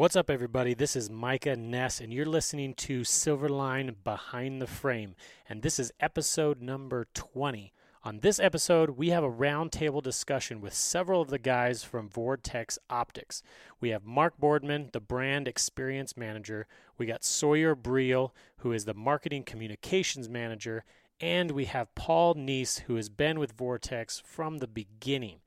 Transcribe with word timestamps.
What's 0.00 0.16
up, 0.16 0.30
everybody? 0.30 0.72
This 0.72 0.96
is 0.96 1.10
Micah 1.10 1.56
Ness, 1.56 2.00
and 2.00 2.10
you're 2.10 2.24
listening 2.24 2.72
to 2.72 3.02
Silverline 3.02 3.96
Behind 4.02 4.62
the 4.62 4.66
Frame, 4.66 5.14
and 5.46 5.60
this 5.60 5.78
is 5.78 5.92
episode 6.00 6.62
number 6.62 7.06
20. 7.12 7.74
On 8.02 8.20
this 8.20 8.40
episode, 8.40 8.92
we 8.96 9.10
have 9.10 9.22
a 9.22 9.30
roundtable 9.30 10.02
discussion 10.02 10.62
with 10.62 10.72
several 10.72 11.20
of 11.20 11.28
the 11.28 11.38
guys 11.38 11.84
from 11.84 12.08
Vortex 12.08 12.78
Optics. 12.88 13.42
We 13.78 13.90
have 13.90 14.06
Mark 14.06 14.38
Boardman, 14.38 14.88
the 14.94 15.00
brand 15.00 15.46
experience 15.46 16.16
manager. 16.16 16.66
We 16.96 17.04
got 17.04 17.22
Sawyer 17.22 17.76
Briel, 17.76 18.30
who 18.60 18.72
is 18.72 18.86
the 18.86 18.94
marketing 18.94 19.44
communications 19.44 20.30
manager. 20.30 20.86
And 21.20 21.50
we 21.50 21.66
have 21.66 21.94
Paul 21.94 22.36
Neese, 22.36 22.80
who 22.84 22.94
has 22.94 23.10
been 23.10 23.38
with 23.38 23.52
Vortex 23.52 24.18
from 24.18 24.60
the 24.60 24.66
beginning. 24.66 25.40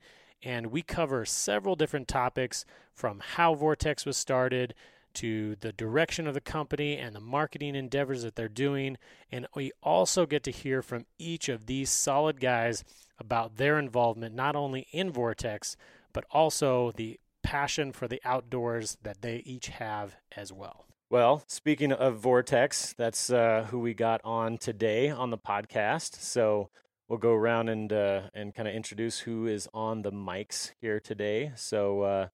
And 0.44 0.66
we 0.66 0.82
cover 0.82 1.24
several 1.24 1.74
different 1.74 2.06
topics 2.06 2.64
from 2.92 3.20
how 3.20 3.54
Vortex 3.54 4.04
was 4.04 4.16
started 4.16 4.74
to 5.14 5.56
the 5.60 5.72
direction 5.72 6.26
of 6.26 6.34
the 6.34 6.40
company 6.40 6.96
and 6.96 7.14
the 7.14 7.20
marketing 7.20 7.74
endeavors 7.74 8.22
that 8.22 8.36
they're 8.36 8.48
doing. 8.48 8.98
And 9.32 9.46
we 9.54 9.72
also 9.82 10.26
get 10.26 10.42
to 10.44 10.50
hear 10.50 10.82
from 10.82 11.06
each 11.18 11.48
of 11.48 11.66
these 11.66 11.88
solid 11.88 12.40
guys 12.40 12.84
about 13.18 13.56
their 13.56 13.78
involvement, 13.78 14.34
not 14.34 14.54
only 14.56 14.86
in 14.92 15.10
Vortex, 15.10 15.76
but 16.12 16.24
also 16.30 16.92
the 16.96 17.18
passion 17.42 17.92
for 17.92 18.08
the 18.08 18.20
outdoors 18.24 18.98
that 19.02 19.22
they 19.22 19.36
each 19.44 19.68
have 19.68 20.16
as 20.36 20.52
well. 20.52 20.84
Well, 21.10 21.44
speaking 21.46 21.92
of 21.92 22.16
Vortex, 22.16 22.92
that's 22.96 23.30
uh, 23.30 23.68
who 23.70 23.78
we 23.78 23.94
got 23.94 24.20
on 24.24 24.58
today 24.58 25.10
on 25.10 25.30
the 25.30 25.38
podcast. 25.38 26.20
So 26.20 26.70
we'll 27.08 27.18
go 27.18 27.32
around 27.32 27.68
and 27.68 27.92
uh, 27.92 28.22
and 28.34 28.54
kind 28.54 28.68
of 28.68 28.74
introduce 28.74 29.20
who 29.20 29.46
is 29.46 29.68
on 29.74 30.02
the 30.02 30.12
mics 30.12 30.72
here 30.80 31.00
today. 31.00 31.52
So 31.56 32.02
uh, 32.02 32.28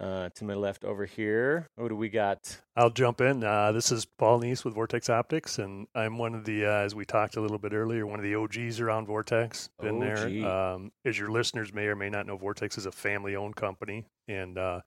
uh, 0.00 0.28
to 0.30 0.44
my 0.44 0.54
left 0.54 0.84
over 0.84 1.04
here, 1.04 1.68
what 1.76 1.88
do 1.88 1.96
we 1.96 2.08
got? 2.08 2.60
I'll 2.76 2.90
jump 2.90 3.20
in. 3.20 3.44
Uh, 3.44 3.70
this 3.70 3.92
is 3.92 4.04
Paul 4.04 4.40
Neese 4.40 4.64
with 4.64 4.74
Vortex 4.74 5.08
Optics, 5.08 5.60
and 5.60 5.86
I'm 5.94 6.18
one 6.18 6.34
of 6.34 6.44
the, 6.44 6.66
uh, 6.66 6.78
as 6.78 6.96
we 6.96 7.04
talked 7.04 7.36
a 7.36 7.40
little 7.40 7.58
bit 7.58 7.72
earlier, 7.72 8.04
one 8.04 8.18
of 8.18 8.24
the 8.24 8.34
OGs 8.34 8.80
around 8.80 9.06
Vortex. 9.06 9.70
Been 9.80 10.02
OG. 10.02 10.02
there. 10.02 10.50
Um, 10.50 10.90
as 11.04 11.16
your 11.16 11.30
listeners 11.30 11.72
may 11.72 11.86
or 11.86 11.94
may 11.94 12.10
not 12.10 12.26
know, 12.26 12.36
Vortex 12.36 12.76
is 12.76 12.86
a 12.86 12.92
family-owned 12.92 13.54
company, 13.54 14.04
and 14.26 14.58
uh, 14.58 14.80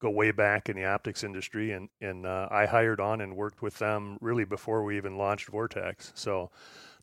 go 0.00 0.10
way 0.10 0.32
back 0.32 0.68
in 0.68 0.74
the 0.74 0.86
optics 0.86 1.22
industry. 1.22 1.70
And 1.70 1.88
and 2.00 2.26
uh, 2.26 2.48
I 2.50 2.66
hired 2.66 2.98
on 2.98 3.20
and 3.20 3.36
worked 3.36 3.62
with 3.62 3.78
them 3.78 4.18
really 4.20 4.44
before 4.44 4.82
we 4.82 4.96
even 4.96 5.16
launched 5.16 5.48
Vortex. 5.48 6.10
So 6.16 6.50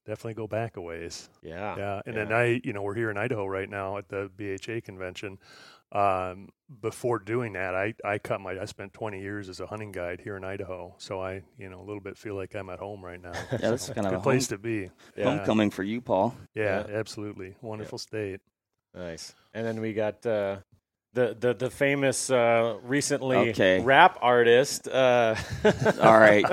definitely 0.06 0.34
go 0.36 0.48
back 0.48 0.78
a 0.78 0.81
ways. 0.81 1.30
Yeah, 1.42 1.75
Yeah, 1.78 2.02
and 2.06 2.16
yeah. 2.16 2.23
then 2.25 2.34
I, 2.34 2.61
you 2.64 2.73
know, 2.73 2.81
we're 2.81 2.95
here 2.95 3.09
in 3.11 3.17
Idaho 3.17 3.45
right 3.45 3.70
now 3.70 3.98
at 3.98 4.08
the 4.09 4.30
BHA 4.38 4.81
convention. 4.86 5.38
Um, 5.92 6.50
before 6.81 7.20
doing 7.20 7.53
that, 7.53 7.75
I, 7.75 7.94
I 8.03 8.17
cut 8.17 8.42
my, 8.42 8.59
I 8.59 8.66
spent 8.66 8.92
20 8.94 9.22
years 9.22 9.50
as 9.50 9.59
a 9.59 9.67
hunting 9.67 9.92
guide 9.92 10.20
here 10.20 10.36
in 10.36 10.44
Idaho. 10.44 10.95
So 10.98 11.22
I, 11.22 11.44
you 11.58 11.70
know, 11.70 11.80
a 11.80 11.86
little 11.86 12.02
bit 12.02 12.17
feel 12.17 12.36
like 12.36 12.56
I'm 12.56 12.70
at 12.70 12.80
home 12.80 13.03
right 13.06 13.22
now. 13.22 13.31
Yeah, 13.52 13.70
that's 13.70 13.89
kind 13.89 14.06
of 14.08 14.11
Good 14.11 14.20
a 14.20 14.23
place 14.23 14.50
home, 14.50 14.58
to 14.58 14.61
be. 14.61 14.89
Yeah. 15.16 15.23
homecoming 15.26 15.70
for 15.70 15.83
you, 15.83 16.02
Paul. 16.02 16.36
Yeah, 16.53 16.86
Yeah. 16.89 16.98
absolutely. 16.98 17.56
Wonderful 17.61 17.98
state. 18.00 18.42
Nice. 18.94 19.33
And 19.53 19.66
then 19.66 19.80
we 19.80 19.94
got 19.94 20.26
uh, 20.26 20.58
the 21.14 21.36
the 21.39 21.53
the 21.53 21.70
famous 21.70 22.30
uh, 22.30 22.78
recently 22.83 23.52
Okay. 23.52 23.80
rap 23.81 24.17
artist. 24.22 24.88
Uh, 24.88 25.36
All 26.02 26.17
right, 26.17 26.45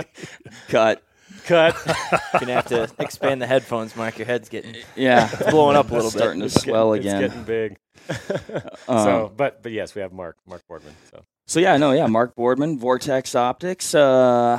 cut. 0.68 1.02
Cut. 1.42 1.76
You're 1.86 1.94
Gonna 2.40 2.54
have 2.54 2.66
to 2.66 2.90
expand 2.98 3.40
the 3.42 3.46
headphones, 3.46 3.94
Mark. 3.96 4.18
Your 4.18 4.26
head's 4.26 4.48
getting 4.48 4.76
Yeah, 4.96 5.28
it's 5.32 5.50
blowing 5.50 5.76
up 5.76 5.90
a 5.90 5.94
little 5.94 6.10
starting 6.10 6.40
bit. 6.40 6.52
to 6.52 6.58
swell 6.60 6.92
It's 6.94 7.04
again. 7.04 7.20
getting 7.20 7.44
big. 7.44 7.78
Um, 8.08 8.66
so, 9.04 9.32
but 9.36 9.62
but 9.62 9.72
yes, 9.72 9.94
we 9.94 10.02
have 10.02 10.12
Mark 10.12 10.36
Mark 10.46 10.62
Boardman. 10.68 10.94
So 11.10 11.22
So 11.52 11.60
yeah, 11.60 11.76
no, 11.76 11.92
yeah, 11.92 12.06
Mark 12.06 12.34
Boardman, 12.34 12.78
Vortex 12.78 13.34
Optics. 13.34 13.94
Uh, 13.94 14.58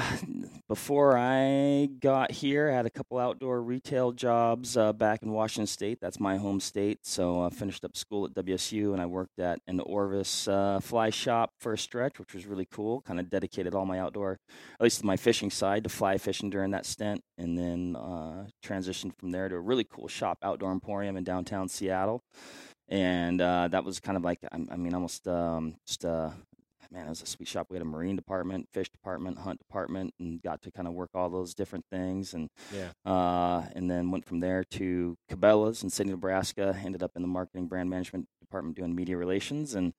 before 0.70 1.18
I 1.18 1.90
got 2.00 2.30
here, 2.30 2.70
I 2.70 2.76
had 2.76 2.86
a 2.86 2.92
couple 2.92 3.18
outdoor 3.18 3.64
retail 3.64 4.12
jobs 4.12 4.78
uh, 4.78 4.94
back 4.94 5.24
in 5.24 5.32
Washington 5.32 5.66
State. 5.66 5.98
That's 6.00 6.20
my 6.20 6.38
home 6.38 6.60
state. 6.60 7.00
So 7.02 7.42
I 7.42 7.50
finished 7.50 7.84
up 7.84 7.98
school 7.98 8.26
at 8.26 8.36
WSU, 8.36 8.94
and 8.94 9.02
I 9.02 9.08
worked 9.08 9.40
at 9.40 9.58
an 9.66 9.80
Orvis 9.80 10.48
uh, 10.48 10.82
fly 10.84 11.10
shop 11.10 11.50
for 11.60 11.74
a 11.74 11.78
stretch, 11.80 12.20
which 12.20 12.36
was 12.36 12.46
really 12.46 12.68
cool. 12.72 13.02
Kind 13.02 13.20
of 13.20 13.28
dedicated 13.28 13.74
all 13.74 13.88
my 13.88 13.98
outdoor, 13.98 14.38
at 14.80 14.84
least 14.84 15.04
my 15.04 15.18
fishing 15.18 15.50
side, 15.50 15.86
to 15.86 15.90
fly 15.90 16.20
fishing 16.20 16.52
during 16.52 16.70
that 16.70 16.86
stint, 16.86 17.22
and 17.40 17.58
then 17.58 17.96
uh, 17.96 18.46
transitioned 18.64 19.18
from 19.18 19.32
there 19.32 19.50
to 19.50 19.56
a 19.56 19.60
really 19.60 19.84
cool 19.84 20.08
shop, 20.08 20.38
Outdoor 20.44 20.72
Emporium 20.72 21.18
in 21.18 21.24
downtown 21.24 21.70
Seattle. 21.70 22.22
And 22.88 23.42
uh, 23.42 23.70
that 23.70 23.84
was 23.84 24.00
kind 24.00 24.16
of 24.16 24.24
like, 24.24 24.38
I, 24.52 24.60
I 24.70 24.76
mean, 24.76 24.94
almost 24.94 25.28
um, 25.28 25.74
just 25.88 26.06
uh, 26.06 26.30
man, 26.94 27.08
it 27.08 27.10
was 27.10 27.22
a 27.22 27.26
sweet 27.26 27.48
shop. 27.48 27.68
We 27.70 27.76
had 27.76 27.82
a 27.82 27.90
marine 27.90 28.16
department, 28.16 28.70
fish 28.72 28.90
department, 28.90 29.40
hunt 29.40 29.60
department, 29.60 30.14
and 30.20 30.42
got 30.42 30.62
to 30.62 30.72
kind 30.72 30.88
of 30.88 30.94
work 30.94 31.10
all 31.14 31.30
those 31.30 31.54
different 31.54 31.86
things. 31.92 32.34
And 32.34 32.50
yeah, 32.74 32.90
uh, 33.12 33.66
and 33.76 33.90
then 33.90 34.12
went 34.12 34.26
from 34.26 34.40
there 34.40 34.64
to 34.72 35.18
Cabela's 35.32 35.84
in 35.84 35.90
Sidney, 35.90 36.12
Nebraska. 36.12 36.78
Ended 36.84 37.04
up 37.04 37.12
in 37.16 37.22
the 37.22 37.28
marketing 37.28 37.68
brand 37.68 37.90
management 37.90 38.28
department 38.40 38.78
doing 38.78 38.96
media 38.96 39.18
relations, 39.18 39.74
and 39.74 39.94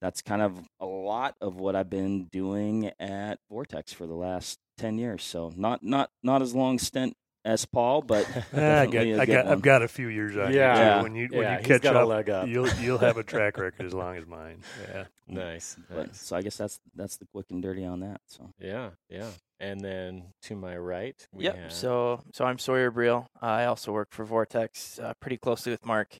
that's 0.00 0.20
kind 0.22 0.42
of 0.42 0.68
a 0.80 0.86
lot 0.86 1.36
of 1.40 1.56
what 1.56 1.76
I've 1.76 1.90
been 1.90 2.24
doing 2.24 2.90
at 2.98 3.38
Vortex 3.48 3.92
for 3.92 4.06
the 4.06 4.14
last 4.14 4.58
ten 4.76 4.98
years. 4.98 5.22
So 5.22 5.52
not 5.56 5.82
not 5.82 6.10
not 6.22 6.42
as 6.42 6.54
long 6.54 6.78
stint 6.78 7.14
as 7.44 7.64
Paul, 7.64 8.02
but 8.02 8.26
I 8.52 8.84
got, 8.86 8.92
definitely 8.92 9.12
a 9.12 9.20
I 9.20 9.26
got. 9.26 9.46
I've 9.46 9.62
got 9.62 9.82
a 9.82 9.88
few 9.88 10.08
years 10.08 10.36
on 10.36 10.52
Yeah. 10.52 10.74
you. 10.74 10.80
Yeah. 10.80 10.96
too. 10.98 11.02
When 11.04 11.14
you 11.14 11.28
when 11.30 11.42
Yeah, 11.42 11.58
you 11.58 11.64
catch 11.64 11.82
got 11.82 11.96
a 11.96 12.00
up, 12.00 12.08
leg 12.08 12.30
up. 12.30 12.48
you'll 12.48 12.68
you'll 12.80 12.98
have 12.98 13.16
a 13.16 13.22
track 13.22 13.56
record 13.58 13.86
as 13.86 13.94
long 13.94 14.16
as 14.16 14.26
mine. 14.26 14.62
Yeah. 14.88 15.04
nice, 15.26 15.76
But, 15.88 16.08
nice. 16.08 16.20
so 16.20 16.36
I 16.36 16.42
guess 16.42 16.56
that's 16.56 16.80
that's 16.94 17.16
the 17.16 17.26
quick 17.32 17.46
and 17.50 17.62
dirty 17.62 17.84
on 17.84 18.00
that. 18.00 18.20
So 18.26 18.50
Yeah, 18.58 18.90
yeah. 19.08 19.30
And 19.58 19.80
then 19.80 20.32
to 20.44 20.56
my 20.56 20.76
right, 20.76 21.16
we 21.32 21.44
Yep. 21.44 21.56
have 21.56 21.72
So, 21.72 22.22
so 22.32 22.44
I'm 22.46 22.58
Sawyer 22.58 22.90
Briel. 22.90 23.26
Uh, 23.42 23.46
I 23.46 23.64
also 23.66 23.92
work 23.92 24.08
for 24.10 24.24
Vortex, 24.24 24.98
uh, 24.98 25.12
pretty 25.20 25.36
closely 25.36 25.70
with 25.72 25.84
Mark, 25.84 26.16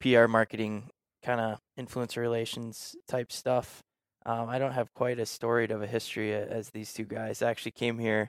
PR 0.00 0.26
marketing, 0.26 0.90
kind 1.24 1.40
of 1.40 1.60
influencer 1.78 2.16
relations 2.16 2.96
type 3.08 3.30
stuff. 3.30 3.82
Um, 4.26 4.48
I 4.48 4.58
don't 4.58 4.72
have 4.72 4.92
quite 4.92 5.18
as 5.20 5.30
storied 5.30 5.70
of 5.70 5.82
a 5.82 5.86
history 5.86 6.34
as 6.34 6.70
these 6.70 6.92
two 6.92 7.04
guys. 7.04 7.42
I 7.42 7.50
actually 7.50 7.72
came 7.72 7.98
here 7.98 8.28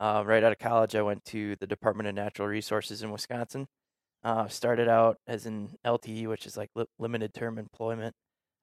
uh, 0.00 0.22
right 0.26 0.42
out 0.42 0.52
of 0.52 0.58
college. 0.58 0.96
I 0.96 1.02
went 1.02 1.24
to 1.26 1.56
the 1.56 1.66
Department 1.66 2.08
of 2.08 2.14
Natural 2.14 2.48
Resources 2.48 3.02
in 3.02 3.10
Wisconsin. 3.10 3.66
Uh, 4.22 4.48
started 4.48 4.88
out 4.88 5.16
as 5.26 5.46
an 5.46 5.76
LTE, 5.84 6.26
which 6.26 6.46
is 6.46 6.56
like 6.56 6.70
li- 6.74 6.84
limited 6.98 7.32
term 7.32 7.58
employment, 7.58 8.14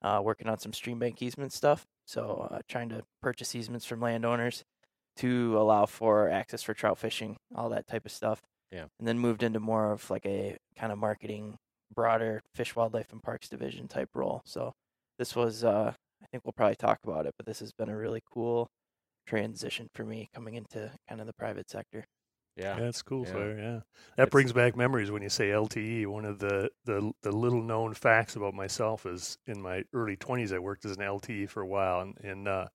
uh, 0.03 0.19
working 0.23 0.47
on 0.47 0.59
some 0.59 0.73
stream 0.73 0.99
bank 0.99 1.21
easement 1.21 1.51
stuff. 1.51 1.85
So, 2.05 2.47
uh, 2.51 2.59
trying 2.67 2.89
to 2.89 3.03
purchase 3.21 3.55
easements 3.55 3.85
from 3.85 3.99
landowners 3.99 4.63
to 5.17 5.57
allow 5.57 5.87
for 5.87 6.29
access 6.29 6.61
for 6.61 6.73
trout 6.73 6.99
fishing, 6.99 7.37
all 7.55 7.69
that 7.69 7.87
type 7.87 8.05
of 8.05 8.11
stuff. 8.11 8.41
Yeah. 8.71 8.85
And 8.99 9.07
then 9.07 9.17
moved 9.17 9.41
into 9.41 9.59
more 9.59 9.91
of 9.91 10.09
like 10.11 10.25
a 10.25 10.57
kind 10.77 10.91
of 10.91 10.99
marketing, 10.99 11.57
broader 11.93 12.43
fish, 12.53 12.75
wildlife, 12.75 13.11
and 13.11 13.23
parks 13.23 13.49
division 13.49 13.87
type 13.87 14.09
role. 14.13 14.41
So 14.45 14.73
this 15.17 15.35
was, 15.35 15.63
uh, 15.63 15.93
I 16.21 16.25
think 16.31 16.45
we'll 16.45 16.53
probably 16.53 16.75
talk 16.75 16.99
about 17.03 17.25
it, 17.25 17.33
but 17.37 17.47
this 17.47 17.59
has 17.59 17.71
been 17.71 17.89
a 17.89 17.97
really 17.97 18.21
cool 18.31 18.69
transition 19.27 19.89
for 19.93 20.03
me 20.05 20.29
coming 20.33 20.55
into 20.55 20.91
kind 21.07 21.21
of 21.21 21.27
the 21.27 21.33
private 21.33 21.69
sector. 21.69 22.05
yeah, 22.55 22.75
Yeah, 22.75 22.83
that's 22.85 23.01
cool, 23.03 23.25
Yeah. 23.25 23.31
Sawyer. 23.33 23.57
Yeah, 23.59 23.79
that 24.15 24.23
It's- 24.23 24.29
brings 24.31 24.53
back 24.53 24.75
memories 24.75 25.11
when 25.11 25.21
you 25.21 25.29
say 25.29 25.49
LTE. 25.49 26.05
One 26.07 26.25
of 26.25 26.39
the, 26.39 26.71
the 26.85 27.11
the 27.21 27.31
little 27.31 27.61
known 27.61 27.93
facts 27.93 28.35
about 28.35 28.53
myself 28.55 29.05
is 29.05 29.37
in 29.45 29.61
my 29.61 29.83
early 29.93 30.15
twenties, 30.15 30.51
I 30.53 30.59
worked 30.59 30.85
as 30.85 30.91
an 30.97 31.03
LTE 31.03 31.49
for 31.49 31.61
a 31.61 31.67
while, 31.67 31.99
and, 32.01 32.17
and 32.23 32.47
uh, 32.47 32.67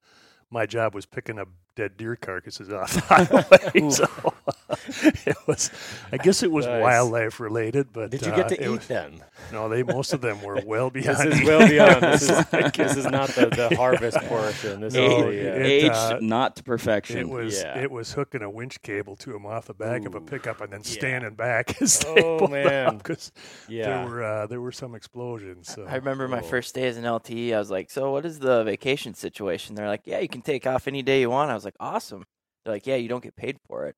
my 0.50 0.66
job 0.66 0.94
was 0.94 1.06
picking 1.06 1.38
up 1.38 1.48
dead 1.74 1.96
deer 1.96 2.14
carcasses 2.14 2.70
off 2.70 2.92
the 2.94 3.00
highway. 3.80 3.90
so 3.90 4.06
it 5.26 5.36
was, 5.46 5.70
I 6.10 6.16
guess, 6.16 6.42
it 6.42 6.50
was 6.50 6.66
Nice. 6.66 6.82
wildlife 6.82 7.40
related. 7.40 7.92
But 7.92 8.10
Did 8.10 8.22
you 8.26 8.32
uh, 8.32 8.36
get 8.36 8.48
to 8.48 8.54
it 8.60 8.66
eat 8.66 8.68
was- 8.70 8.86
them? 8.86 9.22
No, 9.52 9.68
they 9.68 9.82
most 9.82 10.12
of 10.12 10.20
them 10.20 10.42
were 10.42 10.60
well 10.64 10.90
beyond. 10.90 11.18
This 11.30 11.40
is 11.40 11.46
well 11.46 11.68
beyond. 11.68 12.00
This 12.12 12.22
is 12.22 12.30
like- 12.52 12.72
this 12.74 12.96
is 12.96 13.06
not 13.06 13.28
the, 13.30 13.46
the 13.46 13.76
harvest 13.76 14.18
portion. 14.28 14.80
This 14.80 14.94
No, 14.94 15.04
is 15.04 15.10
the, 15.42 15.52
uh, 15.52 15.54
it- 15.56 15.62
aged 15.66 15.92
uh, 15.94 16.18
not 16.20 16.56
to 16.56 16.62
perfection. 16.62 17.18
It 17.18 17.28
was 17.28 17.60
Yeah. 17.62 17.78
it 17.78 17.90
was 17.90 18.12
hooking 18.12 18.42
a 18.42 18.50
winch 18.50 18.80
cable 18.82 19.16
to 19.16 19.34
him 19.36 19.46
off 19.46 19.66
the 19.66 19.74
back 19.74 20.04
of 20.06 20.14
a 20.14 20.20
pickup 20.20 20.60
and 20.60 20.72
then 20.72 20.80
Yeah. 20.84 20.90
standing 20.92 21.34
back 21.34 21.80
as 21.82 21.98
they 22.00 22.14
Oh, 22.22 22.46
man. 22.48 22.96
because 22.98 23.32
yeah. 23.68 23.84
there 23.84 24.06
were 24.08 24.22
uh, 24.24 24.46
there 24.46 24.60
were 24.60 24.72
some 24.72 24.94
explosions. 24.94 25.68
So 25.72 25.84
I 25.86 25.96
remember 25.96 26.28
my 26.28 26.40
Cool. 26.40 26.48
first 26.48 26.74
day 26.74 26.86
as 26.88 26.96
an 26.96 27.04
LTE. 27.04 27.54
I 27.54 27.58
was 27.58 27.70
like, 27.70 27.90
"So 27.90 28.10
what 28.12 28.24
is 28.24 28.38
the 28.38 28.64
vacation 28.64 29.14
situation?" 29.14 29.74
They're 29.74 29.88
like, 29.88 30.02
"Yeah, 30.04 30.18
you 30.20 30.28
can 30.28 30.42
take 30.42 30.66
off 30.66 30.88
any 30.88 31.02
day 31.02 31.20
you 31.20 31.30
want." 31.30 31.50
I 31.50 31.54
was 31.54 31.64
like, 31.64 31.76
"Awesome." 31.80 32.24
They're 32.64 32.74
like, 32.74 32.86
"Yeah, 32.86 32.96
you 32.96 33.08
don't 33.08 33.22
get 33.22 33.36
paid 33.36 33.58
for 33.66 33.86
it." 33.86 33.96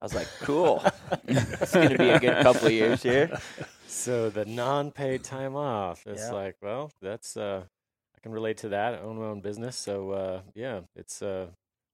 I 0.00 0.04
was 0.04 0.14
like, 0.14 0.28
"Cool." 0.40 0.82
it's 1.26 1.72
gonna 1.72 1.96
be 1.98 2.10
a 2.10 2.18
good 2.20 2.42
couple 2.42 2.66
of 2.66 2.72
years 2.72 3.02
here. 3.02 3.38
So 3.86 4.28
the 4.30 4.44
non-paid 4.44 5.24
time 5.24 5.56
off. 5.56 6.06
It's 6.06 6.22
Yeah. 6.28 6.32
like, 6.32 6.56
well, 6.62 6.90
that's 7.00 7.36
uh, 7.36 7.62
I 8.14 8.18
can 8.22 8.32
relate 8.32 8.58
to 8.58 8.68
that. 8.70 8.94
I 8.94 8.98
own 8.98 9.18
my 9.18 9.24
own 9.26 9.40
business, 9.40 9.76
so 9.76 10.10
uh, 10.10 10.40
yeah, 10.54 10.80
it's 10.94 11.22
uh, 11.22 11.46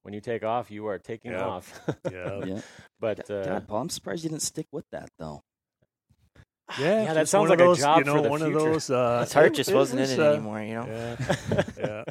when 0.02 0.12
you 0.14 0.20
take 0.20 0.42
off, 0.42 0.70
you 0.70 0.86
are 0.88 0.98
taking 0.98 1.30
Yeah. 1.32 1.44
off. 1.46 1.80
yeah, 2.10 2.44
yeah. 2.44 2.60
but 2.98 3.30
uh, 3.30 3.44
God, 3.44 3.68
Paul, 3.68 3.82
I'm 3.82 3.88
surprised 3.90 4.24
you 4.24 4.30
didn't 4.30 4.42
stick 4.42 4.66
with 4.72 4.84
that 4.90 5.08
though. 5.18 5.42
yeah, 6.78 7.04
Yeah, 7.04 7.14
that 7.14 7.28
sounds 7.28 7.50
like 7.50 7.60
of 7.60 7.70
a 7.72 7.76
job 7.76 7.98
you 7.98 8.04
know, 8.04 8.16
for 8.16 8.22
the 8.22 8.30
one 8.30 8.40
future. 8.40 8.56
of 8.58 8.64
those. 8.64 8.90
Uh, 8.90 9.20
His 9.20 9.32
heart 9.32 9.54
just 9.54 9.70
it 9.70 9.74
wasn't 9.80 10.00
in 10.00 10.10
it 10.10 10.18
uh, 10.18 10.32
anymore, 10.32 10.60
you 10.62 10.74
know. 10.74 10.86
Yeah, 10.86 11.64
yeah. 11.78 12.04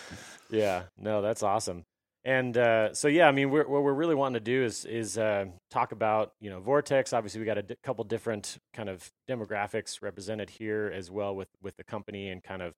yeah, 0.50 0.82
no, 0.98 1.20
that's 1.20 1.42
awesome. 1.42 1.84
And 2.24 2.56
uh, 2.56 2.94
so, 2.94 3.08
yeah, 3.08 3.28
I 3.28 3.32
mean, 3.32 3.50
we're, 3.50 3.68
what 3.68 3.82
we're 3.82 3.92
really 3.92 4.14
wanting 4.14 4.34
to 4.34 4.40
do 4.40 4.64
is 4.64 4.86
is 4.86 5.18
uh, 5.18 5.44
talk 5.70 5.92
about 5.92 6.32
you 6.40 6.48
know 6.50 6.60
Vortex. 6.60 7.12
Obviously, 7.12 7.40
we 7.40 7.46
got 7.46 7.58
a 7.58 7.62
d- 7.62 7.76
couple 7.84 8.02
different 8.04 8.56
kind 8.72 8.88
of 8.88 9.10
demographics 9.28 10.00
represented 10.00 10.48
here 10.48 10.90
as 10.94 11.10
well 11.10 11.36
with 11.36 11.48
with 11.62 11.76
the 11.76 11.84
company 11.84 12.30
and 12.30 12.42
kind 12.42 12.62
of 12.62 12.72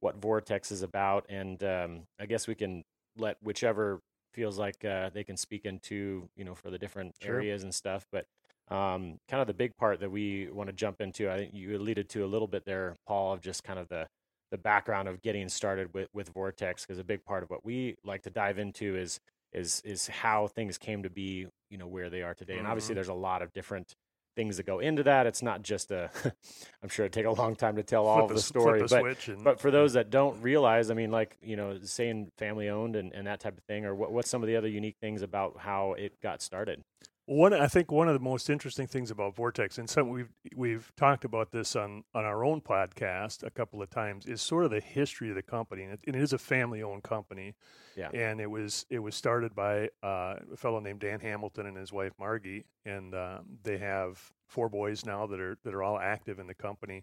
what 0.00 0.16
Vortex 0.20 0.72
is 0.72 0.82
about. 0.82 1.26
And 1.28 1.62
um, 1.62 2.02
I 2.18 2.26
guess 2.26 2.48
we 2.48 2.54
can 2.54 2.84
let 3.18 3.36
whichever 3.42 4.00
feels 4.32 4.58
like 4.58 4.82
uh, 4.84 5.10
they 5.12 5.24
can 5.24 5.36
speak 5.36 5.66
into 5.66 6.28
you 6.34 6.44
know 6.44 6.54
for 6.54 6.70
the 6.70 6.78
different 6.78 7.14
Sure. 7.20 7.34
areas 7.36 7.64
and 7.64 7.74
stuff. 7.74 8.06
But 8.10 8.24
um, 8.68 9.18
kind 9.28 9.42
of 9.42 9.46
the 9.46 9.54
big 9.54 9.76
part 9.76 10.00
that 10.00 10.10
we 10.10 10.48
want 10.50 10.68
to 10.68 10.72
jump 10.72 11.02
into, 11.02 11.30
I 11.30 11.36
think 11.36 11.54
you 11.54 11.76
alluded 11.76 12.08
to 12.10 12.24
a 12.24 12.26
little 12.26 12.48
bit 12.48 12.64
there, 12.64 12.96
Paul, 13.06 13.34
of 13.34 13.42
just 13.42 13.62
kind 13.62 13.78
of 13.78 13.88
the 13.88 14.06
the 14.56 14.62
background 14.62 15.06
of 15.08 15.20
getting 15.22 15.48
started 15.48 15.92
with 15.92 16.08
with 16.14 16.28
Vortex, 16.30 16.84
because 16.84 16.98
a 16.98 17.04
big 17.04 17.24
part 17.24 17.42
of 17.42 17.50
what 17.50 17.64
we 17.64 17.96
like 18.04 18.22
to 18.22 18.30
dive 18.30 18.58
into 18.58 18.96
is 18.96 19.20
is 19.52 19.80
is 19.84 20.08
how 20.08 20.46
things 20.48 20.78
came 20.78 21.02
to 21.02 21.10
be, 21.10 21.46
you 21.70 21.78
know, 21.78 21.86
where 21.86 22.08
they 22.10 22.22
are 22.22 22.34
today. 22.34 22.58
And 22.58 22.66
obviously, 22.66 22.92
Mhm. 22.92 22.96
there's 22.96 23.08
a 23.08 23.14
lot 23.14 23.42
of 23.42 23.52
different 23.52 23.92
things 24.34 24.56
that 24.58 24.66
go 24.66 24.80
into 24.80 25.02
that. 25.02 25.26
It's 25.26 25.42
not 25.42 25.62
just 25.62 25.90
a. 25.90 26.10
I'm 26.82 26.88
sure 26.88 27.04
it'd 27.06 27.12
take 27.12 27.26
a 27.26 27.30
long 27.30 27.54
time 27.56 27.76
to 27.76 27.82
tell 27.82 28.06
all 28.06 28.18
Flip 28.28 28.30
of 28.30 28.36
the 28.36 28.42
story, 28.42 28.82
but 28.88 29.28
and- 29.28 29.44
but 29.44 29.60
for 29.60 29.70
those 29.70 29.92
that 29.94 30.10
don't 30.10 30.40
realize, 30.42 30.90
I 30.90 30.94
mean, 30.94 31.10
like 31.10 31.36
you 31.42 31.56
know, 31.56 31.78
saying 31.82 32.30
family 32.38 32.68
owned 32.68 32.96
and, 32.96 33.12
and 33.12 33.26
that 33.26 33.40
type 33.40 33.56
of 33.58 33.64
thing, 33.64 33.84
or 33.84 33.94
what, 33.94 34.10
what's 34.12 34.28
some 34.30 34.42
of 34.42 34.46
the 34.46 34.56
other 34.56 34.68
unique 34.68 34.96
things 35.00 35.22
about 35.22 35.58
how 35.58 35.92
it 35.94 36.12
got 36.22 36.40
started? 36.42 36.82
One, 37.28 37.52
I 37.52 37.66
think 37.66 37.90
one 37.90 38.06
of 38.06 38.14
the 38.14 38.20
most 38.20 38.48
interesting 38.48 38.86
things 38.86 39.10
about 39.10 39.34
Vortex, 39.34 39.78
and 39.78 39.90
something 39.90 40.12
we've 40.12 40.32
we've 40.54 40.92
talked 40.96 41.24
about 41.24 41.50
this 41.50 41.74
on 41.74 42.04
on 42.14 42.24
our 42.24 42.44
own 42.44 42.60
podcast 42.60 43.42
a 43.42 43.50
couple 43.50 43.82
of 43.82 43.90
times, 43.90 44.26
is 44.26 44.40
sort 44.40 44.64
of 44.64 44.70
the 44.70 44.78
history 44.78 45.28
of 45.30 45.34
the 45.34 45.42
company. 45.42 45.82
And 45.82 45.94
it, 45.94 46.00
it 46.04 46.14
is 46.14 46.32
a 46.32 46.38
family-owned 46.38 47.02
company, 47.02 47.56
Yeah. 47.96 48.10
and 48.14 48.40
it 48.40 48.48
was 48.48 48.86
it 48.90 49.00
was 49.00 49.16
started 49.16 49.56
by 49.56 49.88
uh, 50.04 50.36
a 50.52 50.56
fellow 50.56 50.78
named 50.78 51.00
Dan 51.00 51.18
Hamilton 51.18 51.66
and 51.66 51.76
his 51.76 51.92
wife 51.92 52.12
Margie, 52.16 52.64
and 52.84 53.12
um, 53.12 53.58
they 53.64 53.78
have 53.78 54.32
four 54.46 54.68
boys 54.68 55.04
now 55.04 55.26
that 55.26 55.40
are 55.40 55.58
that 55.64 55.74
are 55.74 55.82
all 55.82 55.98
active 55.98 56.38
in 56.38 56.46
the 56.46 56.54
company. 56.54 57.02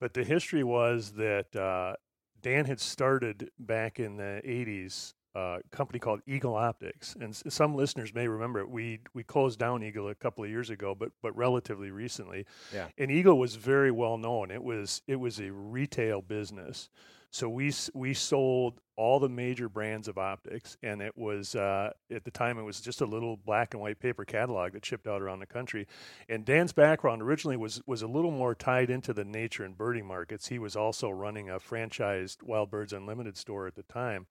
But 0.00 0.14
the 0.14 0.24
history 0.24 0.64
was 0.64 1.12
that 1.12 1.54
uh, 1.54 1.96
Dan 2.40 2.64
had 2.64 2.80
started 2.80 3.50
back 3.58 4.00
in 4.00 4.16
the 4.16 4.40
'80s 4.46 5.12
uh, 5.38 5.58
company 5.70 5.98
called 5.98 6.20
Eagle 6.26 6.54
Optics, 6.56 7.14
and 7.20 7.30
s- 7.30 7.44
some 7.48 7.74
listeners 7.74 8.12
may 8.14 8.26
remember 8.26 8.60
it. 8.60 8.68
We 8.68 9.00
we 9.14 9.22
closed 9.22 9.58
down 9.58 9.82
Eagle 9.82 10.08
a 10.08 10.14
couple 10.14 10.42
of 10.44 10.50
years 10.50 10.70
ago, 10.70 10.94
but 10.94 11.10
but 11.22 11.36
relatively 11.36 11.90
recently. 11.90 12.46
Yeah. 12.74 12.88
And 12.98 13.10
Eagle 13.10 13.38
was 13.38 13.54
very 13.56 13.90
well 13.90 14.18
known. 14.18 14.50
It 14.50 14.62
was 14.62 15.02
it 15.06 15.16
was 15.16 15.38
a 15.40 15.52
retail 15.52 16.22
business, 16.22 16.88
so 17.30 17.48
we 17.48 17.72
we 17.94 18.14
sold 18.14 18.80
all 18.96 19.20
the 19.20 19.28
major 19.28 19.68
brands 19.68 20.08
of 20.08 20.18
optics, 20.18 20.76
and 20.82 21.00
it 21.00 21.16
was 21.16 21.54
uh, 21.54 21.92
at 22.10 22.24
the 22.24 22.32
time 22.32 22.58
it 22.58 22.64
was 22.64 22.80
just 22.80 23.00
a 23.00 23.06
little 23.06 23.36
black 23.36 23.72
and 23.74 23.80
white 23.80 24.00
paper 24.00 24.24
catalog 24.24 24.72
that 24.72 24.84
shipped 24.84 25.06
out 25.06 25.22
around 25.22 25.38
the 25.38 25.46
country. 25.46 25.86
And 26.28 26.44
Dan's 26.44 26.72
background 26.72 27.22
originally 27.22 27.56
was 27.56 27.80
was 27.86 28.02
a 28.02 28.08
little 28.08 28.32
more 28.32 28.56
tied 28.56 28.90
into 28.90 29.12
the 29.12 29.24
nature 29.24 29.64
and 29.64 29.78
birding 29.78 30.06
markets. 30.06 30.48
He 30.48 30.58
was 30.58 30.74
also 30.74 31.10
running 31.10 31.48
a 31.48 31.60
franchised 31.60 32.42
Wild 32.42 32.70
Birds 32.70 32.92
Unlimited 32.92 33.36
store 33.36 33.68
at 33.68 33.76
the 33.76 33.84
time 33.84 34.26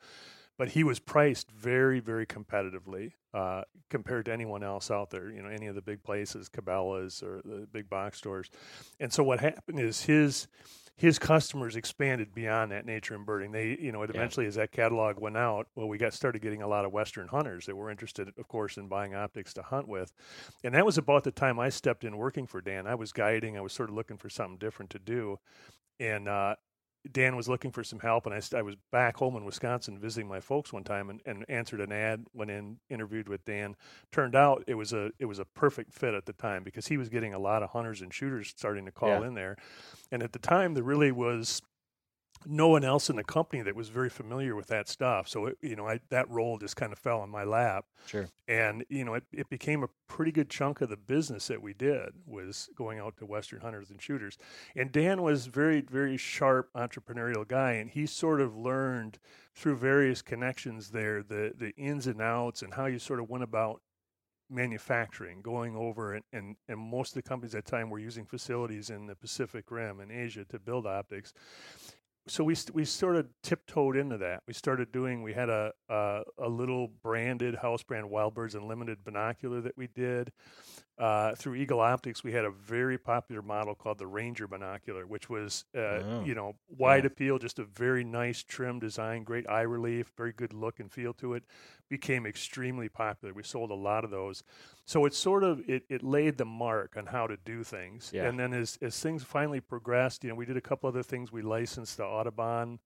but 0.58 0.70
he 0.70 0.84
was 0.84 1.00
priced 1.00 1.52
very, 1.52 2.00
very 2.00 2.26
competitively 2.26 3.12
uh, 3.34 3.64
compared 3.90 4.26
to 4.26 4.34
anyone 4.34 4.64
else 4.64 4.90
out 4.92 5.10
there. 5.10 5.30
You 5.30 5.42
know, 5.44 5.50
any 5.50 5.68
of 5.68 5.76
the 5.76 5.82
big 5.82 6.04
places, 6.04 6.50
Cabela's 6.50 7.22
or 7.24 7.42
the 7.46 7.68
big 7.72 7.90
box 7.90 8.18
stores. 8.18 8.50
And 9.00 9.12
so 9.14 9.24
what 9.24 9.40
happened 9.40 9.80
is 9.80 10.04
his 10.04 10.48
his 11.00 11.20
customers 11.20 11.76
expanded 11.76 12.34
beyond 12.34 12.72
that 12.72 12.84
nature 12.84 13.14
and 13.14 13.24
birding. 13.24 13.52
They, 13.52 13.78
you 13.80 13.92
know, 13.92 14.02
it 14.02 14.10
Yeah. 14.10 14.16
eventually 14.20 14.48
as 14.48 14.56
that 14.56 14.72
catalog 14.72 15.20
went 15.20 15.38
out, 15.38 15.68
well, 15.76 15.88
we 15.88 16.00
got 16.00 16.12
started 16.12 16.42
getting 16.42 16.64
a 16.64 16.68
lot 16.68 16.86
of 16.86 16.92
Western 16.92 17.28
hunters 17.28 17.68
that 17.68 17.76
were 17.76 17.92
interested, 17.92 18.30
of 18.36 18.48
course, 18.48 18.78
in 18.78 18.88
buying 18.88 19.14
optics 19.14 19.54
to 19.54 19.62
hunt 19.62 19.88
with. 19.88 20.12
And 20.64 20.74
that 20.74 20.88
was 20.88 20.98
about 20.98 21.24
the 21.24 21.30
time 21.30 21.60
I 21.60 21.70
stepped 21.70 22.04
in 22.04 22.18
working 22.18 22.48
for 22.48 22.62
Dan. 22.62 22.88
I 22.88 22.96
was 22.96 23.12
guiding. 23.12 23.56
I 23.56 23.62
was 23.62 23.74
sort 23.74 23.90
of 23.90 23.96
looking 23.96 24.18
for 24.18 24.28
something 24.28 24.58
different 24.58 24.90
to 24.90 24.98
do, 24.98 25.38
and 26.00 26.28
uh, 26.28 26.56
Dan 27.12 27.36
was 27.36 27.48
looking 27.48 27.72
for 27.72 27.84
some 27.84 28.00
help, 28.00 28.26
and 28.26 28.36
I, 28.36 28.58
I 28.58 28.62
was 28.62 28.76
back 28.92 29.18
home 29.18 29.36
in 29.36 29.46
Wisconsin 29.46 30.00
visiting 30.00 30.28
my 30.28 30.40
folks 30.40 30.72
one 30.74 30.84
time, 30.84 31.10
and, 31.10 31.22
and 31.26 31.46
answered 31.50 31.82
an 31.82 31.92
ad. 31.92 32.26
Went 32.34 32.52
in, 32.52 32.78
interviewed 32.90 33.28
with 33.30 33.44
Dan. 33.46 33.76
Turned 34.12 34.36
out 34.36 34.64
it 34.68 34.76
was 34.76 34.94
a 34.94 35.12
it 35.20 35.26
was 35.26 35.40
a 35.40 35.46
perfect 35.46 35.94
fit 35.94 36.14
at 36.14 36.26
the 36.26 36.34
time 36.34 36.64
because 36.64 36.88
he 36.88 36.98
was 36.98 37.10
getting 37.10 37.34
a 37.34 37.40
lot 37.40 37.64
of 37.64 37.70
hunters 37.72 38.02
and 38.02 38.14
shooters 38.14 38.54
starting 38.56 38.86
to 38.86 38.92
call 38.92 39.10
Yeah. 39.10 39.28
in 39.28 39.34
there, 39.34 39.58
and 40.12 40.24
at 40.24 40.34
the 40.34 40.40
time 40.40 40.74
there 40.74 40.84
really 40.84 41.12
was 41.12 41.62
no 42.50 42.70
one 42.70 42.84
else 42.84 43.10
in 43.10 43.16
the 43.18 43.24
company 43.24 43.62
that 43.62 43.76
was 43.76 43.90
very 43.90 44.10
familiar 44.10 44.56
with 44.56 44.68
that 44.68 44.88
stuff. 44.88 45.28
So 45.28 45.48
it, 45.48 45.58
you 45.62 45.76
know, 45.76 45.88
I, 45.88 46.00
that 46.10 46.30
role 46.30 46.58
just 46.58 46.76
kind 46.76 46.94
of 46.94 47.00
fell 47.00 47.24
in 47.24 47.30
my 47.30 47.44
lap 47.44 47.86
Sure. 48.06 48.30
and 48.48 48.86
you 48.90 49.04
know 49.04 49.16
it, 49.16 49.24
it 49.34 49.50
became 49.50 49.84
a 49.84 49.90
pretty 50.08 50.32
good 50.32 50.50
chunk 50.50 50.80
of 50.82 50.90
the 50.90 50.96
business 50.98 51.48
that 51.48 51.62
we 51.62 51.74
did 51.74 52.10
was 52.26 52.70
going 52.76 53.00
out 53.00 53.18
to 53.18 53.26
western 53.26 53.60
hunters 53.60 53.90
and 53.90 54.02
shooters 54.02 54.38
and 54.76 54.92
dan 54.94 55.22
was 55.22 55.48
very 55.48 55.82
very 55.82 56.16
sharp 56.16 56.70
entrepreneurial 56.74 57.46
guy 57.46 57.74
and 57.74 57.90
he 57.90 58.06
sort 58.06 58.40
of 58.40 58.56
learned 58.56 59.20
through 59.54 59.76
various 59.76 60.22
connections 60.22 60.92
there 60.92 61.22
the 61.22 61.54
the 61.58 61.72
ins 61.76 62.08
and 62.08 62.22
outs 62.22 62.62
and 62.62 62.74
how 62.76 62.86
you 62.86 62.98
sort 63.00 63.20
of 63.20 63.30
went 63.30 63.44
about 63.44 63.82
manufacturing 64.50 65.42
going 65.42 65.76
over 65.76 66.14
and, 66.14 66.24
and, 66.32 66.56
and 66.70 66.80
most 66.80 67.10
of 67.10 67.16
the 67.16 67.28
companies 67.28 67.54
at 67.54 67.66
the 67.66 67.72
time 67.72 67.90
were 67.90 68.00
using 68.00 68.26
facilities 68.26 68.90
in 68.90 69.06
the 69.06 69.16
pacific 69.16 69.70
rim 69.70 70.00
and 70.00 70.12
asia 70.12 70.46
to 70.46 70.58
build 70.58 70.88
optics 70.88 71.34
so 72.28 72.44
we 72.44 72.56
we 72.74 72.86
sort 72.86 73.16
of 73.16 73.28
tiptoed 73.44 73.98
into 73.98 74.18
that. 74.18 74.44
We 74.48 74.54
started 74.54 74.92
doing. 74.92 75.24
We 75.24 75.34
had 75.34 75.50
a 75.50 75.72
a, 75.90 76.22
a 76.38 76.50
little 76.50 76.90
branded 77.04 77.56
house 77.56 77.84
brand 77.84 78.10
Wild 78.10 78.34
Birds 78.34 78.56
Unlimited 78.56 79.04
binocular 79.04 79.62
that 79.62 79.78
we 79.78 79.88
did 79.88 80.32
uh, 80.98 81.36
through 81.36 81.56
Eagle 81.56 81.80
Optics. 81.80 82.24
We 82.24 82.32
had 82.32 82.44
a 82.46 82.50
very 82.50 82.98
popular 82.98 83.42
model 83.42 83.76
called 83.76 84.00
the 84.00 84.08
Ranger 84.08 84.48
binocular, 84.48 85.06
which 85.06 85.30
was 85.30 85.66
uh, 85.76 85.80
Oh. 85.80 86.24
you 86.26 86.34
know 86.34 86.56
wide 86.68 87.04
Yeah. 87.04 87.08
appeal, 87.08 87.38
just 87.40 87.60
a 87.60 87.66
very 87.66 88.04
nice 88.04 88.42
trim 88.44 88.80
design, 88.80 89.24
great 89.24 89.48
eye 89.50 89.62
relief, 89.62 90.12
very 90.18 90.32
good 90.34 90.54
look 90.54 90.80
and 90.80 90.92
feel 90.92 91.14
to 91.16 91.34
it. 91.36 91.44
Became 91.90 92.26
extremely 92.26 92.90
popular. 92.90 93.34
We 93.34 93.44
sold 93.44 93.70
a 93.72 93.76
lot 93.76 94.04
of 94.04 94.10
those. 94.12 94.44
So 94.86 95.06
it 95.06 95.14
sort 95.14 95.44
of 95.44 95.62
it, 95.70 95.84
it 95.90 96.02
laid 96.04 96.38
the 96.38 96.46
mark 96.46 96.98
on 96.98 97.06
how 97.08 97.28
to 97.28 97.38
do 97.38 97.64
things. 97.64 98.12
Yeah. 98.14 98.28
And 98.28 98.40
then 98.40 98.54
as 98.54 98.78
as 98.82 99.00
things 99.00 99.24
finally 99.24 99.62
progressed, 99.62 100.24
you 100.24 100.30
know, 100.30 100.36
we 100.36 100.46
did 100.46 100.58
a 100.58 100.62
couple 100.62 100.88
other 100.90 101.04
things. 101.04 101.32
We 101.32 101.42
licensed 101.44 101.98
the 101.98 102.06
Audubon 102.06 102.80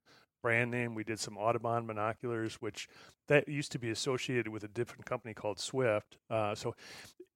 brand 0.43 0.71
name. 0.71 0.95
We 0.95 1.03
did 1.03 1.19
some 1.19 1.37
Audubon 1.37 1.85
binoculars, 1.85 2.55
which 2.55 2.89
that 3.27 3.47
used 3.47 3.71
to 3.73 3.79
be 3.79 3.91
associated 3.91 4.47
with 4.49 4.63
a 4.63 4.67
different 4.67 5.05
company 5.05 5.33
called 5.35 5.59
Swift. 5.59 6.17
Uh, 6.29 6.55
so 6.55 6.73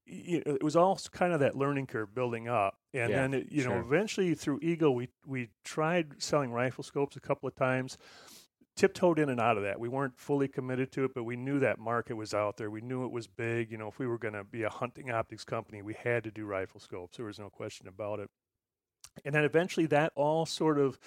it 0.08 0.64
was 0.64 0.76
all 0.76 1.00
kind 1.12 1.34
of 1.34 1.40
that 1.40 1.56
learning 1.56 1.88
curve 1.88 2.14
building 2.14 2.48
up, 2.48 2.78
and 2.94 3.10
Yeah, 3.10 3.16
then 3.16 3.34
it, 3.34 3.52
you 3.52 3.64
know 3.64 3.80
eventually 3.80 4.34
through 4.36 4.60
Eagle, 4.62 4.94
we 4.96 5.10
we 5.26 5.50
tried 5.64 6.22
selling 6.22 6.52
rifle 6.52 6.84
scopes 6.84 7.16
a 7.16 7.20
couple 7.22 7.48
of 7.48 7.56
times. 7.56 7.98
Tiptoed 8.76 9.20
in 9.20 9.30
and 9.30 9.40
out 9.40 9.56
of 9.56 9.64
that. 9.64 9.80
We 9.80 9.88
weren't 9.88 10.20
fully 10.20 10.50
committed 10.50 10.92
to 10.92 11.06
it, 11.06 11.14
but 11.14 11.24
we 11.24 11.38
knew 11.38 11.60
that 11.60 11.80
market 11.80 12.16
was 12.16 12.34
out 12.34 12.58
there. 12.58 12.70
We 12.70 12.82
knew 12.82 13.06
it 13.06 13.12
was 13.12 13.26
big. 13.26 13.72
You 13.72 13.78
know, 13.78 13.88
if 13.88 14.00
we 14.00 14.06
were 14.06 14.18
going 14.18 14.34
to 14.34 14.44
be 14.44 14.64
a 14.64 14.70
hunting 14.70 15.12
optics 15.12 15.46
company, 15.46 15.82
we 15.82 15.94
had 15.94 16.26
to 16.26 16.32
do 16.32 16.46
rifle 16.46 16.82
scopes. 16.82 17.16
There 17.16 17.26
was 17.26 17.40
no 17.40 17.50
question 17.50 17.88
about 17.88 18.20
it. 18.20 18.30
And 19.24 19.34
then 19.34 19.46
eventually 19.46 19.86
that 19.86 20.12
all 20.16 20.46
sort 20.46 20.78
of 20.78 21.00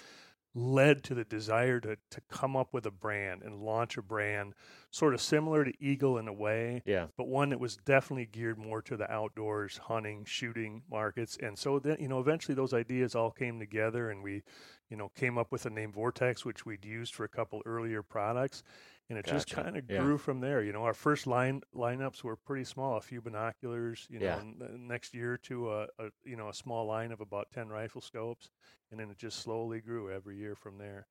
led 0.55 1.03
to 1.03 1.13
the 1.13 1.23
desire 1.23 1.79
to, 1.79 1.95
to 2.09 2.21
come 2.29 2.55
up 2.55 2.73
with 2.73 2.85
a 2.85 2.91
brand 2.91 3.41
and 3.43 3.55
launch 3.55 3.97
a 3.97 4.01
brand 4.01 4.53
sort 4.91 5.13
of 5.13 5.21
similar 5.21 5.63
to 5.63 5.71
Eagle 5.79 6.17
in 6.17 6.27
a 6.27 6.33
way, 6.33 6.81
Yeah. 6.85 7.07
but 7.17 7.27
one 7.27 7.49
that 7.49 7.59
was 7.59 7.77
definitely 7.77 8.25
geared 8.25 8.57
more 8.57 8.81
to 8.81 8.97
the 8.97 9.09
outdoors, 9.11 9.77
hunting, 9.77 10.25
shooting 10.25 10.81
markets. 10.89 11.37
And 11.41 11.57
so 11.57 11.77
then, 11.79 11.97
you 11.99 12.07
know, 12.07 12.19
eventually 12.19 12.55
those 12.55 12.73
ideas 12.73 13.13
all 13.15 13.31
came 13.31 13.59
together 13.59 14.09
and 14.09 14.23
we, 14.23 14.41
you 14.89 14.97
know, 14.97 15.09
came 15.09 15.37
up 15.37 15.51
with 15.51 15.63
the 15.63 15.69
name 15.69 15.91
Vortex, 15.91 16.43
which 16.43 16.65
we'd 16.65 16.83
used 16.85 17.13
for 17.13 17.23
a 17.23 17.29
couple 17.29 17.61
earlier 17.65 18.01
products. 18.01 18.63
And 19.09 19.17
it 19.17 19.25
just 19.25 19.49
kind 19.49 19.75
of 19.75 19.89
Yeah. 19.89 19.97
grew 19.97 20.17
from 20.19 20.39
there. 20.39 20.61
You 20.61 20.71
know, 20.71 20.83
our 20.83 20.93
first 20.93 21.25
line 21.27 21.61
lineups 21.75 22.23
were 22.23 22.35
pretty 22.35 22.63
small, 22.63 22.97
a 22.97 23.01
few 23.01 23.21
binoculars, 23.21 24.07
you 24.09 24.19
know, 24.19 24.25
Yeah. 24.25 24.37
and 24.37 24.59
the 24.61 24.69
next 24.77 25.13
year 25.15 25.35
to 25.43 25.71
a, 25.73 25.83
a, 25.97 26.09
you 26.23 26.35
know, 26.37 26.49
a 26.49 26.53
small 26.53 26.85
line 26.85 27.11
of 27.11 27.19
about 27.19 27.49
10 27.51 27.69
rifle 27.69 28.01
scopes. 28.01 28.51
And 28.91 28.99
then 28.99 29.09
it 29.09 29.17
just 29.17 29.39
slowly 29.39 29.81
grew 29.81 30.11
every 30.11 30.37
year 30.37 30.55
from 30.55 30.77
there. 30.77 31.07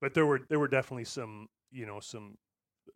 But 0.00 0.14
there 0.14 0.26
were, 0.26 0.40
there 0.48 0.60
were 0.60 0.68
definitely 0.68 1.04
some, 1.04 1.48
you 1.72 1.86
know, 1.86 2.00
some 2.00 2.38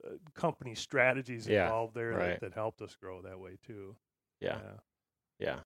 uh, 0.07 0.17
company 0.35 0.75
strategies 0.75 1.47
Yeah, 1.47 1.49
involved 1.49 1.95
there 1.95 2.17
right. 2.17 2.41
that, 2.41 2.41
that 2.41 2.55
helped 2.55 2.83
us 2.83 2.97
grow 2.97 3.23
that 3.23 3.41
way 3.41 3.59
too. 3.67 3.97
Yeah. 4.41 4.61
Yeah. 5.39 5.61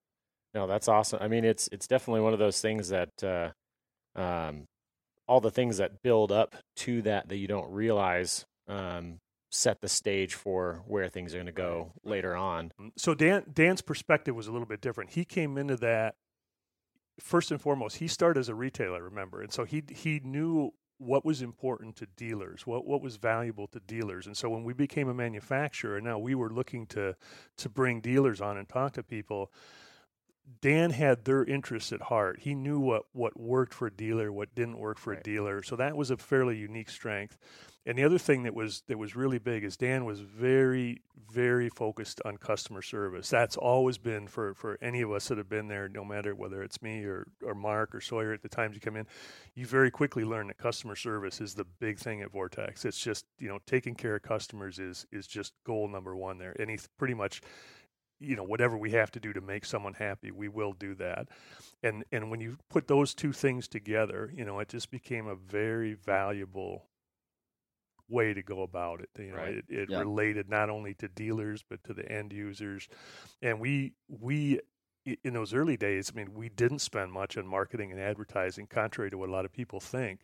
No, 0.55 0.67
that's 0.67 0.88
awesome. 0.88 1.21
I 1.23 1.29
mean, 1.29 1.45
it's 1.45 1.69
it's 1.73 1.87
definitely 1.88 2.23
one 2.23 2.33
of 2.33 2.38
those 2.38 2.61
things 2.61 2.91
that 2.91 3.11
uh, 3.25 3.52
um, 4.21 4.67
all 5.29 5.41
the 5.41 5.50
things 5.50 5.79
that 5.79 6.02
build 6.02 6.33
up 6.33 6.57
to 6.79 7.02
that 7.02 7.29
that 7.29 7.38
you 7.38 7.49
don't 7.49 7.71
realize 7.73 8.45
um, 8.69 9.21
set 9.50 9.81
the 9.81 9.88
stage 9.88 10.35
for 10.35 10.83
where 10.87 11.09
things 11.09 11.35
are 11.35 11.38
going 11.38 11.47
to 11.47 11.52
go 11.52 11.92
later 12.04 12.35
on. 12.35 12.73
Um, 12.78 12.92
So 12.97 13.14
Dan 13.14 13.45
Dan's 13.52 13.83
perspective 13.83 14.35
was 14.35 14.47
a 14.47 14.52
little 14.52 14.66
bit 14.66 14.81
different. 14.81 15.11
He 15.11 15.25
came 15.25 15.59
into 15.59 15.76
that 15.78 16.16
first 17.21 17.50
and 17.50 17.61
foremost. 17.61 17.97
He 17.97 18.09
started 18.09 18.40
as 18.40 18.49
a 18.49 18.54
retailer, 18.54 19.02
remember, 19.02 19.42
and 19.42 19.52
so 19.52 19.64
he 19.64 19.83
he 19.90 20.21
knew 20.25 20.73
what 20.99 21.25
was 21.25 21.42
important 21.42 21.97
to 21.97 22.07
dealers, 22.16 22.66
what 22.66 22.87
what 22.87 23.02
was 23.02 23.16
valuable 23.16 23.66
to 23.69 23.81
dealers. 23.81 24.26
And 24.26 24.37
so 24.37 24.49
when 24.49 24.64
we 24.64 24.73
became 24.73 25.09
a 25.09 25.14
manufacturer, 25.14 25.97
and 25.97 26.04
now 26.07 26.19
we 26.19 26.35
were 26.35 26.50
looking 26.50 26.87
to 26.88 27.16
to 27.59 27.69
bring 27.69 28.00
dealers 28.00 28.40
on 28.40 28.57
and 28.57 28.69
talk 28.69 28.92
to 28.95 29.02
people. 29.02 29.50
Dan 30.61 30.90
had 30.90 31.25
their 31.25 31.45
interests 31.45 31.92
at 31.92 32.02
heart. 32.02 32.40
He 32.40 32.54
knew 32.54 32.78
what 32.81 33.04
what 33.12 33.38
worked 33.38 33.73
for 33.75 33.87
a 33.87 33.92
dealer, 33.92 34.33
what 34.33 34.54
didn't 34.54 34.78
work 34.78 34.99
for 34.99 35.11
Right. 35.11 35.21
a 35.21 35.23
dealer. 35.23 35.62
So 35.62 35.76
that 35.76 35.97
was 35.97 36.11
a 36.11 36.16
fairly 36.16 36.57
unique 36.57 36.90
strength. 36.90 37.37
And 37.85 37.99
the 37.99 38.05
other 38.05 38.19
thing 38.19 38.45
that 38.45 38.55
was 38.55 38.83
that 38.87 38.99
was 38.99 39.17
really 39.17 39.39
big 39.39 39.65
is 39.65 39.77
Dan 39.77 40.05
was 40.05 40.21
very 40.21 41.03
very 41.33 41.69
focused 41.69 42.21
on 42.25 42.37
customer 42.37 42.83
service. 42.83 43.29
That's 43.29 43.57
always 43.57 43.99
been 43.99 44.29
for 44.29 44.55
for 44.55 44.79
any 44.81 45.01
of 45.01 45.11
us 45.11 45.29
that 45.29 45.39
have 45.39 45.49
been 45.49 45.69
there, 45.69 45.89
no 45.89 46.05
matter 46.05 46.35
whether 46.35 46.62
it's 46.62 46.81
me 46.81 47.05
or 47.05 47.27
or 47.45 47.55
Mark 47.55 47.95
or 47.95 48.01
Sawyer 48.01 48.33
at 48.33 48.43
the 48.43 48.49
times 48.49 48.75
you 48.75 48.81
come 48.81 48.97
in, 48.97 49.07
you 49.55 49.67
very 49.67 49.91
quickly 49.91 50.25
learn 50.25 50.47
that 50.47 50.59
customer 50.59 50.95
service 50.95 51.41
is 51.41 51.55
the 51.55 51.67
big 51.81 51.99
thing 51.99 52.23
at 52.23 52.31
Vortex. 52.31 52.85
It's 52.85 53.01
just 53.01 53.27
you 53.39 53.49
know 53.49 53.59
taking 53.67 53.95
care 53.95 54.17
of 54.17 54.23
customers 54.23 54.79
is 54.79 55.07
is 55.11 55.27
just 55.27 55.53
goal 55.65 55.89
number 55.89 56.15
one 56.15 56.39
there. 56.39 56.55
Any 56.61 56.79
pretty 56.99 57.15
much 57.15 57.41
you 58.21 58.37
know 58.37 58.45
whatever 58.45 58.79
we 58.79 58.93
have 58.93 59.11
to 59.11 59.21
do 59.21 59.33
to 59.33 59.41
make 59.41 59.65
someone 59.65 59.95
happy 59.95 60.31
we 60.31 60.49
will 60.49 60.73
do 60.73 60.95
that 60.95 61.29
and 61.83 62.05
and 62.12 62.31
when 62.31 62.41
you 62.41 62.57
put 62.71 62.87
those 62.87 63.15
two 63.15 63.33
things 63.33 63.67
together 63.67 64.33
you 64.33 64.45
know 64.45 64.61
it 64.61 64.69
just 64.69 64.93
became 64.93 65.27
a 65.27 65.35
very 65.35 65.95
valuable 65.95 66.87
way 68.12 68.35
to 68.35 68.42
go 68.42 68.62
about 68.62 69.00
it 69.00 69.09
you 69.19 69.31
know 69.33 69.38
Right. 69.38 69.54
it, 69.57 69.64
it 69.69 69.90
Yeah. 69.90 70.00
related 70.00 70.49
not 70.49 70.71
only 70.71 70.95
to 70.95 71.09
dealers 71.09 71.64
but 71.69 71.83
to 71.85 71.95
the 71.95 72.11
end 72.11 72.33
users 72.33 72.88
and 73.40 73.59
we 73.59 73.95
we 74.09 74.61
in 75.25 75.33
those 75.33 75.52
early 75.54 75.76
days 75.76 76.12
i 76.12 76.16
mean 76.16 76.33
we 76.35 76.49
didn't 76.49 76.81
spend 76.81 77.11
much 77.12 77.37
on 77.37 77.47
marketing 77.47 77.90
and 77.90 78.00
advertising 78.00 78.66
contrary 78.66 79.11
to 79.11 79.19
what 79.19 79.28
a 79.28 79.33
lot 79.33 79.45
of 79.45 79.52
people 79.52 79.81
think 79.81 80.21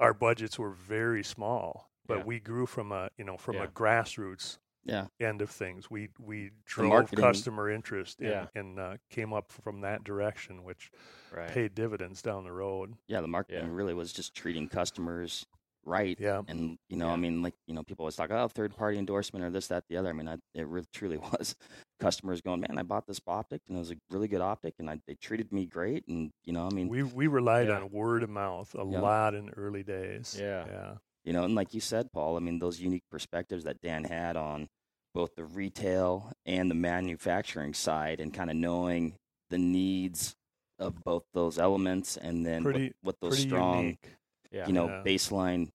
our 0.00 0.14
budgets 0.14 0.58
were 0.58 0.70
very 0.70 1.22
small 1.22 1.90
but 2.06 2.18
Yeah. 2.18 2.24
we 2.24 2.40
grew 2.40 2.66
from 2.66 2.92
a 2.92 3.10
you 3.18 3.24
know 3.24 3.36
from 3.36 3.56
Yeah. 3.56 3.64
a 3.64 3.68
grassroots 3.68 4.58
Yeah. 4.84 5.08
end 5.20 5.42
of 5.42 5.50
things. 5.50 5.90
We 5.90 6.08
we 6.18 6.50
drove 6.64 7.10
customer 7.12 7.68
interest 7.68 8.18
and, 8.20 8.28
Yeah. 8.30 8.46
and 8.54 8.78
uh, 8.80 8.96
came 9.10 9.34
up 9.34 9.52
from 9.52 9.82
that 9.82 10.04
direction, 10.04 10.64
which 10.64 10.90
Right. 11.30 11.50
paid 11.50 11.74
dividends 11.74 12.22
down 12.22 12.44
the 12.44 12.50
road. 12.52 12.96
Yeah, 13.06 13.20
the 13.20 13.28
marketing 13.28 13.66
Yeah. 13.66 13.74
really 13.74 13.92
was 13.92 14.10
just 14.10 14.34
treating 14.34 14.68
customers 14.70 15.46
right. 15.84 16.16
Yeah, 16.20 16.42
And 16.48 16.76
you 16.88 16.96
know, 16.96 17.06
Yeah. 17.08 17.12
I 17.12 17.16
mean, 17.16 17.42
like 17.42 17.54
you 17.66 17.74
know, 17.74 17.82
people 17.82 18.04
always 18.04 18.16
talk, 18.16 18.30
oh, 18.30 18.48
third 18.48 18.74
party 18.76 18.98
endorsement 18.98 19.44
or 19.44 19.50
this, 19.50 19.68
that, 19.68 19.84
the 19.88 19.96
other. 19.96 20.08
I 20.08 20.12
mean, 20.12 20.28
I, 20.28 20.36
it 20.54 20.66
really 20.66 20.86
truly 20.92 21.16
was 21.18 21.54
customers 22.00 22.40
going, 22.40 22.60
man, 22.60 22.78
I 22.78 22.82
bought 22.82 23.06
this 23.06 23.20
optic 23.26 23.62
and 23.68 23.76
it 23.76 23.80
was 23.80 23.90
a 23.90 23.96
really 24.10 24.28
good 24.28 24.40
optic, 24.40 24.74
and 24.78 24.88
I, 24.90 25.00
they 25.06 25.14
treated 25.14 25.52
me 25.52 25.66
great, 25.66 26.04
and 26.08 26.30
you 26.44 26.52
know, 26.52 26.66
I 26.66 26.70
mean, 26.70 26.88
we 26.88 27.02
we 27.02 27.26
relied 27.26 27.68
Yeah. 27.68 27.76
on 27.76 27.90
word 27.90 28.22
of 28.22 28.30
mouth 28.30 28.74
a 28.74 28.84
Yeah. 28.84 29.00
lot 29.00 29.34
in 29.34 29.46
the 29.46 29.52
early 29.52 29.82
days. 29.82 30.36
Yeah. 30.38 30.64
yeah, 30.66 30.92
you 31.24 31.32
know, 31.32 31.44
and 31.44 31.54
like 31.54 31.74
you 31.74 31.80
said, 31.80 32.12
Paul, 32.12 32.36
I 32.36 32.40
mean, 32.40 32.58
those 32.58 32.80
unique 32.80 33.04
perspectives 33.10 33.64
that 33.64 33.80
Dan 33.80 34.04
had 34.04 34.36
on 34.36 34.68
both 35.12 35.34
the 35.34 35.44
retail 35.44 36.32
and 36.46 36.70
the 36.70 36.74
manufacturing 36.74 37.74
side, 37.74 38.20
and 38.20 38.32
kind 38.32 38.48
of 38.50 38.56
knowing 38.56 39.14
the 39.50 39.58
needs 39.58 40.34
of 40.78 40.94
both 41.04 41.24
those 41.34 41.58
elements, 41.58 42.16
and 42.16 42.46
then 42.46 42.62
what- 42.64 42.72
Pretty- 42.74 42.92
what, 43.02 43.16
those 43.20 43.38
strong 43.40 43.78
unique. 43.82 44.06
Yeah. 44.52 44.66
you 44.66 44.72
know 44.72 44.86
Yeah. 44.86 45.02
baseline 45.04 45.68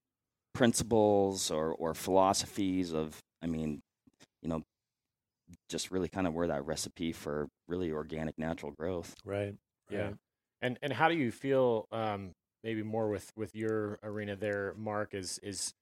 principles 0.53 1.51
or 1.51 1.73
or 1.73 1.93
philosophies 1.93 2.93
of 2.93 3.17
i 3.41 3.47
mean 3.47 3.81
you 4.41 4.49
know 4.49 4.63
just 5.69 5.91
really 5.91 6.07
kind 6.07 6.27
of 6.27 6.33
where 6.33 6.47
that 6.47 6.65
recipe 6.65 7.11
for 7.11 7.47
really 7.67 7.91
organic 7.91 8.37
natural 8.37 8.71
growth 8.71 9.13
Right. 9.25 9.55
Yeah. 9.89 10.01
right. 10.05 10.15
And 10.61 10.79
and 10.81 10.91
how 10.93 11.09
do 11.09 11.15
you 11.15 11.31
feel? 11.31 11.87
Um, 11.91 12.31
maybe 12.63 12.81
more 12.81 13.09
with 13.09 13.31
with 13.35 13.53
your 13.55 13.99
arena 14.01 14.35
there, 14.35 14.73
Mark. 14.77 15.13
Is 15.13 15.37
is 15.43 15.73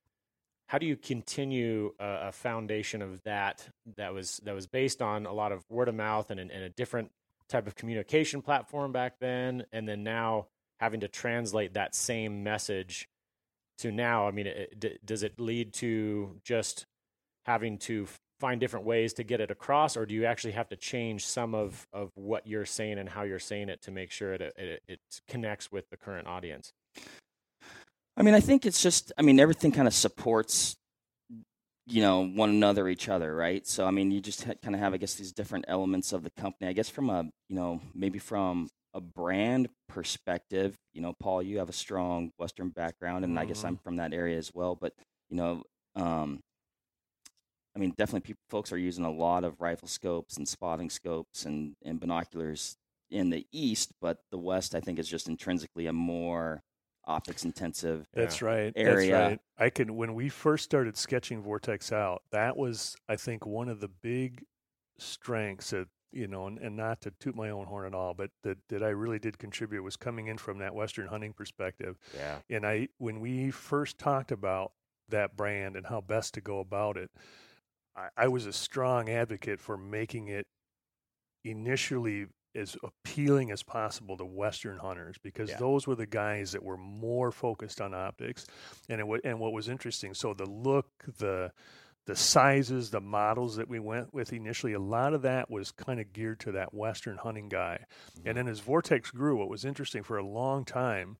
how 0.67 0.77
do 0.77 0.85
you 0.85 0.97
continue 0.97 1.93
a, 1.99 2.27
a 2.27 2.31
foundation 2.33 3.01
of 3.01 3.21
that 3.23 3.69
that 3.95 4.13
was 4.13 4.41
that 4.43 4.53
was 4.53 4.67
based 4.67 5.01
on 5.01 5.25
a 5.25 5.31
lot 5.31 5.51
of 5.53 5.63
word 5.69 5.87
of 5.87 5.95
mouth 5.95 6.29
and, 6.31 6.39
and 6.39 6.51
a 6.51 6.69
different 6.69 7.11
type 7.47 7.67
of 7.67 7.75
communication 7.75 8.41
platform 8.41 8.91
back 8.91 9.13
then, 9.19 9.65
and 9.71 9.87
then 9.87 10.03
now 10.03 10.47
having 10.83 10.99
to 10.99 11.07
translate 11.07 11.73
that 11.73 11.95
same 11.95 12.43
message 12.43 13.07
to 13.79 13.91
now? 13.91 14.27
I 14.27 14.31
mean, 14.31 14.47
it, 14.47 14.79
d- 14.79 14.97
does 15.03 15.23
it 15.23 15.39
lead 15.39 15.73
to 15.75 16.39
just 16.43 16.85
having 17.45 17.77
to 17.77 18.07
find 18.39 18.59
different 18.59 18.85
ways 18.85 19.13
to 19.13 19.23
get 19.23 19.39
it 19.39 19.49
across, 19.49 19.95
or 19.95 20.05
do 20.05 20.13
you 20.13 20.25
actually 20.25 20.51
have 20.51 20.67
to 20.69 20.75
change 20.75 21.25
some 21.25 21.55
of, 21.55 21.87
of 21.93 22.11
what 22.15 22.45
you're 22.45 22.65
saying 22.65 22.99
and 22.99 23.07
how 23.07 23.23
you're 23.23 23.39
saying 23.39 23.69
it 23.69 23.81
to 23.83 23.91
make 23.91 24.11
sure 24.11 24.33
it, 24.33 24.41
it 24.57 24.83
it 24.87 24.99
connects 25.27 25.71
with 25.71 25.89
the 25.89 25.97
current 25.97 26.27
audience? 26.27 26.73
i 28.15 28.21
mean 28.21 28.33
i 28.33 28.39
think 28.39 28.65
it's 28.65 28.81
just 28.81 29.11
i 29.17 29.21
mean 29.21 29.39
everything 29.39 29.71
kind 29.71 29.87
of 29.87 29.93
supports 29.93 30.75
you 31.85 32.01
know 32.01 32.25
one 32.27 32.49
another 32.49 32.87
each 32.87 33.09
other 33.09 33.35
right 33.35 33.67
so 33.67 33.85
i 33.85 33.91
mean 33.91 34.11
you 34.11 34.21
just 34.21 34.43
ha- 34.43 34.53
kind 34.63 34.75
of 34.75 34.81
have 34.81 34.93
i 34.93 34.97
guess 34.97 35.15
these 35.15 35.31
different 35.31 35.65
elements 35.67 36.13
of 36.13 36.23
the 36.23 36.29
company 36.31 36.69
i 36.69 36.73
guess 36.73 36.89
from 36.89 37.09
a 37.09 37.23
you 37.49 37.55
know 37.55 37.81
maybe 37.93 38.19
from 38.19 38.69
a 38.93 39.01
brand 39.01 39.69
perspective 39.89 40.75
you 40.93 41.01
know 41.01 41.13
paul 41.19 41.41
you 41.41 41.57
have 41.59 41.69
a 41.69 41.73
strong 41.73 42.31
western 42.37 42.69
background 42.69 43.23
and 43.25 43.37
i 43.39 43.45
guess 43.45 43.63
Mhm. 43.63 43.67
i'm 43.69 43.77
from 43.77 43.95
that 43.97 44.13
area 44.13 44.37
as 44.37 44.51
well 44.53 44.75
but 44.75 44.93
you 45.29 45.37
know 45.37 45.63
um 45.95 46.39
I 47.75 47.79
mean, 47.79 47.93
definitely, 47.97 48.21
people, 48.21 48.41
folks 48.49 48.71
are 48.71 48.77
using 48.77 49.03
a 49.03 49.11
lot 49.11 49.43
of 49.43 49.59
rifle 49.59 49.87
scopes 49.87 50.37
and 50.37 50.47
spotting 50.47 50.89
scopes 50.89 51.45
and, 51.45 51.75
and 51.83 51.99
binoculars 51.99 52.77
in 53.09 53.29
the 53.29 53.47
east, 53.51 53.93
but 53.99 54.19
the 54.31 54.37
west, 54.37 54.75
I 54.75 54.79
think, 54.79 54.99
is 54.99 55.07
just 55.07 55.27
intrinsically 55.27 55.87
a 55.87 55.93
more 55.93 56.61
optics 57.05 57.43
intensive. 57.45 58.05
That's 58.13 58.41
right. 58.41 58.71
area. 58.75 59.11
That's 59.11 59.11
right. 59.11 59.39
I 59.57 59.69
can 59.69 59.95
when 59.95 60.13
we 60.13 60.29
first 60.29 60.65
started 60.65 60.97
sketching 60.97 61.41
Vortex 61.41 61.91
out, 61.91 62.21
that 62.31 62.55
was 62.57 62.95
I 63.09 63.15
think 63.15 63.45
one 63.45 63.69
of 63.69 63.79
the 63.81 63.87
big 63.87 64.43
strengths 64.99 65.71
that 65.71 65.87
you 66.13 66.27
know, 66.27 66.47
and, 66.47 66.59
and 66.59 66.75
not 66.75 67.01
to 67.01 67.11
toot 67.19 67.35
my 67.35 67.49
own 67.49 67.65
horn 67.65 67.85
at 67.85 67.93
all, 67.93 68.13
but 68.13 68.29
that, 68.43 68.57
that 68.69 68.83
I 68.83 68.89
really 68.89 69.19
did 69.19 69.37
contribute 69.39 69.83
was 69.83 69.95
coming 69.97 70.27
in 70.27 70.37
from 70.37 70.59
that 70.59 70.73
Western 70.75 71.07
hunting 71.07 71.33
perspective. 71.33 71.97
Yeah. 72.15 72.37
And 72.49 72.65
I 72.65 72.87
when 72.97 73.19
we 73.19 73.51
first 73.51 73.97
talked 73.97 74.31
about 74.31 74.71
that 75.09 75.35
brand 75.35 75.75
and 75.75 75.85
how 75.87 76.01
best 76.01 76.33
to 76.35 76.41
go 76.41 76.59
about 76.59 76.97
it, 76.97 77.11
I, 77.95 78.09
I 78.17 78.27
was 78.27 78.45
a 78.45 78.53
strong 78.53 79.09
advocate 79.09 79.59
for 79.59 79.77
making 79.77 80.27
it 80.27 80.47
initially 81.43 82.27
as 82.55 82.77
appealing 82.83 83.51
as 83.51 83.63
possible 83.63 84.15
to 84.17 84.25
Western 84.25 84.77
hunters 84.77 85.17
because 85.23 85.49
Yeah. 85.49 85.57
those 85.57 85.87
were 85.87 85.95
the 85.95 86.05
guys 86.05 86.51
that 86.51 86.63
were 86.63 86.77
more 86.77 87.31
focused 87.31 87.81
on 87.81 87.93
optics, 87.93 88.45
and 88.89 88.99
it 89.01 89.07
wa- 89.07 89.17
and 89.23 89.39
what 89.39 89.53
was 89.53 89.67
interesting. 89.67 90.13
So 90.13 90.33
the 90.33 90.45
look, 90.45 90.87
the 91.17 91.51
the 92.05 92.15
sizes, 92.15 92.89
the 92.89 92.99
models 92.99 93.55
that 93.55 93.69
we 93.69 93.79
went 93.79 94.13
with 94.13 94.33
initially, 94.33 94.73
a 94.73 94.79
lot 94.79 95.13
of 95.13 95.21
that 95.21 95.49
was 95.49 95.71
kind 95.71 95.99
of 95.99 96.11
geared 96.11 96.39
to 96.41 96.51
that 96.53 96.73
Western 96.73 97.17
hunting 97.17 97.49
guy. 97.49 97.79
And 98.15 98.25
mm-hmm. 98.25 98.35
then 98.35 98.47
as 98.47 98.59
Vortex 98.59 99.11
grew, 99.11 99.37
what 99.37 99.49
was 99.49 99.65
interesting 99.65 100.03
for 100.03 100.17
a 100.17 100.25
long 100.25 100.65
time, 100.65 101.17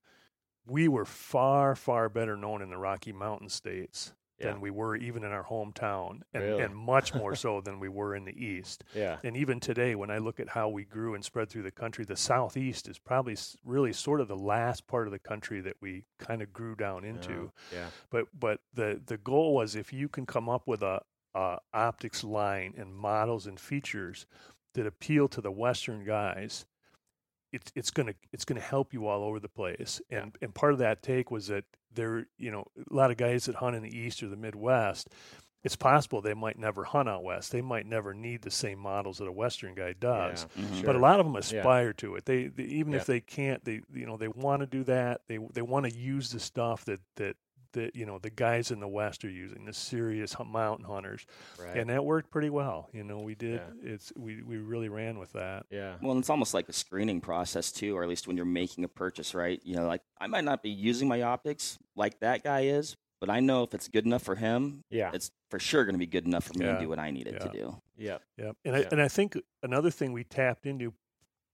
we 0.66 0.88
were 0.88 1.04
far 1.04 1.74
far 1.74 2.08
better 2.08 2.36
known 2.36 2.62
in 2.62 2.70
the 2.70 2.78
Rocky 2.78 3.12
Mountain 3.12 3.50
states 3.50 4.14
Yeah. 4.44 4.52
than 4.52 4.60
we 4.60 4.70
were 4.70 4.94
even 4.96 5.24
in 5.24 5.32
our 5.32 5.44
hometown, 5.44 6.20
and, 6.32 6.42
Really? 6.42 6.62
and 6.62 6.74
much 6.76 7.14
more 7.14 7.34
so 7.34 7.60
than 7.60 7.80
we 7.80 7.88
were 7.88 8.14
in 8.14 8.24
the 8.24 8.32
East. 8.44 8.84
Yeah. 8.94 9.18
And 9.24 9.36
even 9.36 9.58
today, 9.60 9.94
when 9.94 10.10
I 10.10 10.18
look 10.18 10.38
at 10.40 10.48
how 10.50 10.68
we 10.68 10.84
grew 10.84 11.14
and 11.14 11.24
spread 11.24 11.48
through 11.50 11.62
the 11.62 11.70
country, 11.70 12.04
the 12.04 12.16
Southeast 12.16 12.88
is 12.88 12.98
probably 12.98 13.36
really 13.64 13.92
sort 13.92 14.20
of 14.20 14.28
the 14.28 14.36
last 14.36 14.86
part 14.86 15.06
of 15.06 15.12
the 15.12 15.18
country 15.18 15.60
that 15.62 15.76
we 15.80 16.04
kind 16.18 16.42
of 16.42 16.52
grew 16.52 16.74
down 16.74 17.04
into. 17.04 17.50
Yeah. 17.72 17.86
But 18.10 18.26
but 18.38 18.60
the 18.72 19.00
the 19.04 19.16
goal 19.18 19.54
was 19.54 19.74
if 19.76 19.92
you 19.92 20.08
can 20.08 20.26
come 20.26 20.48
up 20.48 20.66
with 20.66 20.82
a, 20.82 21.00
a 21.34 21.58
optics 21.72 22.22
line 22.22 22.74
and 22.76 22.94
models 22.94 23.46
and 23.46 23.58
features 23.58 24.26
that 24.74 24.86
appeal 24.86 25.28
to 25.28 25.40
the 25.40 25.50
Western 25.52 26.04
guys, 26.04 26.66
it's 27.52 27.70
it's 27.76 27.90
gonna 27.90 28.14
it's 28.32 28.44
gonna 28.44 28.60
help 28.60 28.92
you 28.92 29.06
all 29.06 29.22
over 29.22 29.38
the 29.38 29.48
place. 29.48 30.00
Yeah. 30.10 30.22
And 30.22 30.36
and 30.42 30.54
part 30.54 30.72
of 30.72 30.78
that 30.80 31.02
take 31.02 31.30
was 31.30 31.46
that 31.48 31.64
there 31.94 32.26
you 32.38 32.50
know 32.50 32.66
a 32.90 32.94
lot 32.94 33.10
of 33.10 33.16
guys 33.16 33.46
that 33.46 33.56
hunt 33.56 33.76
in 33.76 33.82
the 33.82 33.96
East 33.96 34.22
or 34.22 34.28
the 34.28 34.36
Midwest. 34.36 35.08
It's 35.62 35.76
possible 35.76 36.20
they 36.20 36.34
might 36.34 36.58
never 36.58 36.84
hunt 36.84 37.08
out 37.08 37.24
west. 37.24 37.50
They 37.50 37.62
might 37.62 37.86
never 37.86 38.12
need 38.12 38.42
the 38.42 38.50
same 38.50 38.78
models 38.78 39.16
that 39.16 39.26
a 39.28 39.32
Western 39.32 39.74
guy 39.74 39.94
does. 39.94 40.46
Yeah. 40.56 40.62
Mhm. 40.64 40.74
Sure. 40.76 40.84
But 40.84 40.96
a 40.96 40.98
lot 40.98 41.20
of 41.20 41.24
them 41.26 41.32
Yeah. 41.34 41.40
aspire 41.40 41.94
to 41.94 42.16
it. 42.16 42.26
They, 42.26 42.48
they 42.48 42.64
even 42.64 42.92
Yeah. 42.92 42.98
if 42.98 43.06
they 43.06 43.20
can't, 43.20 43.64
they 43.64 43.80
you 43.94 44.04
know 44.04 44.18
they 44.18 44.28
want 44.28 44.60
to 44.60 44.66
do 44.66 44.84
that. 44.84 45.22
They 45.26 45.38
they 45.54 45.62
want 45.62 45.86
to 45.90 45.96
use 45.98 46.30
the 46.32 46.40
stuff 46.40 46.84
that 46.84 47.00
that 47.16 47.36
that 47.74 47.94
you 47.94 48.04
know 48.06 48.18
the 48.18 48.30
guys 48.30 48.70
in 48.72 48.80
the 48.80 48.88
West 48.88 49.24
are 49.24 49.30
using, 49.30 49.64
the 49.66 49.72
serious 49.72 50.34
mountain 50.44 50.84
hunters, 50.86 51.26
Right. 51.60 51.76
and 51.76 51.88
that 51.90 52.04
worked 52.04 52.30
pretty 52.30 52.50
well. 52.50 52.88
You 52.92 53.04
know, 53.04 53.20
we 53.20 53.34
did. 53.36 53.60
Yeah. 53.82 53.92
It's 53.92 54.12
we 54.16 54.42
we 54.42 54.56
really 54.56 54.88
ran 54.88 55.18
with 55.18 55.32
that. 55.34 55.66
yeah. 55.70 55.96
Well, 56.02 56.18
it's 56.18 56.30
almost 56.30 56.54
like 56.54 56.68
a 56.68 56.72
screening 56.72 57.20
process 57.20 57.70
too, 57.70 57.96
or 57.96 58.02
at 58.02 58.08
least 58.08 58.26
when 58.26 58.36
you're 58.36 58.46
making 58.46 58.82
a 58.84 58.88
purchase, 58.88 59.34
right? 59.34 59.60
You 59.64 59.76
know, 59.76 59.86
like 59.86 60.02
I 60.18 60.26
might 60.26 60.44
not 60.44 60.62
be 60.62 60.70
using 60.70 61.06
my 61.06 61.22
optics 61.22 61.78
like 61.94 62.18
that 62.20 62.42
guy 62.42 62.62
is, 62.62 62.96
but 63.20 63.30
I 63.30 63.40
know 63.40 63.62
if 63.62 63.74
it's 63.74 63.88
good 63.88 64.06
enough 64.06 64.22
for 64.22 64.34
him, 64.34 64.82
Yeah. 64.90 65.10
it's 65.14 65.30
for 65.50 65.58
sure 65.58 65.84
going 65.84 65.94
to 65.94 65.98
be 65.98 66.06
good 66.06 66.26
enough 66.26 66.44
for 66.44 66.58
me 66.58 66.64
Yeah. 66.66 66.74
to 66.74 66.80
do 66.80 66.88
what 66.88 66.98
I 66.98 67.10
need 67.10 67.26
it 67.28 67.40
to 67.40 67.48
do. 67.48 67.80
Yeah. 67.96 68.18
Yeah, 68.36 68.52
and 68.64 68.74
I 68.76 68.80
Yeah. 68.80 68.88
and 68.92 69.00
I 69.00 69.08
think 69.08 69.36
another 69.62 69.90
thing 69.90 70.12
we 70.12 70.24
tapped 70.24 70.66
into 70.66 70.92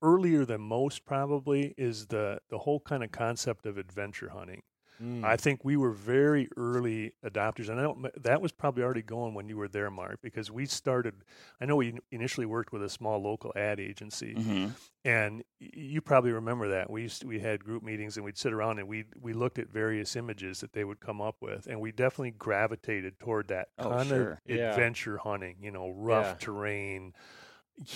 earlier 0.03 0.47
than 0.47 0.61
most 0.63 1.05
probably 1.05 1.75
is 1.77 2.07
the 2.07 2.41
the 2.49 2.59
whole 2.59 2.81
kind 2.81 3.05
of 3.05 3.13
concept 3.13 3.67
of 3.67 3.77
adventure 3.77 4.31
hunting. 4.31 4.63
Mm. 5.03 5.25
I 5.25 5.37
think 5.37 5.65
we 5.65 5.77
were 5.77 5.93
very 5.93 6.49
early 6.57 7.13
adopters, 7.25 7.69
and 7.69 7.81
I 7.81 7.83
don't. 7.85 8.23
That 8.23 8.43
was 8.43 8.53
probably 8.53 8.83
already 8.83 9.03
going 9.03 9.35
when 9.35 9.49
you 9.49 9.57
were 9.57 9.69
there, 9.69 9.91
Mark, 9.91 10.21
because 10.23 10.51
we 10.51 10.67
started. 10.67 11.15
I 11.61 11.65
know 11.67 11.77
we 11.77 11.99
initially 12.11 12.47
worked 12.47 12.73
with 12.73 12.83
a 12.83 12.89
small 12.91 13.23
local 13.23 13.53
ad 13.57 13.81
agency, 13.81 14.35
hmm 14.35 14.69
and 15.03 15.43
you 15.59 16.03
probably 16.03 16.31
remember 16.33 16.69
that 16.69 16.91
we 16.91 17.03
used 17.03 17.23
to, 17.23 17.27
we 17.27 17.41
had 17.41 17.65
group 17.65 17.83
meetings 17.83 18.17
and 18.19 18.25
we'd 18.25 18.37
sit 18.37 18.53
around 18.53 18.79
and 18.79 18.87
we 18.87 19.07
we 19.19 19.33
looked 19.33 19.59
at 19.59 19.69
various 19.71 20.15
images 20.17 20.61
that 20.61 20.75
they 20.75 20.85
would 20.85 21.01
come 21.01 21.23
up 21.23 21.37
with, 21.41 21.67
and 21.67 21.81
we 21.81 21.91
definitely 21.93 22.33
gravitated 22.33 23.19
toward 23.19 23.49
that 23.49 23.69
Oh, 23.79 23.91
kind 23.91 24.13
sure. 24.13 24.33
of 24.33 24.39
Yeah. 24.47 24.75
adventure 24.75 25.17
hunting. 25.19 25.57
You 25.63 25.71
know, 25.71 25.89
rough 25.91 26.27
Yeah. 26.27 26.35
terrain, 26.39 27.15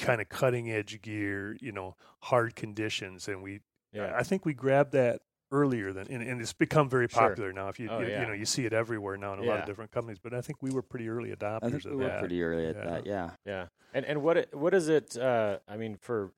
kind 0.00 0.20
of 0.20 0.28
cutting 0.28 0.70
edge 0.70 1.00
gear. 1.02 1.56
You 1.60 1.72
know, 1.72 1.96
hard 2.20 2.56
conditions, 2.56 3.28
and 3.28 3.42
we 3.42 3.60
yeah. 3.92 4.14
I 4.16 4.22
think 4.22 4.44
we 4.46 4.54
grabbed 4.54 4.92
that 4.92 5.20
earlier 5.54 5.92
than, 5.92 6.08
and, 6.10 6.22
and 6.22 6.40
it's 6.40 6.52
become 6.52 6.88
very 6.88 7.08
Sure. 7.08 7.30
popular 7.30 7.52
now. 7.52 7.68
If 7.68 7.78
you, 7.78 7.88
Oh, 7.90 8.00
you, 8.00 8.06
yeah. 8.08 8.20
you 8.20 8.26
know 8.26 8.32
you 8.32 8.44
see 8.44 8.66
it 8.66 8.72
everywhere 8.72 9.16
now 9.16 9.32
in 9.34 9.38
a 9.38 9.42
lot 9.44 9.60
of 9.60 9.66
different 9.66 9.92
companies, 9.92 10.18
but 10.22 10.34
I 10.34 10.40
think 10.40 10.60
we 10.60 10.70
were 10.70 10.82
pretty 10.82 11.08
early 11.08 11.30
I 11.30 11.36
adopters 11.36 11.70
think 11.70 11.84
of 11.86 11.90
we 11.92 11.96
were 11.98 12.08
that. 12.08 12.18
pretty 12.18 12.42
early 12.42 12.66
at 12.66 12.76
Yeah. 12.76 12.84
that. 12.84 13.06
Yeah. 13.06 13.30
Yeah, 13.46 13.66
and 13.94 14.04
and 14.04 14.22
what 14.22 14.36
it, 14.36 14.54
what 14.54 14.74
is 14.74 14.88
it? 14.88 15.16
Uh, 15.16 15.58
I 15.68 15.76
mean, 15.76 15.96
for 15.96 16.32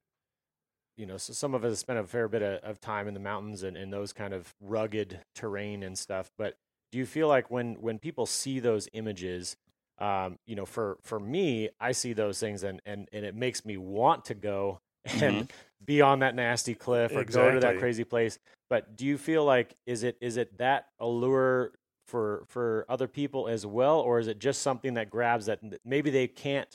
you 0.97 1.07
know, 1.07 1.17
so 1.17 1.33
some 1.33 1.55
of 1.55 1.65
us 1.65 1.79
spent 1.79 1.99
a 1.99 2.05
fair 2.05 2.29
bit 2.29 2.43
of, 2.43 2.61
of 2.63 2.81
time 2.81 3.07
in 3.09 3.15
the 3.15 3.21
mountains 3.21 3.63
and, 3.63 3.77
and 3.77 3.93
those 3.93 4.13
kind 4.13 4.33
of 4.33 4.55
rugged 4.61 5.21
terrain 5.35 5.83
and 5.83 5.99
stuff. 5.99 6.31
But 6.39 6.57
do 6.91 6.99
you 6.99 7.07
feel 7.07 7.29
like 7.29 7.51
when 7.51 7.75
when 7.81 7.99
people 7.99 8.27
see 8.27 8.61
those 8.61 8.89
images, 8.93 9.57
um, 9.99 10.39
you 10.47 10.57
know, 10.57 10.67
for 10.67 10.99
for 11.03 11.21
me, 11.21 11.69
I 11.81 11.93
see 11.93 12.13
those 12.13 12.39
things 12.41 12.63
and 12.63 12.81
and 12.87 13.09
and 13.13 13.25
it 13.25 13.35
makes 13.35 13.65
me 13.65 13.77
want 13.77 14.25
to 14.27 14.35
go 14.35 14.81
and 15.05 15.53
be 15.85 16.01
on 16.01 16.21
that 16.21 16.35
nasty 16.35 16.75
cliff 16.75 17.13
or 17.15 17.25
go 17.25 17.51
to 17.53 17.61
that 17.61 17.79
crazy 17.79 18.05
place. 18.05 18.39
But 18.69 18.97
do 18.97 19.07
you 19.07 19.19
feel 19.19 19.45
like 19.45 19.77
is 19.87 20.03
it 20.03 20.17
is 20.21 20.37
it 20.37 20.59
that 20.59 20.87
allure 20.99 21.73
for 22.09 22.45
for 22.49 22.85
other 22.89 23.09
people 23.09 23.49
as 23.49 23.65
well, 23.67 24.01
or 24.01 24.19
is 24.19 24.29
it 24.29 24.39
just 24.39 24.63
something 24.63 24.95
that 24.95 25.11
grabs 25.11 25.47
that 25.47 25.61
maybe 25.85 26.11
they 26.11 26.27
can't 26.29 26.69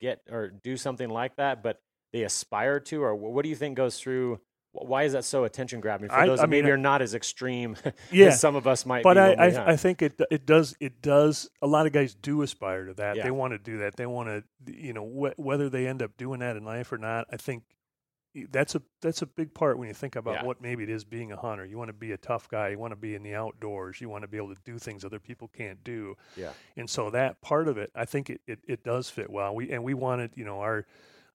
get 0.00 0.20
or 0.30 0.48
do 0.48 0.76
something 0.76 1.08
like 1.08 1.36
that, 1.36 1.62
but 1.62 1.78
they 2.12 2.22
aspire 2.22 2.80
to, 2.80 3.02
or 3.02 3.14
what 3.14 3.42
do 3.42 3.48
you 3.48 3.56
think 3.56 3.76
goes 3.76 3.98
through? 3.98 4.40
Why 4.72 5.02
is 5.02 5.14
that 5.14 5.24
so 5.24 5.42
attention 5.44 5.80
grabbing 5.80 6.08
for 6.10 6.14
I- 6.14 6.26
those 6.26 6.38
I 6.38 6.42
that 6.42 6.48
maybe 6.48 6.64
mean, 6.66 6.72
are 6.74 6.76
not 6.78 7.02
as 7.02 7.14
extreme 7.14 7.76
Yeah, 8.12 8.26
as 8.28 8.40
some 8.40 8.54
of 8.54 8.66
us 8.68 8.86
might 8.86 9.02
but 9.02 9.14
be? 9.14 9.20
I, 9.20 9.46
I. 9.48 9.72
I 9.72 9.76
think 9.76 10.00
it 10.02 10.20
it 10.30 10.46
does 10.46 10.76
it 10.78 11.02
does 11.02 11.48
a 11.62 11.66
lot 11.66 11.86
of 11.86 11.92
guys 11.92 12.14
do 12.14 12.42
aspire 12.42 12.84
to 12.86 12.94
that 12.94 13.16
Yeah. 13.16 13.24
they 13.24 13.30
want 13.32 13.52
to 13.52 13.58
do 13.58 13.78
that 13.78 13.96
they 13.96 14.06
want 14.06 14.28
to 14.28 14.72
you 14.72 14.92
know 14.92 15.04
wh- 15.04 15.38
whether 15.40 15.68
they 15.70 15.88
end 15.88 16.02
up 16.02 16.16
doing 16.16 16.38
that 16.40 16.56
in 16.56 16.64
life 16.64 16.92
or 16.92 16.98
not 16.98 17.26
I 17.32 17.36
think 17.36 17.64
that's 18.52 18.74
a 18.76 18.82
that's 19.00 19.22
a 19.22 19.26
big 19.26 19.52
part 19.52 19.76
when 19.78 19.88
you 19.88 19.94
think 19.94 20.14
about 20.16 20.34
Yeah. 20.34 20.44
what 20.44 20.60
maybe 20.60 20.82
it 20.84 20.88
is 20.88 21.02
being 21.04 21.32
a 21.32 21.36
hunter 21.36 21.64
you 21.64 21.76
want 21.76 21.88
to 21.88 21.92
be 21.92 22.12
a 22.12 22.16
tough 22.16 22.48
guy 22.48 22.68
you 22.68 22.78
want 22.78 22.92
to 22.92 22.96
be 22.96 23.14
in 23.16 23.22
the 23.22 23.34
outdoors 23.34 24.00
you 24.00 24.08
want 24.08 24.22
to 24.22 24.28
be 24.28 24.36
able 24.36 24.54
to 24.54 24.60
do 24.64 24.78
things 24.78 25.04
other 25.04 25.18
people 25.18 25.48
can't 25.48 25.82
do 25.82 26.16
Yeah. 26.36 26.52
and 26.76 26.88
so 26.88 27.10
that 27.10 27.40
part 27.40 27.66
of 27.66 27.76
it 27.76 27.90
I 27.94 28.04
think 28.04 28.30
it, 28.30 28.40
it, 28.46 28.60
it 28.68 28.84
does 28.84 29.10
fit 29.10 29.30
well 29.30 29.54
we 29.54 29.70
and 29.72 29.82
we 29.82 29.94
wanted 29.94 30.30
you 30.36 30.44
know 30.44 30.60
our 30.60 30.86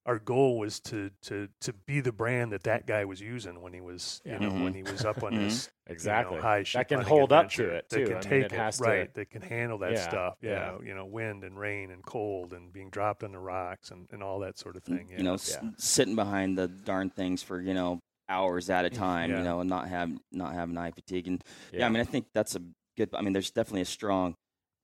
our 0.06 0.20
goal 0.20 0.60
was 0.60 0.80
to 0.80 1.10
to 1.24 1.48
to 1.62 1.74
be 1.74 2.00
the 2.00 2.12
brand 2.12 2.52
that 2.52 2.64
that 2.64 2.86
guy 2.86 3.06
was 3.06 3.20
using 3.22 3.62
when 3.62 3.74
he 3.74 3.82
was 3.82 4.22
Yeah. 4.24 4.34
you 4.34 4.40
know 4.48 4.52
Mhm. 4.54 4.64
when 4.64 4.74
he 4.74 4.84
was 4.84 5.04
up 5.04 5.24
on 5.24 5.34
Mhm. 5.34 5.38
this 5.40 5.66
you 5.86 5.90
know, 5.90 5.94
exactly. 5.94 6.40
high 6.40 6.64
sheep 6.64 6.80
that 6.80 6.88
can 6.90 6.98
hunting 7.00 7.10
hold 7.18 7.32
up 7.34 7.50
to 7.52 7.64
adventure. 7.64 7.76
it 7.78 7.90
They 7.90 7.98
too. 7.98 8.04
can 8.06 8.14
I 8.14 8.16
mean, 8.20 8.30
take 8.30 8.44
it 8.46 8.52
has 8.52 8.78
to. 8.78 8.84
right. 8.84 9.14
They 9.14 9.26
can 9.26 9.42
handle 9.42 9.78
that 9.80 9.94
Yeah, 9.94 10.08
stuff. 10.10 10.38
Yeah, 10.42 10.52
yeah. 10.52 10.88
you 10.88 10.94
know, 10.96 11.06
wind 11.06 11.44
and 11.44 11.58
rain 11.60 11.90
and 11.92 12.04
cold 12.06 12.54
and 12.54 12.72
being 12.72 12.90
dropped 12.90 13.24
on 13.24 13.32
the 13.32 13.40
rocks 13.40 13.90
and, 13.92 14.08
and 14.12 14.22
all 14.22 14.40
that 14.40 14.58
sort 14.58 14.76
of 14.76 14.84
thing. 14.84 15.08
Yeah. 15.10 15.18
You 15.18 15.24
know, 15.24 15.34
s- 15.36 15.58
sitting 15.78 16.16
behind 16.16 16.58
the 16.58 16.68
darn 16.68 17.10
things 17.10 17.42
for 17.44 17.60
you 17.62 17.74
know 17.74 18.00
hours 18.30 18.70
at 18.70 18.86
a 18.86 18.90
time. 18.90 19.32
Yeah. 19.32 19.38
You 19.40 19.44
know, 19.44 19.60
and 19.62 19.70
not 19.70 19.88
have 19.88 20.12
not 20.32 20.54
having 20.54 20.78
eye 20.78 20.92
fatigue. 20.92 21.28
And 21.28 21.44
yeah. 21.72 21.80
Yeah. 21.80 21.86
I 21.88 21.90
mean, 21.90 22.02
I 22.02 22.06
think 22.06 22.28
that's 22.34 22.56
a 22.56 22.62
good. 22.98 23.10
I 23.14 23.22
mean, 23.22 23.34
there's 23.34 23.52
definitely 23.52 23.82
a 23.82 23.86
strong 23.86 24.36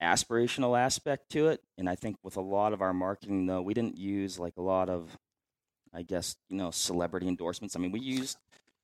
aspirational 0.01 0.77
aspect 0.79 1.29
to 1.31 1.48
it. 1.50 1.62
And 1.77 1.89
I 1.89 1.96
think 1.96 2.17
with 2.24 2.38
a 2.38 2.41
lot 2.41 2.74
of 2.74 2.81
our 2.81 2.93
marketing, 2.93 3.46
though, 3.46 3.62
we 3.62 3.74
didn't 3.74 3.98
use 3.98 4.39
like 4.39 4.53
a 4.58 4.62
lot 4.62 4.89
of, 4.89 5.17
I 5.93 6.02
guess, 6.04 6.36
you 6.49 6.58
know, 6.58 6.71
celebrity 6.71 7.28
endorsements. 7.28 7.76
I 7.76 7.80
mean, 7.80 7.91
we 7.91 7.99
used 7.99 8.38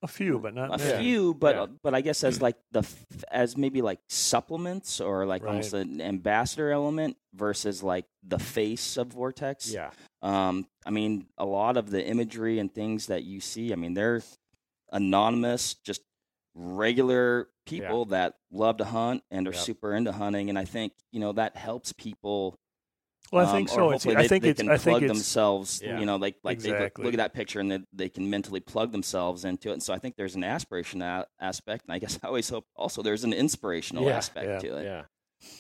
a 0.03 0.07
few, 0.07 0.37
but 0.37 0.53
not 0.53 0.73
a 0.73 0.77
many. 0.77 1.03
few, 1.03 1.33
but 1.33 1.55
Yeah. 1.55 1.61
uh, 1.63 1.67
but 1.81 1.95
I 1.95 2.01
guess 2.01 2.23
as 2.23 2.39
like 2.39 2.55
the 2.71 2.87
as 3.31 3.57
maybe 3.57 3.81
like 3.81 3.99
supplements 4.09 5.01
or 5.01 5.25
like 5.25 5.43
almost 5.43 5.73
an 5.73 5.99
ambassador 6.01 6.69
element 6.69 7.17
versus 7.33 7.81
like 7.81 8.05
the 8.21 8.37
face 8.37 8.97
of 8.97 9.07
Vortex. 9.07 9.71
yeah. 9.71 9.89
Um, 10.21 10.67
I 10.85 10.91
mean, 10.91 11.25
a 11.37 11.45
lot 11.45 11.77
of 11.77 11.89
the 11.89 12.05
imagery 12.05 12.59
and 12.59 12.71
things 12.73 13.07
that 13.07 13.23
you 13.23 13.39
see, 13.39 13.73
I 13.73 13.75
mean, 13.75 13.95
they're 13.95 14.21
anonymous, 14.91 15.73
just 15.75 16.01
regular 16.53 17.49
people 17.67 18.05
that 18.05 18.35
love 18.51 18.77
to 18.77 18.85
hunt 18.85 19.23
and 19.31 19.47
are 19.47 19.51
Yep. 19.53 19.61
super 19.61 19.93
into 19.93 20.11
hunting, 20.11 20.49
and 20.49 20.57
I 20.57 20.65
think 20.65 20.93
you 21.11 21.19
know 21.19 21.31
that 21.33 21.55
helps 21.55 21.93
people. 21.93 22.55
Well, 23.31 23.45
I 23.45 23.49
um, 23.49 23.55
think 23.57 23.69
or 23.69 23.73
so. 23.73 23.91
It's, 23.91 24.03
hopefully 24.05 24.15
I 24.15 24.21
they, 24.21 24.27
think 24.29 24.43
they 24.43 24.53
can 24.53 24.69
I 24.69 24.77
plug 24.77 25.05
themselves. 25.05 25.81
Yeah. 25.83 25.99
You 25.99 26.05
know, 26.05 26.15
like 26.15 26.35
like 26.43 26.59
they 26.59 26.71
look, 26.71 26.97
look 26.97 27.13
at 27.13 27.17
that 27.17 27.33
picture 27.33 27.59
and 27.59 27.69
they, 27.69 27.79
they 27.91 28.07
can 28.09 28.29
mentally 28.29 28.61
plug 28.61 28.93
themselves 28.93 29.43
into 29.43 29.69
it. 29.69 29.73
And 29.73 29.83
so 29.83 29.93
I 29.93 29.99
think 29.99 30.15
there's 30.15 30.35
an 30.35 30.45
aspiration 30.45 31.01
a- 31.01 31.27
aspect, 31.39 31.83
and 31.85 31.93
I 31.93 31.99
guess 31.99 32.17
I 32.23 32.27
always 32.27 32.47
hope 32.49 32.65
also 32.75 33.01
there's 33.01 33.25
an 33.25 33.33
inspirational 33.33 34.05
Yeah. 34.05 34.15
aspect 34.17 34.47
Yeah. 34.47 34.59
to 34.59 34.77
it. 34.77 34.83
Yeah, 34.85 35.03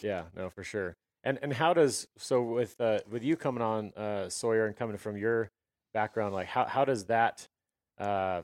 yeah, 0.01 0.23
no, 0.35 0.49
for 0.49 0.63
sure. 0.63 0.95
And 1.25 1.39
and 1.41 1.51
how 1.51 1.73
does 1.73 2.07
so 2.17 2.41
with 2.41 2.79
uh, 2.79 2.99
with 3.09 3.21
you 3.23 3.35
coming 3.35 3.61
on 3.61 3.91
uh, 3.97 4.29
Sawyer 4.29 4.65
and 4.65 4.75
coming 4.75 4.95
from 4.97 5.17
your 5.17 5.49
background, 5.93 6.33
like 6.33 6.47
how 6.47 6.63
how 6.65 6.85
does 6.85 7.05
that 7.05 7.49
uh, 7.99 8.43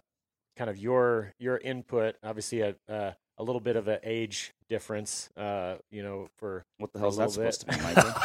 kind 0.58 0.70
of 0.70 0.78
your 0.78 1.32
your 1.40 1.58
input? 1.60 2.18
Obviously, 2.24 2.60
a 2.60 2.76
uh, 2.90 3.12
a 3.44 3.46
little 3.46 3.60
bit 3.62 3.76
of 3.76 3.88
an 3.90 4.00
age 4.04 4.54
difference, 4.70 5.30
uh, 5.38 5.76
you 5.92 6.02
know, 6.02 6.30
for 6.38 6.66
What 6.78 6.94
the 6.94 7.00
hell's 7.00 7.18
that 7.18 7.28
little 7.30 7.52
supposed 7.52 7.62
to 7.62 7.68
be, 7.68 7.82
Michael? 7.82 8.14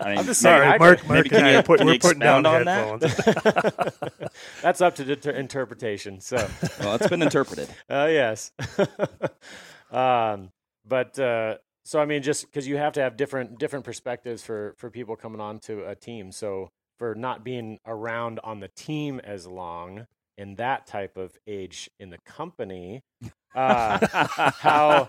I 0.00 0.10
mean, 0.10 0.18
I'm 0.18 0.24
just 0.24 0.42
maybe- 0.42 0.58
saying, 0.58 0.62
Sorry, 0.62 0.78
Mark. 0.78 0.98
can- 1.00 1.08
Mark 1.08 1.18
maybe 1.18 1.28
can 1.28 1.54
you- 1.54 1.62
put, 1.62 1.78
can 1.78 1.86
we're 1.86 1.98
putting 1.98 2.18
down 2.20 2.46
expound 2.46 2.76
on 2.76 2.98
that? 3.00 4.32
that's 4.62 4.80
up 4.80 4.94
to 4.96 5.04
deter- 5.04 5.32
interpretation. 5.32 6.20
So. 6.20 6.36
well, 6.80 6.94
it's 6.94 7.08
been 7.08 7.22
interpreted. 7.22 7.68
Uh, 7.90 8.08
yes. 8.10 8.52
um, 9.90 10.50
but 10.86 11.18
uh, 11.18 11.56
so 11.84 12.00
I 12.00 12.06
mean, 12.06 12.22
just 12.22 12.46
because 12.46 12.66
you 12.66 12.76
have 12.78 12.94
to 12.94 13.00
have 13.00 13.16
different 13.16 13.58
different 13.58 13.84
perspectives 13.84 14.42
for 14.42 14.74
for 14.78 14.90
people 14.90 15.16
coming 15.16 15.40
on 15.40 15.58
to 15.60 15.84
a 15.88 15.94
team. 15.94 16.32
So 16.32 16.70
for 16.98 17.14
not 17.14 17.44
being 17.44 17.78
around 17.86 18.40
on 18.42 18.60
the 18.60 18.68
team 18.68 19.20
as 19.22 19.46
long 19.46 20.06
in 20.38 20.56
that 20.56 20.86
type 20.86 21.16
of 21.16 21.36
age 21.46 21.90
in 21.98 22.10
the 22.10 22.18
company, 22.18 23.02
uh, 23.54 24.06
how 24.06 25.04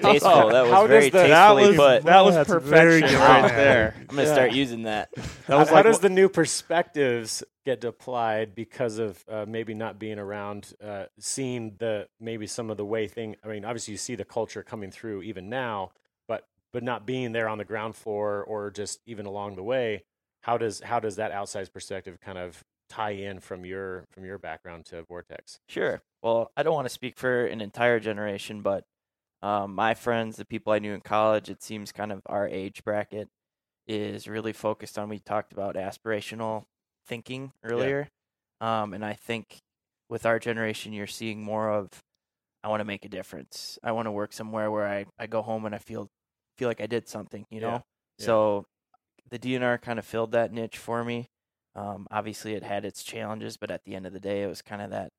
Tasteful. 0.00 0.48
That 0.50 0.62
was 0.62 0.70
how 0.72 0.86
very 0.86 1.10
does 1.10 1.22
the, 1.22 1.28
tastefully 1.28 1.76
put. 1.76 2.04
That 2.04 2.24
was 2.24 2.34
That's 2.34 2.48
very 2.48 3.00
perfection 3.00 3.18
good. 3.18 3.18
right 3.28 3.48
there. 3.48 3.94
I'm 3.98 4.06
gonna 4.16 4.22
Yeah. 4.22 4.32
start 4.32 4.52
using 4.52 4.82
that. 4.84 5.10
How, 5.46 5.58
was 5.58 5.68
how 5.68 5.74
like 5.76 5.84
does 5.84 5.98
wh- 5.98 6.02
the 6.02 6.08
new 6.08 6.28
perspectives 6.28 7.44
get 7.66 7.84
applied 7.84 8.54
because 8.54 8.98
of 8.98 9.22
uh, 9.28 9.44
maybe 9.46 9.74
not 9.74 9.98
being 9.98 10.18
around, 10.18 10.72
uh, 10.82 11.04
seeing 11.18 11.74
the 11.78 12.08
maybe 12.20 12.46
some 12.46 12.70
of 12.70 12.76
the 12.78 12.84
way 12.84 13.08
thing? 13.08 13.36
I 13.44 13.48
mean, 13.48 13.64
obviously 13.64 13.92
you 13.92 13.98
see 13.98 14.14
the 14.14 14.24
culture 14.24 14.62
coming 14.62 14.90
through 14.90 15.22
even 15.22 15.48
now, 15.50 15.90
but 16.28 16.46
but 16.72 16.82
not 16.82 17.06
being 17.06 17.32
there 17.32 17.48
on 17.48 17.58
the 17.58 17.64
ground 17.64 17.94
floor 17.94 18.42
or 18.44 18.70
just 18.70 19.00
even 19.06 19.26
along 19.26 19.56
the 19.56 19.62
way. 19.62 20.04
How 20.42 20.56
does 20.56 20.80
how 20.80 21.00
does 21.00 21.16
that 21.16 21.30
outside 21.32 21.70
perspective 21.72 22.20
kind 22.20 22.38
of 22.38 22.64
tie 22.88 23.10
in 23.10 23.40
from 23.40 23.64
your 23.64 24.04
from 24.10 24.24
your 24.24 24.38
background 24.38 24.86
to 24.86 25.02
Vortex? 25.02 25.58
Sure. 25.68 26.02
Well, 26.22 26.50
I 26.56 26.62
don't 26.62 26.74
want 26.74 26.86
to 26.86 26.92
speak 26.94 27.18
for 27.18 27.46
an 27.46 27.60
entire 27.60 28.00
generation, 28.00 28.62
but 28.62 28.84
um, 29.42 29.74
my 29.74 29.94
friends, 29.94 30.36
the 30.36 30.44
people 30.44 30.72
I 30.72 30.78
knew 30.78 30.94
in 30.94 31.00
college, 31.00 31.48
it 31.50 31.62
seems 31.62 31.92
kind 31.92 32.10
of 32.10 32.22
our 32.26 32.48
age 32.48 32.82
bracket 32.84 33.28
is 33.86 34.26
really 34.26 34.52
focused 34.52 34.98
on. 34.98 35.08
We 35.08 35.18
talked 35.18 35.52
about 35.52 35.76
aspirational 35.76 36.64
thinking 37.06 37.52
earlier, 37.62 38.08
um, 38.60 38.94
and 38.94 39.04
I 39.04 39.12
think 39.14 39.58
with 40.08 40.26
our 40.26 40.38
generation, 40.38 40.92
you're 40.92 41.06
seeing 41.06 41.42
more 41.42 41.70
of 41.70 41.90
I 42.64 42.68
want 42.68 42.80
to 42.80 42.84
make 42.84 43.04
a 43.04 43.08
difference. 43.08 43.78
I 43.84 43.92
want 43.92 44.06
to 44.06 44.10
work 44.10 44.32
somewhere 44.32 44.70
where 44.72 44.88
I, 44.88 45.06
I 45.18 45.26
go 45.28 45.42
home 45.42 45.66
and 45.66 45.74
I 45.74 45.78
feel 45.78 46.08
feel 46.58 46.68
like 46.68 46.80
I 46.80 46.86
did 46.86 47.08
something. 47.08 47.46
You 47.50 47.60
Yeah. 47.60 47.66
know, 47.66 47.84
Yeah. 48.18 48.24
so 48.26 48.66
the 49.30 49.38
DNR 49.38 49.78
kind 49.78 49.98
of 49.98 50.04
filled 50.04 50.32
that 50.32 50.52
niche 50.52 50.78
for 50.78 51.04
me. 51.04 51.28
Um, 51.76 52.08
obviously, 52.10 52.54
it 52.54 52.64
had 52.64 52.84
its 52.84 53.04
challenges, 53.04 53.56
but 53.58 53.70
at 53.70 53.84
the 53.84 53.94
end 53.94 54.06
of 54.06 54.12
the 54.14 54.20
day, 54.20 54.42
it 54.42 54.48
was 54.48 54.62
kind 54.62 54.82
of 54.82 54.90
that 54.90 55.12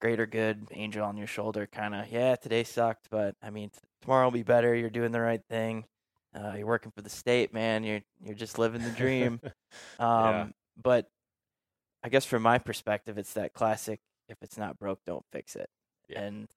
greater 0.00 0.26
good 0.26 0.68
angel 0.72 1.04
on 1.04 1.16
your 1.16 1.26
shoulder 1.26 1.66
kind 1.66 1.94
of 1.94 2.06
yeah 2.12 2.36
today 2.36 2.62
sucked 2.62 3.08
but 3.10 3.34
i 3.42 3.48
mean 3.50 3.70
t- 3.70 3.78
tomorrow 4.02 4.26
will 4.26 4.30
be 4.30 4.42
better 4.42 4.74
you're 4.74 4.90
doing 4.90 5.10
the 5.10 5.20
right 5.20 5.40
thing 5.48 5.84
uh, 6.34 6.52
you're 6.56 6.66
working 6.66 6.92
for 6.94 7.00
the 7.02 7.08
state 7.08 7.54
man 7.54 7.82
you're 7.82 8.02
you're 8.22 8.34
just 8.34 8.58
living 8.58 8.82
the 8.84 8.90
dream 8.90 9.40
um 9.98 10.06
Yeah. 10.24 10.46
but 10.82 11.08
i 12.02 12.08
guess 12.08 12.24
from 12.26 12.42
my 12.42 12.58
perspective 12.58 13.18
it's 13.18 13.32
that 13.32 13.54
classic 13.54 14.00
if 14.28 14.36
it's 14.42 14.58
not 14.58 14.78
broke 14.78 15.00
don't 15.06 15.24
fix 15.32 15.56
it 15.56 15.68
Yeah. 16.08 16.20
and 16.20 16.48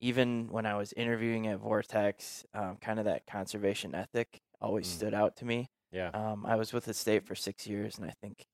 even 0.00 0.48
when 0.50 0.64
i 0.66 0.76
was 0.76 0.92
interviewing 0.94 1.46
at 1.46 1.58
vortex 1.58 2.44
um, 2.54 2.76
kind 2.80 2.98
of 2.98 3.04
that 3.04 3.26
conservation 3.26 3.94
ethic 3.94 4.40
always 4.62 4.86
Mm. 4.86 4.90
stood 4.96 5.14
out 5.14 5.36
to 5.36 5.44
me 5.44 5.68
Yeah. 5.92 6.10
um, 6.14 6.46
I 6.46 6.56
was 6.56 6.72
with 6.72 6.86
the 6.86 6.94
state 6.94 7.24
for 7.26 7.34
six 7.34 7.66
years, 7.66 7.98
and 7.98 8.06
I 8.06 8.14
think 8.22 8.44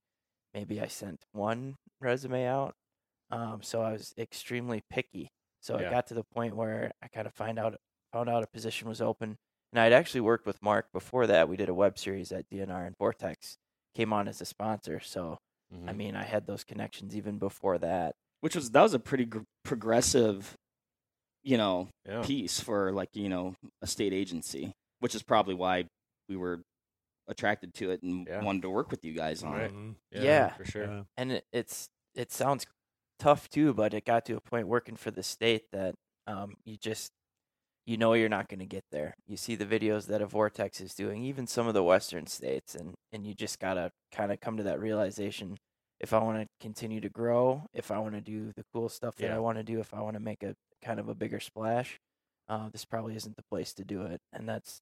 maybe 0.54 0.80
I 0.80 0.86
sent 0.86 1.20
one 1.32 1.74
resume 2.00 2.46
out. 2.46 2.74
Um, 3.30 3.62
so 3.62 3.82
I 3.82 3.92
was 3.92 4.14
extremely 4.16 4.82
picky. 4.90 5.28
So 5.60 5.78
Yeah. 5.78 5.88
it 5.88 5.90
got 5.90 6.06
to 6.08 6.14
the 6.14 6.24
point 6.24 6.54
where 6.56 6.92
I 7.02 7.08
kind 7.08 7.26
of 7.26 7.34
find 7.34 7.58
out 7.58 7.76
found 8.12 8.28
out 8.30 8.44
a 8.44 8.46
position 8.46 8.88
was 8.88 9.00
open, 9.00 9.36
and 9.72 9.80
I'd 9.80 9.92
actually 9.92 10.20
worked 10.20 10.46
with 10.46 10.62
Mark 10.62 10.86
before 10.92 11.26
that. 11.26 11.48
We 11.48 11.56
did 11.56 11.68
a 11.68 11.74
web 11.74 11.98
series 11.98 12.30
at 12.30 12.48
DNR, 12.48 12.86
and 12.86 12.94
Vortex 12.96 13.56
came 13.94 14.12
on 14.12 14.28
as 14.28 14.40
a 14.40 14.44
sponsor. 14.44 15.00
So 15.00 15.38
I 15.72 15.76
Mhm. 15.92 15.96
mean, 15.96 16.14
I 16.16 16.22
had 16.22 16.46
those 16.46 16.62
connections 16.62 17.16
even 17.16 17.38
before 17.38 17.78
that. 17.78 18.14
which 18.40 18.54
was 18.54 18.70
that 18.72 18.82
was 18.82 18.92
a 18.92 18.98
pretty 18.98 19.24
gr- 19.24 19.40
progressive, 19.64 20.54
you 21.42 21.56
know, 21.56 21.88
yeah. 22.04 22.22
piece 22.22 22.60
for 22.60 22.92
like 22.92 23.08
you 23.16 23.28
know 23.30 23.54
a 23.80 23.86
state 23.86 24.12
agency, 24.12 24.72
which 25.00 25.14
is 25.14 25.22
probably 25.22 25.54
why 25.54 25.86
we 26.28 26.36
were 26.36 26.60
attracted 27.28 27.74
to 27.74 27.90
it 27.90 28.02
and 28.02 28.26
Yeah. 28.26 28.42
wanted 28.42 28.62
to 28.62 28.70
work 28.70 28.90
with 28.90 29.04
you 29.04 29.12
guys 29.14 29.42
on 29.42 29.54
it. 29.54 29.62
Right. 29.62 29.72
Mhm. 29.72 29.94
Yeah. 30.10 30.48
for 30.54 30.64
sure. 30.64 30.84
Yeah. 30.86 31.02
and 31.16 31.32
it, 31.32 31.44
it's 31.52 31.88
it 32.14 32.30
sounds 32.32 32.66
tough 33.18 33.48
too, 33.48 33.72
but 33.74 33.94
it 33.94 34.04
got 34.04 34.24
to 34.26 34.36
a 34.36 34.40
point 34.40 34.68
working 34.68 34.96
for 34.96 35.10
the 35.10 35.22
state 35.22 35.70
that 35.72 35.94
um, 36.26 36.56
you 36.64 36.76
just 36.76 37.12
you 37.86 37.96
know 37.98 38.14
you're 38.14 38.28
not 38.30 38.48
going 38.48 38.60
to 38.60 38.66
get 38.66 38.84
there. 38.90 39.14
You 39.26 39.36
see 39.36 39.56
the 39.56 39.66
videos 39.66 40.06
that 40.06 40.22
a 40.22 40.26
Vortex 40.26 40.80
is 40.80 40.94
doing, 40.94 41.22
even 41.22 41.46
some 41.46 41.66
of 41.68 41.74
the 41.74 41.82
Western 41.82 42.26
states, 42.26 42.74
and 42.74 42.94
and 43.12 43.26
you 43.26 43.34
just 43.34 43.58
gotta 43.60 43.90
kind 44.12 44.32
of 44.32 44.40
come 44.40 44.56
to 44.56 44.62
that 44.64 44.80
realization. 44.80 45.56
If 46.00 46.12
I 46.12 46.18
want 46.18 46.40
to 46.42 46.48
continue 46.60 47.00
to 47.00 47.08
grow, 47.08 47.66
if 47.72 47.90
I 47.90 47.98
want 47.98 48.14
to 48.14 48.20
do 48.20 48.52
the 48.56 48.64
cool 48.72 48.88
stuff 48.88 49.16
that 49.16 49.26
Yeah. 49.28 49.36
I 49.36 49.38
want 49.38 49.58
to 49.58 49.64
do, 49.64 49.80
if 49.80 49.92
I 49.94 50.00
want 50.00 50.14
to 50.14 50.20
make 50.20 50.42
a 50.42 50.54
kind 50.82 50.98
of 51.00 51.08
a 51.08 51.14
bigger 51.14 51.40
splash, 51.40 51.98
uh, 52.48 52.68
this 52.70 52.84
probably 52.84 53.16
isn't 53.16 53.36
the 53.36 53.42
place 53.50 53.72
to 53.74 53.84
do 53.84 54.02
it. 54.02 54.20
And 54.32 54.48
that's 54.48 54.80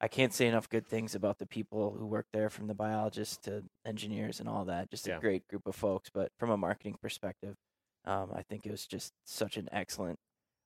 I 0.00 0.08
can't 0.08 0.32
say 0.32 0.46
enough 0.46 0.68
good 0.68 0.86
things 0.86 1.14
about 1.14 1.38
the 1.38 1.46
people 1.46 1.94
who 1.98 2.06
work 2.06 2.26
there, 2.32 2.48
from 2.48 2.68
the 2.68 2.74
biologists 2.74 3.36
to 3.44 3.64
engineers 3.84 4.40
and 4.40 4.48
all 4.48 4.64
that. 4.64 4.90
Just 4.90 5.06
Yeah. 5.06 5.18
a 5.18 5.20
great 5.20 5.46
group 5.48 5.66
of 5.66 5.76
folks. 5.76 6.08
But 6.08 6.32
from 6.38 6.50
a 6.50 6.56
marketing 6.56 6.96
perspective, 7.02 7.56
um, 8.06 8.32
I 8.34 8.42
think 8.42 8.64
it 8.66 8.70
was 8.70 8.86
just 8.86 9.12
such 9.26 9.56
an 9.58 9.68
excellent 9.72 10.18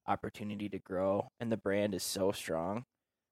opportunity 0.06 0.68
to 0.68 0.78
grow, 0.78 1.28
and 1.40 1.50
the 1.50 1.56
brand 1.56 1.94
is 1.94 2.02
so 2.04 2.30
strong. 2.30 2.84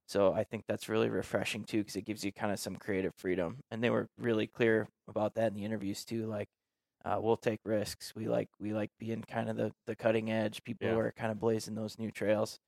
So 0.09 0.33
I 0.33 0.43
think 0.45 0.65
that's 0.67 0.89
really 0.89 1.09
refreshing 1.09 1.65
too, 1.65 1.79
because 1.79 1.97
it 1.97 2.05
gives 2.05 2.25
you 2.25 2.33
kind 2.33 2.53
of 2.53 2.59
some 2.59 2.77
creative 2.77 3.15
freedom. 3.15 3.61
And 3.71 3.83
they 3.83 3.91
were 3.91 4.09
really 4.19 4.47
clear 4.49 4.89
about 5.07 5.35
that 5.35 5.49
in 5.49 5.55
the 5.55 5.65
interviews 5.65 6.05
too. 6.05 6.27
Like, 6.27 6.49
uh, 7.05 7.19
we'll 7.21 7.37
take 7.37 7.61
risks. 7.65 8.15
We 8.15 8.29
like 8.29 8.49
we 8.59 8.73
like 8.75 8.91
being 8.99 9.23
kind 9.23 9.49
of 9.49 9.57
the 9.57 9.73
the 9.87 9.95
cutting 9.97 10.31
edge 10.31 10.63
people 10.65 10.89
Yeah. 10.89 10.95
who 10.95 11.01
are 11.01 11.13
kind 11.13 11.31
of 11.33 11.39
blazing 11.39 11.75
those 11.77 11.99
new 11.99 12.11
trails. 12.11 12.59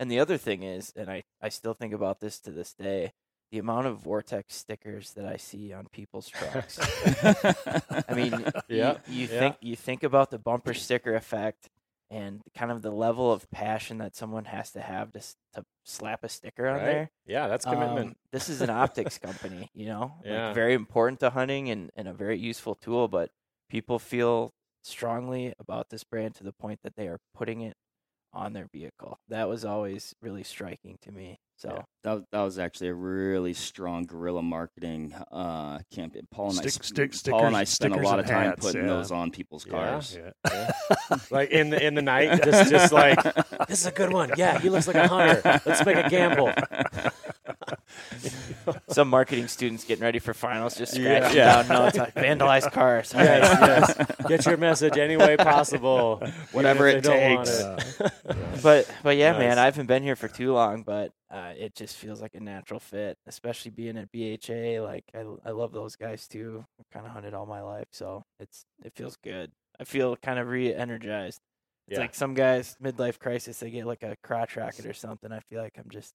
And 0.00 0.10
the 0.10 0.18
other 0.18 0.36
thing 0.38 0.62
is, 0.64 0.92
and 0.96 1.08
I 1.08 1.22
I 1.40 1.50
still 1.50 1.74
think 1.74 1.92
about 1.92 2.18
this 2.20 2.40
to 2.40 2.50
this 2.50 2.72
day, 2.72 3.12
the 3.52 3.58
amount 3.58 3.86
of 3.86 3.98
Vortex 3.98 4.56
stickers 4.56 5.12
that 5.12 5.26
I 5.26 5.36
see 5.36 5.72
on 5.72 5.86
people's 5.92 6.28
trucks. 6.28 6.78
I 8.08 8.14
mean, 8.14 8.44
Yeah, 8.68 8.96
you, 9.06 9.14
you 9.14 9.26
yeah. 9.30 9.38
think 9.38 9.56
you 9.60 9.76
think 9.76 10.02
about 10.02 10.30
the 10.30 10.38
bumper 10.38 10.74
sticker 10.74 11.14
effect 11.14 11.68
and 12.10 12.40
kind 12.56 12.72
of 12.72 12.82
the 12.82 12.90
level 12.90 13.30
of 13.32 13.48
passion 13.50 13.98
that 13.98 14.16
someone 14.16 14.46
has 14.46 14.72
to 14.72 14.80
have 14.80 15.12
to 15.12 15.20
to 15.54 15.64
slap 15.84 16.24
a 16.24 16.28
sticker 16.28 16.66
on 16.66 16.76
Right. 16.78 16.84
there. 16.84 17.10
Yeah, 17.26 17.46
that's 17.48 17.64
commitment. 17.64 18.08
Um, 18.08 18.16
this 18.32 18.48
is 18.48 18.62
an 18.62 18.70
optics 18.70 19.18
company, 19.18 19.70
you 19.74 19.86
know, 19.86 20.14
Yeah. 20.24 20.46
like 20.46 20.54
very 20.54 20.74
important 20.74 21.20
to 21.20 21.30
hunting 21.30 21.68
and, 21.70 21.90
and 21.94 22.08
a 22.08 22.12
very 22.14 22.38
useful 22.38 22.74
tool. 22.74 23.06
But 23.06 23.30
people 23.68 23.98
feel 23.98 24.52
strongly 24.82 25.52
about 25.58 25.90
this 25.90 26.04
brand 26.04 26.34
to 26.36 26.44
the 26.44 26.52
point 26.52 26.80
that 26.84 26.96
they 26.96 27.06
are 27.06 27.18
putting 27.34 27.60
it 27.60 27.74
on 28.32 28.52
their 28.52 28.66
vehicle. 28.72 29.18
That 29.28 29.48
was 29.48 29.64
always 29.64 30.14
really 30.22 30.42
striking 30.44 30.98
to 31.02 31.12
me. 31.12 31.38
So 31.56 31.68
Yeah. 31.76 31.82
That 32.04 32.12
was, 32.14 32.22
that 32.32 32.40
was 32.42 32.58
actually 32.58 32.88
a 32.88 32.94
really 32.94 33.52
strong 33.52 34.04
guerrilla 34.04 34.42
marketing 34.42 35.12
uh, 35.30 35.80
campaign. 35.92 36.22
Paul 36.30 36.50
and 36.50 36.60
I, 36.60 36.62
Stick- 36.68 36.84
sp- 37.12 37.12
stick- 37.14 37.32
Paul 37.32 37.46
and 37.46 37.56
I 37.56 37.64
spent 37.64 37.94
a 37.94 37.98
lot 37.98 38.18
of 38.18 38.26
time 38.26 38.46
hats, 38.46 38.64
putting 38.64 38.82
yeah. 38.82 38.86
those 38.88 39.10
on 39.12 39.30
people's 39.30 39.66
Yeah. 39.66 39.72
cars. 39.72 40.18
Yeah. 40.50 40.70
like 41.30 41.50
in 41.50 41.68
the 41.70 41.84
in 41.84 41.94
the 41.94 42.02
night, 42.02 42.42
just 42.42 42.70
just 42.70 42.92
like 42.94 43.22
this 43.68 43.80
is 43.80 43.86
a 43.86 43.90
good 43.90 44.12
one. 44.12 44.30
Yeah, 44.38 44.58
he 44.58 44.70
looks 44.70 44.86
like 44.86 44.96
a 44.96 45.06
hunter. 45.08 45.60
Let's 45.66 45.84
make 45.84 45.96
a 45.96 46.08
gamble. 46.08 46.52
some 48.88 49.08
marketing 49.08 49.48
students 49.48 49.84
getting 49.84 50.02
ready 50.02 50.18
for 50.18 50.34
finals 50.34 50.76
just 50.76 50.94
scratching 50.94 51.36
Yeah. 51.36 51.62
down 51.62 51.68
notes 51.68 51.98
on 51.98 52.06
vandalized 52.12 52.72
cars. 52.72 53.12
Yes, 53.20 53.96
yes. 53.98 54.28
Get 54.28 54.46
your 54.46 54.56
message 54.56 54.96
any 54.96 55.16
way 55.16 55.36
possible, 55.36 56.22
Whatever 56.52 56.88
it 56.88 57.02
they 57.02 57.10
don't 57.10 57.34
want 57.36 57.46
takes. 57.48 58.00
it. 58.00 58.12
but 58.62 58.90
but 59.02 59.16
yeah, 59.16 59.32
Nice. 59.32 59.40
man, 59.40 59.58
I 59.58 59.64
haven't 59.66 59.86
been 59.86 60.02
here 60.02 60.16
for 60.16 60.28
too 60.28 60.52
long, 60.52 60.82
but 60.82 61.12
uh, 61.30 61.52
it 61.56 61.74
just 61.74 61.96
feels 61.96 62.20
like 62.20 62.34
a 62.34 62.40
natural 62.40 62.80
fit, 62.80 63.16
especially 63.26 63.70
being 63.70 63.96
at 63.96 64.10
BHA. 64.12 64.82
Like 64.82 65.04
I, 65.14 65.24
I 65.44 65.50
love 65.52 65.72
those 65.72 65.96
guys 65.96 66.26
too. 66.26 66.64
I've 66.80 66.90
kind 66.90 67.06
of 67.06 67.12
hunted 67.12 67.34
all 67.34 67.46
my 67.46 67.62
life, 67.62 67.86
so 67.92 68.24
it's 68.38 68.64
it 68.84 68.92
feels 68.96 69.16
good. 69.16 69.52
I 69.78 69.84
feel 69.84 70.16
kind 70.16 70.38
of 70.38 70.48
re-energized. 70.48 71.40
It's 71.88 71.96
Yeah. 71.96 72.00
like 72.00 72.14
some 72.14 72.34
guys 72.34 72.76
midlife 72.82 73.18
crisis, 73.18 73.58
they 73.58 73.70
get 73.70 73.86
like 73.86 74.02
a 74.02 74.16
crotch 74.22 74.56
rocket 74.56 74.86
or 74.86 74.92
something. 74.94 75.30
I 75.32 75.40
feel 75.48 75.62
like 75.62 75.76
I'm 75.78 75.90
just 75.90 76.12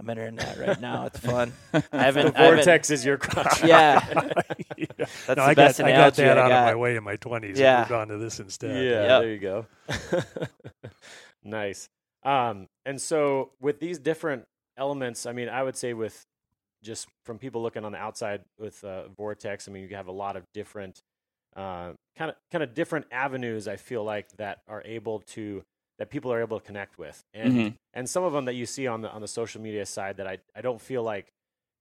I'm 0.00 0.08
entering 0.10 0.36
that 0.36 0.58
right 0.58 0.80
now. 0.90 1.04
It's 1.06 1.18
fun. 1.20 1.52
I 1.74 1.78
the 1.80 1.86
haven't. 1.92 1.92
I 1.92 2.02
haven't- 2.02 2.36
vortex 2.56 2.90
is 2.90 3.04
your 3.04 3.18
crotch. 3.18 3.62
Yeah. 3.64 4.00
Yeah. 4.76 4.86
That's 4.96 5.28
no, 5.28 5.34
the 5.34 5.42
I 5.42 5.52
best 5.54 5.78
got, 5.78 5.88
I 5.88 5.92
got 5.92 6.14
that 6.14 6.38
I 6.38 6.40
out 6.42 6.48
got. 6.48 6.58
of 6.58 6.64
my 6.64 6.74
way 6.74 6.96
in 6.96 7.04
my 7.04 7.16
20s. 7.18 7.58
Yeah. 7.58 7.76
I 7.76 7.80
moved 7.80 7.92
on 7.92 8.08
to 8.08 8.16
this 8.16 8.40
instead. 8.40 8.70
Yeah, 8.82 9.02
Yep. 9.02 9.20
there 9.20 9.30
you 9.30 9.38
go. 9.38 9.66
nice. 11.44 11.88
Um, 12.22 12.68
and 12.86 13.00
so 13.00 13.50
with 13.60 13.78
these 13.80 13.98
different 13.98 14.46
elements, 14.78 15.26
I 15.26 15.32
mean, 15.32 15.48
I 15.50 15.62
would 15.62 15.76
say 15.76 15.92
with 15.92 16.24
just 16.82 17.08
from 17.24 17.38
people 17.38 17.62
looking 17.62 17.84
on 17.84 17.92
the 17.92 17.98
outside 17.98 18.42
with 18.58 18.82
uh, 18.84 19.08
Vortex, 19.08 19.68
I 19.68 19.72
mean, 19.72 19.86
you 19.88 19.96
have 19.96 20.06
a 20.08 20.12
lot 20.12 20.36
of 20.36 20.44
different 20.54 21.02
kind 21.54 21.96
of 22.18 22.34
kind 22.50 22.62
of 22.64 22.74
different 22.74 23.06
avenues. 23.12 23.68
I 23.68 23.76
feel 23.76 24.02
like 24.04 24.30
that 24.38 24.62
are 24.68 24.82
able 24.84 25.20
to 25.34 25.62
that 26.00 26.10
people 26.10 26.32
are 26.32 26.40
able 26.40 26.58
to 26.58 26.66
connect 26.66 26.98
with, 26.98 27.22
and 27.32 27.52
Mhm. 27.54 27.76
and 27.94 28.10
some 28.10 28.24
of 28.24 28.32
them 28.32 28.46
that 28.46 28.54
you 28.54 28.66
see 28.66 28.88
on 28.88 29.02
the 29.02 29.10
on 29.10 29.20
the 29.20 29.28
social 29.28 29.60
media 29.60 29.86
side 29.86 30.16
that 30.16 30.26
I 30.26 30.38
I 30.56 30.62
don't 30.62 30.80
feel 30.80 31.04
like 31.04 31.30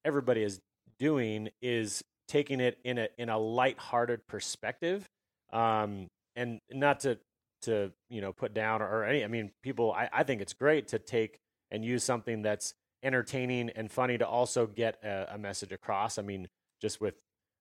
everybody 0.05 0.43
is 0.43 0.61
doing 0.99 1.49
is 1.61 2.03
taking 2.27 2.59
it 2.59 2.77
in 2.83 2.99
a 2.99 3.09
in 3.17 3.29
a 3.29 3.39
lighthearted 3.39 4.27
perspective. 4.27 5.09
Um 5.51 6.07
and 6.35 6.59
not 6.69 6.99
to 6.99 7.17
to 7.63 7.91
you 8.09 8.21
know 8.21 8.31
put 8.31 8.53
down 8.53 8.81
or 8.81 9.03
any 9.03 9.21
i 9.23 9.27
mean 9.27 9.51
people 9.63 9.91
i, 9.91 10.09
I 10.13 10.23
think 10.23 10.41
it's 10.41 10.53
great 10.53 10.87
to 10.89 10.99
take 10.99 11.39
and 11.71 11.83
use 11.83 12.05
something 12.05 12.41
that's 12.41 12.73
entertaining 13.03 13.69
and 13.71 13.91
funny 13.91 14.17
to 14.17 14.25
also 14.27 14.65
get 14.67 15.03
a, 15.03 15.33
a 15.33 15.37
message 15.37 15.71
across. 15.73 16.17
I 16.17 16.21
mean 16.21 16.49
just 16.81 17.01
with 17.01 17.15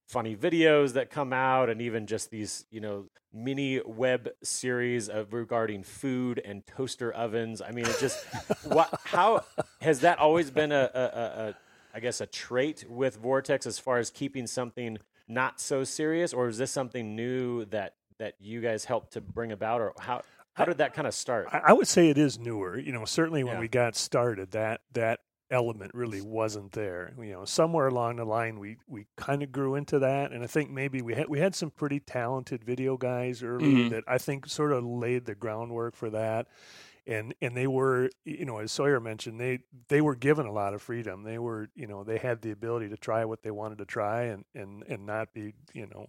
funny 0.09 0.35
videos 0.35 0.95
that 0.95 1.11
come 1.11 1.33
out 1.33 1.69
and 1.69 1.83
even 1.83 2.07
just 2.07 2.31
these 2.31 2.65
you 2.71 2.81
know 2.81 3.05
mini 3.33 3.81
web 3.85 4.29
series 4.43 5.09
of 5.09 5.33
regarding 5.35 5.83
food 5.83 6.41
and 6.45 6.67
toaster 6.67 7.13
ovens 7.13 7.61
i 7.61 7.71
mean 7.71 7.85
it 7.85 7.97
just 8.01 8.25
what 8.65 8.89
how 9.05 9.45
has 9.83 10.01
that 10.01 10.19
always 10.19 10.51
been 10.51 10.73
a, 10.73 10.91
a, 10.95 10.99
a, 11.01 11.49
a 11.49 11.55
i 11.95 12.01
guess 12.01 12.21
a 12.23 12.27
trait 12.27 12.87
with 12.89 13.17
vortex 13.17 13.67
as 13.67 13.79
far 13.79 13.99
as 13.99 14.09
keeping 14.11 14.47
something 14.47 14.97
not 15.29 15.61
so 15.61 15.85
serious 15.85 16.33
or 16.33 16.49
is 16.49 16.57
this 16.57 16.71
something 16.71 17.15
new 17.15 17.67
that 17.67 17.95
that 18.19 18.35
you 18.41 18.63
guys 18.63 18.87
helped 18.87 19.13
to 19.13 19.21
bring 19.21 19.53
about 19.53 19.81
or 19.83 19.93
how 20.01 20.23
how 20.55 20.65
did 20.65 20.79
that 20.79 20.95
kind 20.95 21.07
of 21.07 21.13
start 21.15 21.47
I, 21.53 21.59
I 21.67 21.73
would 21.75 21.87
say 21.87 22.09
it 22.09 22.19
is 22.19 22.37
newer. 22.39 22.77
You 22.79 22.91
know, 22.93 23.05
certainly 23.05 23.45
when 23.45 23.55
Yeah. 23.55 23.61
we 23.61 23.69
got 23.69 23.95
started, 23.95 24.51
that 24.53 24.81
that 24.95 25.21
element 25.51 25.93
really 25.95 26.21
wasn't 26.21 26.73
there. 26.73 27.15
You 27.19 27.33
know, 27.33 27.45
somewhere 27.45 27.89
along 27.89 28.17
the 28.17 28.25
line, 28.25 28.59
we 28.59 28.79
we 28.87 29.07
kind 29.17 29.43
of 29.43 29.53
grew 29.53 29.75
into 29.75 29.99
that, 30.01 30.33
and 30.33 30.43
I 30.45 30.47
think 30.47 30.71
maybe 30.71 31.03
we 31.03 31.15
had 31.15 31.29
we 31.29 31.39
had 31.41 31.55
some 31.55 31.71
pretty 31.71 32.01
talented 32.01 32.65
video 32.65 32.97
guys 32.97 33.43
early 33.43 33.83
Mhm. 33.83 33.89
that 33.89 34.05
I 34.07 34.19
think 34.19 34.47
sort 34.47 34.73
of 34.73 34.85
laid 34.85 35.25
the 35.27 35.35
groundwork 35.35 35.97
for 35.97 36.11
that. 36.11 36.49
And 37.07 37.35
and 37.41 37.57
they 37.57 37.67
were, 37.67 38.11
you 38.25 38.45
know, 38.45 38.59
as 38.59 38.71
Sawyer 38.71 39.01
mentioned, 39.01 39.41
they 39.41 39.61
they 39.89 40.03
were 40.03 40.15
given 40.15 40.45
a 40.47 40.53
lot 40.53 40.75
of 40.75 40.83
freedom. 40.83 41.23
They 41.23 41.39
were, 41.39 41.69
you 41.75 41.87
know, 41.87 42.05
they 42.05 42.19
had 42.19 42.43
the 42.43 42.51
ability 42.51 42.91
to 42.91 42.99
try 42.99 43.25
what 43.25 43.43
they 43.43 43.51
wanted 43.51 43.79
to 43.79 43.87
try, 43.87 44.25
and 44.25 44.45
and 44.55 44.85
and 44.87 45.07
not 45.07 45.33
be, 45.33 45.55
you 45.73 45.87
know, 45.87 46.09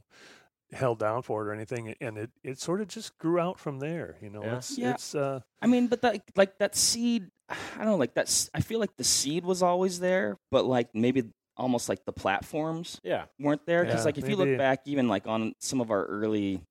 held 0.71 0.99
down 0.99 1.21
for 1.21 1.43
it 1.43 1.49
or 1.49 1.53
anything. 1.53 1.95
And 2.01 2.17
it 2.17 2.31
it 2.43 2.59
sort 2.59 2.81
of 2.81 2.87
just 2.87 3.17
grew 3.17 3.39
out 3.39 3.59
from 3.59 3.79
there. 3.79 4.17
You 4.21 4.29
know, 4.29 4.43
Yeah. 4.43 4.57
it's 4.57 4.77
Yeah. 4.77 4.91
it's. 4.93 5.15
uh 5.15 5.41
I 5.61 5.67
mean, 5.67 5.87
but 5.87 6.01
that 6.01 6.21
like 6.35 6.57
that 6.59 6.75
seed, 6.75 7.29
I 7.49 7.55
don't 7.77 7.85
know, 7.85 7.95
like 7.97 8.13
that's. 8.13 8.49
I 8.53 8.61
feel 8.61 8.79
like 8.79 8.95
the 8.97 9.03
seed 9.03 9.43
was 9.43 9.61
always 9.63 9.99
there, 9.99 10.37
but 10.51 10.65
like 10.65 10.89
maybe 10.93 11.23
almost 11.57 11.89
like 11.89 12.05
the 12.05 12.13
platforms 12.13 13.01
yeah 13.03 13.25
weren't 13.37 13.65
there 13.65 13.83
because 13.83 13.99
Yeah, 13.99 14.05
like 14.05 14.17
if 14.17 14.29
you 14.29 14.37
look 14.37 14.57
back 14.57 14.79
even 14.85 15.09
like 15.09 15.27
on 15.27 15.51
some 15.59 15.81
of 15.81 15.91
our 15.91 16.05
early 16.05 16.61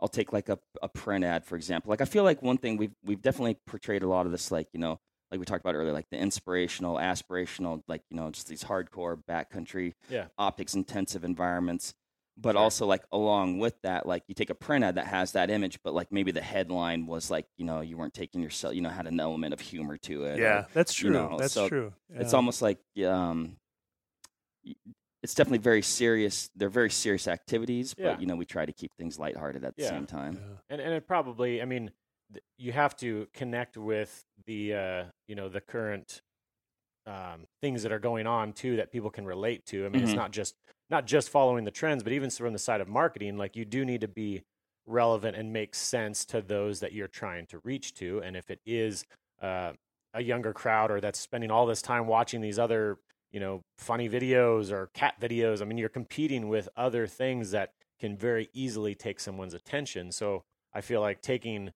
i'll 0.00 0.08
take 0.08 0.34
like 0.34 0.50
a, 0.50 0.58
a 0.82 0.88
print 0.90 1.24
ad 1.24 1.46
for 1.46 1.56
example 1.56 1.88
like 1.88 2.02
i 2.02 2.04
feel 2.04 2.24
like 2.24 2.42
one 2.42 2.58
thing 2.58 2.76
we've 2.76 2.92
we've 3.02 3.22
definitely 3.22 3.56
portrayed 3.66 4.02
a 4.02 4.06
lot 4.06 4.26
of 4.26 4.32
this 4.32 4.50
like 4.50 4.68
you 4.74 4.80
know 4.80 5.00
like 5.30 5.40
we 5.40 5.46
talked 5.46 5.64
about 5.64 5.74
earlier 5.74 5.94
like 5.94 6.10
the 6.10 6.18
inspirational 6.18 6.96
aspirational 6.96 7.82
like 7.88 8.02
you 8.10 8.18
know 8.18 8.30
just 8.30 8.48
these 8.48 8.62
hardcore 8.64 9.18
backcountry 9.26 9.94
Yeah. 10.10 10.26
optics 10.36 10.74
intensive 10.74 11.24
environments 11.24 11.94
but 12.40 12.52
Sure. 12.54 12.60
also 12.62 12.86
like 12.86 13.04
along 13.10 13.58
with 13.58 13.74
that 13.82 14.06
like 14.06 14.22
you 14.28 14.34
take 14.34 14.50
a 14.50 14.54
print 14.54 14.84
ad 14.84 14.94
that 14.94 15.06
has 15.08 15.32
that 15.32 15.50
image 15.50 15.80
but 15.82 15.92
like 15.92 16.12
maybe 16.12 16.30
the 16.30 16.40
headline 16.40 17.06
was 17.06 17.30
like 17.30 17.46
you 17.56 17.64
know 17.64 17.80
you 17.80 17.96
weren't 17.96 18.14
taking 18.14 18.40
yourself 18.40 18.74
you 18.74 18.80
know 18.80 18.88
had 18.90 19.06
an 19.08 19.18
element 19.18 19.52
of 19.52 19.60
humor 19.60 19.96
to 19.98 20.24
it 20.24 20.38
or- 20.38 20.42
Yeah, 20.42 20.64
that's 20.72 20.94
true. 20.94 21.08
you 21.10 21.14
know, 21.14 21.36
that's 21.38 21.52
so 21.54 21.68
true. 21.68 21.92
it's 22.10 22.34
almost 22.34 22.62
like 22.62 22.78
um 23.04 23.56
it's 25.22 25.34
definitely 25.34 25.58
very 25.58 25.82
serious 25.82 26.48
they're 26.54 26.68
very 26.68 26.90
serious 26.90 27.26
activities 27.26 27.94
Yeah. 27.98 28.12
but 28.12 28.20
you 28.20 28.26
know 28.26 28.36
we 28.36 28.44
try 28.44 28.64
to 28.66 28.72
keep 28.72 28.94
things 28.96 29.18
lighthearted 29.18 29.64
at 29.64 29.76
the 29.76 29.82
Yeah. 29.82 29.88
same 29.90 30.06
time 30.06 30.34
Yeah. 30.40 30.56
and 30.70 30.80
and 30.80 30.94
it 30.94 31.06
probably 31.06 31.60
i 31.60 31.64
mean 31.64 31.90
th- 32.32 32.44
you 32.56 32.72
have 32.72 32.96
to 32.98 33.26
connect 33.32 33.76
with 33.76 34.24
the 34.46 34.74
uh, 34.74 35.04
you 35.26 35.34
know 35.34 35.48
the 35.48 35.60
current 35.60 36.22
um, 37.06 37.46
things 37.62 37.82
that 37.84 37.90
are 37.92 37.98
going 37.98 38.26
on 38.26 38.52
too 38.52 38.76
that 38.76 38.92
people 38.92 39.08
can 39.08 39.24
relate 39.24 39.64
to. 39.64 39.86
I 39.86 39.88
mean, 39.88 40.02
it's 40.02 40.12
Mhm. 40.12 40.16
not 40.16 40.30
just 40.30 40.56
not 40.90 41.06
just 41.06 41.28
following 41.28 41.64
the 41.64 41.70
trends, 41.70 42.02
but 42.02 42.12
even 42.12 42.30
from 42.30 42.52
the 42.52 42.58
side 42.58 42.80
of 42.80 42.88
marketing, 42.88 43.36
like 43.36 43.56
you 43.56 43.64
do 43.64 43.84
need 43.84 44.00
to 44.00 44.08
be 44.08 44.42
relevant 44.86 45.36
and 45.36 45.52
make 45.52 45.74
sense 45.74 46.24
to 46.24 46.40
those 46.40 46.80
that 46.80 46.92
you're 46.92 47.08
trying 47.08 47.46
to 47.46 47.60
reach 47.64 47.94
to. 47.94 48.20
And 48.22 48.36
if 48.36 48.50
it 48.50 48.60
is 48.64 49.04
uh, 49.42 49.72
a 50.14 50.22
younger 50.22 50.52
crowd 50.52 50.90
or 50.90 51.00
that's 51.00 51.18
spending 51.18 51.50
all 51.50 51.66
this 51.66 51.82
time 51.82 52.06
watching 52.06 52.40
these 52.40 52.58
other 52.58 52.98
you 53.30 53.40
know 53.40 53.60
funny 53.76 54.08
videos 54.08 54.72
or 54.72 54.88
cat 54.94 55.20
videos, 55.20 55.60
I 55.60 55.66
mean, 55.66 55.78
you're 55.78 55.88
competing 55.88 56.48
with 56.48 56.68
other 56.76 57.06
things 57.06 57.50
that 57.50 57.72
can 58.00 58.16
very 58.16 58.48
easily 58.54 58.94
take 58.94 59.20
someone's 59.20 59.54
attention. 59.54 60.12
So 60.12 60.44
I 60.72 60.80
feel 60.80 61.00
like 61.00 61.20
taking 61.20 61.72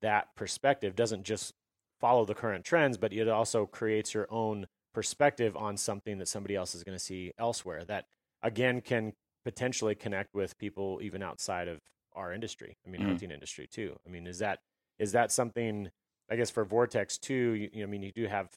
that 0.00 0.34
perspective 0.36 0.94
doesn't 0.96 1.22
just 1.22 1.54
follow 2.00 2.24
the 2.24 2.34
current 2.34 2.64
trends, 2.64 2.98
but 2.98 3.12
it 3.12 3.28
also 3.28 3.64
creates 3.64 4.12
your 4.12 4.26
own 4.30 4.66
perspective 4.92 5.56
on 5.56 5.76
something 5.76 6.18
that 6.18 6.28
somebody 6.28 6.56
else 6.56 6.74
is 6.74 6.82
going 6.82 6.98
to 6.98 7.02
see 7.02 7.32
elsewhere. 7.38 7.84
That 7.84 8.06
again 8.42 8.80
can 8.80 9.12
potentially 9.44 9.94
connect 9.94 10.34
with 10.34 10.56
people 10.58 11.00
even 11.02 11.22
outside 11.22 11.68
of 11.68 11.80
our 12.14 12.32
industry. 12.32 12.76
I 12.86 12.90
mean, 12.90 13.02
Mhm. 13.02 13.06
hunting 13.06 13.30
industry 13.30 13.66
too. 13.66 13.96
I 14.06 14.10
mean, 14.10 14.26
is 14.26 14.38
that 14.38 14.60
is 14.98 15.12
that 15.12 15.32
something? 15.32 15.90
I 16.30 16.36
guess 16.36 16.50
for 16.50 16.64
Vortex 16.64 17.18
too. 17.18 17.52
You, 17.52 17.70
you 17.72 17.80
know, 17.80 17.84
I 17.84 17.90
mean, 17.90 18.02
you 18.02 18.12
do 18.12 18.26
have, 18.26 18.48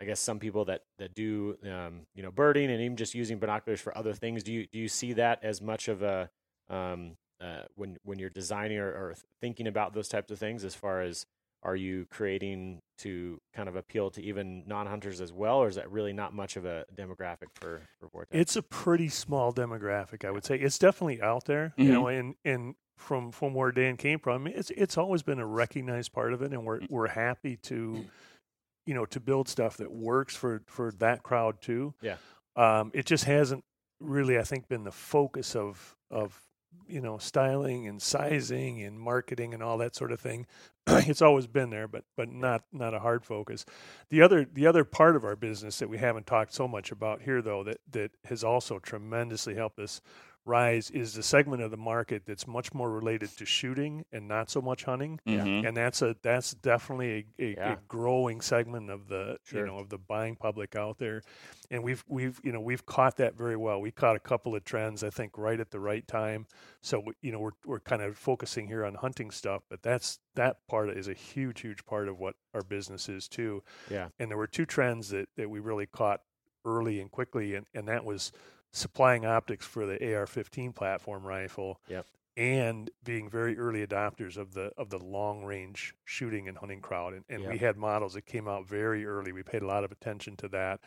I 0.00 0.04
guess, 0.04 0.20
some 0.20 0.38
people 0.38 0.64
that 0.66 0.82
that 0.98 1.14
do, 1.14 1.56
um, 1.64 2.06
you 2.14 2.22
know, 2.22 2.30
birding 2.30 2.70
and 2.70 2.80
even 2.80 2.96
just 2.96 3.14
using 3.14 3.38
binoculars 3.38 3.80
for 3.80 3.96
other 3.96 4.14
things. 4.14 4.42
Do 4.42 4.52
you 4.52 4.66
do 4.72 4.78
you 4.78 4.88
see 4.88 5.12
that 5.14 5.42
as 5.44 5.60
much 5.60 5.88
of 5.88 6.02
a 6.02 6.30
um, 6.68 7.16
uh, 7.40 7.62
when 7.74 7.98
when 8.04 8.18
you're 8.18 8.30
designing 8.30 8.78
or, 8.78 8.88
or 8.88 9.14
thinking 9.40 9.66
about 9.66 9.94
those 9.94 10.08
types 10.08 10.30
of 10.30 10.38
things? 10.38 10.64
As 10.64 10.74
far 10.74 11.02
as 11.02 11.26
are 11.64 11.76
you 11.76 12.06
creating 12.10 12.80
to 12.98 13.40
kind 13.54 13.68
of 13.68 13.76
appeal 13.76 14.10
to 14.10 14.22
even 14.22 14.64
non-hunters 14.66 15.20
as 15.20 15.32
well, 15.32 15.56
or 15.56 15.68
is 15.68 15.76
that 15.76 15.90
really 15.90 16.12
not 16.12 16.34
much 16.34 16.56
of 16.56 16.64
a 16.64 16.84
demographic 16.94 17.48
for 17.54 17.82
for 17.98 18.08
Vortex? 18.08 18.30
It's 18.38 18.56
a 18.56 18.62
pretty 18.62 19.08
small 19.08 19.52
demographic, 19.52 20.24
I 20.24 20.30
would 20.30 20.44
say. 20.44 20.56
It's 20.56 20.78
definitely 20.78 21.20
out 21.20 21.46
there, 21.46 21.72
you 21.76 21.90
know, 21.90 22.06
and 22.08 22.34
and 22.44 22.74
from 22.96 23.32
from 23.32 23.54
where 23.54 23.72
Dan 23.72 23.96
came 23.96 24.18
from, 24.18 24.46
it's 24.46 24.70
it's 24.70 24.96
always 24.96 25.22
been 25.22 25.38
a 25.38 25.46
recognized 25.46 26.12
part 26.12 26.32
of 26.32 26.42
it, 26.42 26.52
and 26.52 26.64
we're 26.64 26.80
we're 26.88 27.08
happy 27.08 27.56
to, 27.64 28.04
you 28.86 28.94
know, 28.94 29.04
to 29.06 29.20
build 29.20 29.48
stuff 29.48 29.76
that 29.78 29.92
works 29.92 30.36
for 30.36 30.62
for 30.66 30.92
that 30.98 31.22
crowd 31.22 31.60
too. 31.60 31.94
Yeah. 32.00 32.16
Um, 32.56 32.92
it 32.94 33.06
just 33.06 33.24
hasn't 33.24 33.64
really, 34.00 34.38
I 34.38 34.42
think, 34.42 34.68
been 34.68 34.84
the 34.84 34.92
focus 34.92 35.56
of 35.56 35.96
of 36.10 36.40
you 36.88 37.00
know 37.00 37.18
styling 37.18 37.86
and 37.86 38.00
sizing 38.00 38.82
and 38.82 38.98
marketing 38.98 39.54
and 39.54 39.62
all 39.62 39.78
that 39.78 39.94
sort 39.94 40.12
of 40.12 40.20
thing. 40.20 40.46
it's 40.86 41.22
always 41.22 41.46
been 41.46 41.70
there, 41.70 41.88
but 41.88 42.04
but 42.16 42.30
not 42.30 42.64
not 42.72 42.94
a 42.94 43.00
hard 43.00 43.24
focus. 43.24 43.64
The 44.10 44.22
other 44.22 44.44
the 44.44 44.66
other 44.66 44.84
part 44.84 45.16
of 45.16 45.24
our 45.24 45.36
business 45.36 45.78
that 45.78 45.88
we 45.88 45.98
haven't 45.98 46.26
talked 46.26 46.54
so 46.54 46.68
much 46.68 46.92
about 46.92 47.22
here 47.22 47.42
though 47.42 47.64
that 47.64 47.80
that 47.92 48.10
has 48.26 48.44
also 48.44 48.78
tremendously 48.78 49.54
helped 49.54 49.78
us 49.78 50.00
rise 50.46 50.90
is 50.90 51.14
the 51.14 51.22
segment 51.22 51.62
of 51.62 51.70
the 51.70 51.76
market 51.76 52.26
that's 52.26 52.46
much 52.46 52.74
more 52.74 52.90
related 52.90 53.30
to 53.38 53.46
shooting 53.46 54.04
and 54.12 54.28
not 54.28 54.50
so 54.50 54.60
much 54.60 54.84
hunting. 54.84 55.18
Mhm. 55.26 55.66
And 55.66 55.76
that's 55.76 56.02
a 56.02 56.14
that's 56.22 56.52
definitely 56.54 57.26
a, 57.38 57.42
a, 57.44 57.50
Yeah. 57.54 57.72
a 57.72 57.76
growing 57.88 58.40
segment 58.40 58.90
of 58.90 59.08
the 59.08 59.38
Sure. 59.44 59.60
you 59.60 59.66
know 59.66 59.78
of 59.78 59.88
the 59.88 59.98
buying 59.98 60.36
public 60.36 60.76
out 60.76 60.98
there, 60.98 61.22
and 61.70 61.82
we've 61.82 62.04
we've 62.08 62.40
you 62.44 62.52
know 62.52 62.60
we've 62.60 62.84
caught 62.84 63.16
that 63.16 63.34
very 63.36 63.56
well. 63.56 63.80
We 63.80 63.90
caught 63.90 64.16
a 64.16 64.20
couple 64.20 64.54
of 64.54 64.64
trends 64.64 65.02
I 65.02 65.10
think 65.10 65.38
right 65.38 65.58
at 65.60 65.70
the 65.70 65.80
right 65.80 66.06
time. 66.06 66.46
So 66.82 67.00
we- 67.00 67.14
you 67.22 67.32
know 67.32 67.40
we're 67.40 67.52
we're 67.64 67.80
kind 67.80 68.02
of 68.02 68.18
focusing 68.18 68.66
here 68.66 68.84
on 68.84 68.94
hunting 68.96 69.30
stuff, 69.30 69.62
but 69.70 69.82
that's 69.82 70.18
that 70.34 70.66
part 70.68 70.90
is 70.90 71.08
a 71.08 71.14
huge 71.14 71.60
huge 71.62 71.86
part 71.86 72.08
of 72.08 72.18
what 72.18 72.36
our 72.52 72.62
business 72.62 73.08
is 73.08 73.28
too. 73.28 73.62
Yeah. 73.90 74.08
And 74.18 74.30
there 74.30 74.36
were 74.38 74.46
two 74.46 74.66
trends 74.66 75.08
that 75.10 75.28
that 75.36 75.48
we 75.48 75.60
really 75.60 75.86
caught 75.86 76.20
early 76.66 77.00
and 77.00 77.10
quickly, 77.10 77.54
and 77.54 77.66
and 77.74 77.88
that 77.88 78.04
was 78.04 78.30
supplying 78.74 79.24
optics 79.24 79.64
for 79.64 79.86
the 79.86 79.94
AR-15 79.94 80.74
platform 80.74 81.24
rifle. 81.26 81.80
Yep. 81.88 82.04
And 82.36 82.90
being 83.04 83.30
very 83.30 83.56
early 83.56 83.86
adopters 83.86 84.36
of 84.36 84.54
the 84.54 84.72
of 84.76 84.90
the 84.90 84.98
long 84.98 85.44
range 85.44 85.94
shooting 86.04 86.48
and 86.48 86.58
hunting 86.58 86.80
crowd, 86.80 87.14
and, 87.14 87.24
and 87.28 87.46
we 87.46 87.58
had 87.58 87.76
models 87.76 88.14
that 88.14 88.26
came 88.26 88.48
out 88.48 88.66
very 88.66 89.06
early. 89.06 89.30
We 89.30 89.44
paid 89.44 89.62
a 89.62 89.66
lot 89.68 89.84
of 89.84 89.92
attention 89.92 90.36
to 90.38 90.48
that, 90.48 90.80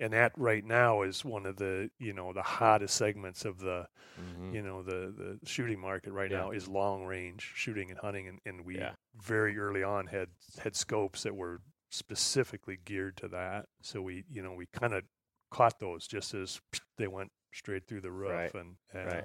and 0.00 0.12
that 0.12 0.32
right 0.36 0.64
now 0.64 1.02
is 1.02 1.24
one 1.24 1.46
of 1.46 1.54
the 1.56 1.88
you 2.00 2.12
know 2.12 2.32
the 2.32 2.42
hottest 2.42 2.96
segments 2.96 3.44
of 3.44 3.60
the 3.60 3.86
Mhm. 4.20 4.52
you 4.52 4.60
know 4.62 4.82
the 4.82 5.14
the 5.16 5.38
shooting 5.48 5.78
market 5.78 6.10
right 6.12 6.32
Yeah. 6.32 6.38
now 6.38 6.50
is 6.50 6.66
long 6.66 7.04
range 7.04 7.52
shooting 7.54 7.90
and 7.92 8.00
hunting, 8.00 8.26
and, 8.26 8.40
and 8.44 8.64
we 8.66 8.78
Yeah. 8.78 8.94
very 9.22 9.56
early 9.56 9.84
on 9.84 10.08
had 10.08 10.30
had 10.60 10.74
scopes 10.74 11.22
that 11.22 11.36
were 11.36 11.60
specifically 11.90 12.76
geared 12.84 13.16
to 13.18 13.28
that. 13.28 13.66
So 13.82 14.02
we 14.02 14.24
you 14.28 14.42
know 14.42 14.52
we 14.52 14.66
kind 14.66 14.94
of 14.94 15.04
caught 15.50 15.78
those 15.80 16.06
just 16.06 16.34
as 16.34 16.60
they 16.98 17.06
went 17.06 17.30
straight 17.52 17.86
through 17.86 18.00
the 18.02 18.10
roof, 18.10 18.30
Right. 18.30 18.54
and 18.54 18.76
uh, 18.94 19.06
Right. 19.06 19.24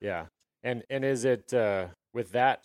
Yeah. 0.00 0.26
And 0.62 0.82
and 0.90 1.04
is 1.04 1.24
it 1.24 1.52
uh, 1.54 1.88
with 2.12 2.32
that? 2.32 2.62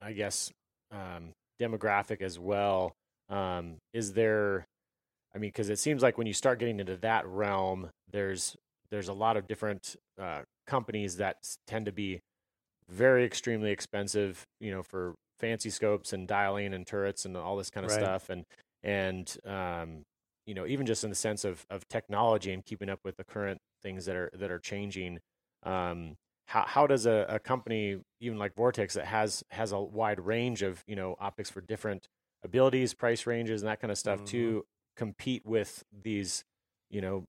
I 0.00 0.12
guess 0.12 0.50
um, 0.92 1.32
demographic 1.60 2.20
as 2.22 2.38
well. 2.38 2.92
Um, 3.28 3.76
is 3.92 4.12
there? 4.12 4.64
I 5.34 5.38
mean, 5.38 5.48
because 5.50 5.68
it 5.68 5.78
seems 5.78 6.02
like 6.02 6.16
when 6.18 6.26
you 6.26 6.32
start 6.32 6.58
getting 6.58 6.80
into 6.80 6.96
that 6.98 7.26
realm, 7.26 7.90
there's 8.10 8.56
there's 8.90 9.08
a 9.08 9.12
lot 9.12 9.36
of 9.36 9.46
different 9.46 9.96
uh, 10.20 10.42
companies 10.66 11.16
that 11.16 11.36
tend 11.66 11.86
to 11.86 11.92
be 11.92 12.20
very 12.88 13.24
extremely 13.24 13.70
expensive. 13.70 14.42
You 14.60 14.70
know, 14.70 14.82
for 14.82 15.14
fancy 15.38 15.70
scopes 15.70 16.12
and 16.12 16.26
dialing 16.26 16.74
and 16.74 16.86
turrets 16.86 17.24
and 17.24 17.36
all 17.36 17.56
this 17.56 17.70
kind 17.70 17.84
of 17.84 17.92
Right. 17.92 18.00
stuff, 18.00 18.30
and 18.30 18.44
and 18.82 19.36
um, 19.46 20.02
you 20.48 20.54
know, 20.54 20.66
even 20.66 20.86
just 20.86 21.04
in 21.04 21.10
the 21.10 21.16
sense 21.16 21.44
of 21.44 21.66
of 21.70 21.88
technology 21.88 22.52
and 22.52 22.64
keeping 22.64 22.90
up 22.90 23.00
with 23.04 23.16
the 23.18 23.24
current 23.24 23.60
things 23.82 24.06
that 24.06 24.16
are 24.16 24.30
that 24.34 24.50
are 24.50 24.60
changing. 24.60 25.20
Um, 25.62 26.16
how 26.46 26.64
how 26.66 26.86
does 26.86 27.06
a, 27.06 27.26
a 27.28 27.38
company 27.38 28.00
even 28.20 28.38
like 28.38 28.54
Vortex 28.54 28.94
that 28.94 29.06
has 29.06 29.44
has 29.50 29.72
a 29.72 29.80
wide 29.80 30.20
range 30.20 30.62
of 30.62 30.82
you 30.88 30.96
know 30.96 31.16
optics 31.20 31.50
for 31.50 31.60
different 31.60 32.08
abilities, 32.44 32.94
price 32.94 33.26
ranges, 33.26 33.62
and 33.62 33.68
that 33.68 33.80
kind 33.80 33.92
of 33.92 33.98
stuff 33.98 34.22
Mhm. 34.22 34.24
to 34.24 34.64
compete 34.96 35.44
with 35.46 35.84
these 35.92 36.44
you 36.90 37.00
know 37.02 37.24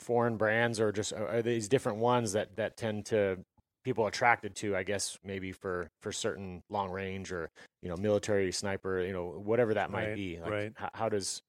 foreign 0.00 0.36
brands 0.36 0.78
or 0.78 0.92
just 0.92 1.12
are 1.12 1.42
these 1.42 1.68
different 1.68 1.98
ones 1.98 2.32
that 2.32 2.56
that 2.56 2.76
tend 2.76 3.04
to 3.06 3.44
people 3.84 4.06
attracted 4.06 4.54
to 4.54 4.76
i 4.76 4.82
guess 4.82 5.18
maybe 5.24 5.50
for 5.50 5.90
for 6.02 6.12
certain 6.12 6.62
long 6.70 6.90
range 6.90 7.32
or 7.32 7.50
you 7.82 7.88
know 7.88 7.96
military 7.96 8.52
sniper 8.52 9.00
you 9.00 9.12
know 9.12 9.26
whatever 9.26 9.74
that 9.74 9.90
might 9.90 10.12
Right, 10.12 10.14
be 10.14 10.38
like 10.40 10.54
right. 10.54 10.74
how, 10.74 10.90
how 10.94 11.08
does 11.08 11.42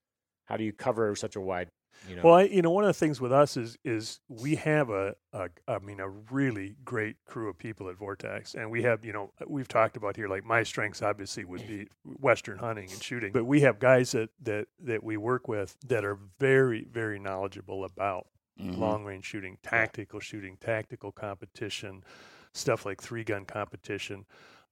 how 0.49 0.57
do 0.57 0.63
you 0.63 0.73
cover 0.73 1.15
such 1.15 1.35
a 1.35 1.41
wide 1.41 1.69
you 2.09 2.15
know 2.15 2.21
Well, 2.23 2.35
I, 2.35 2.43
you 2.43 2.61
know, 2.61 2.71
one 2.71 2.85
of 2.85 2.87
the 2.87 2.93
things 2.93 3.19
with 3.19 3.31
us 3.33 3.57
is 3.57 3.77
is 3.83 4.21
we 4.29 4.55
have 4.55 4.89
a, 4.89 5.15
a, 5.33 5.49
I 5.67 5.79
mean, 5.79 5.99
a 5.99 6.07
really 6.07 6.77
great 6.85 7.17
crew 7.25 7.49
of 7.49 7.57
people 7.57 7.89
at 7.89 7.97
Vortex, 7.97 8.55
and 8.55 8.71
we 8.71 8.83
have, 8.83 9.03
you 9.03 9.11
know, 9.11 9.33
we've 9.47 9.67
talked 9.67 9.97
about 9.97 10.15
here, 10.15 10.29
like 10.29 10.45
my 10.45 10.63
strengths 10.63 11.01
obviously 11.01 11.43
would 11.43 11.67
be 11.67 11.87
Western 12.05 12.57
hunting 12.57 12.89
and 12.89 13.03
shooting, 13.03 13.33
but 13.33 13.43
we 13.43 13.59
have 13.61 13.79
guys 13.79 14.11
that 14.13 14.29
that 14.43 14.67
that 14.81 15.03
we 15.03 15.17
work 15.17 15.49
with 15.49 15.75
that 15.87 16.05
are 16.05 16.17
very 16.39 16.85
very 16.89 17.19
knowledgeable 17.19 17.83
about 17.83 18.27
Mhm. 18.61 18.77
long 18.77 19.03
range 19.05 19.25
shooting, 19.25 19.57
tactical 19.61 20.19
shooting, 20.21 20.55
tactical 20.57 21.11
competition, 21.11 22.03
stuff 22.53 22.85
like 22.85 23.01
three 23.01 23.23
gun 23.25 23.43
competition. 23.45 24.25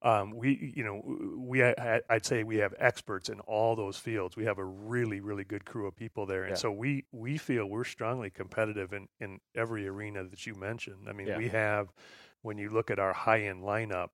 Um, 0.04 0.32
we, 0.36 0.74
you 0.76 0.84
know, 0.84 1.02
we 1.38 1.64
I, 1.64 2.02
I'd 2.10 2.26
say 2.26 2.44
we 2.44 2.58
have 2.58 2.74
experts 2.78 3.30
in 3.30 3.40
all 3.42 3.76
those 3.76 3.98
fields. 3.98 4.36
We 4.36 4.46
have 4.46 4.60
a 4.60 4.66
really, 4.66 5.20
really 5.22 5.44
good 5.44 5.66
crew 5.66 5.88
of 5.88 5.96
people 5.96 6.26
there, 6.28 6.44
and 6.44 6.52
Yeah. 6.52 6.56
so 6.56 6.72
we 6.72 7.06
we 7.12 7.38
feel 7.38 7.66
we're 7.66 7.84
strongly 7.84 8.30
competitive 8.30 8.94
in 8.94 9.08
in 9.20 9.40
every 9.56 9.88
arena 9.88 10.24
that 10.26 10.46
you 10.46 10.54
mentioned. 10.54 11.08
I 11.10 11.14
mean, 11.14 11.28
Yeah. 11.28 11.38
we 11.38 11.48
have 11.50 11.92
when 12.44 12.58
you 12.60 12.70
look 12.70 12.92
at 12.92 13.00
our 13.00 13.14
high 13.14 13.42
end 13.42 13.64
lineup 13.64 14.10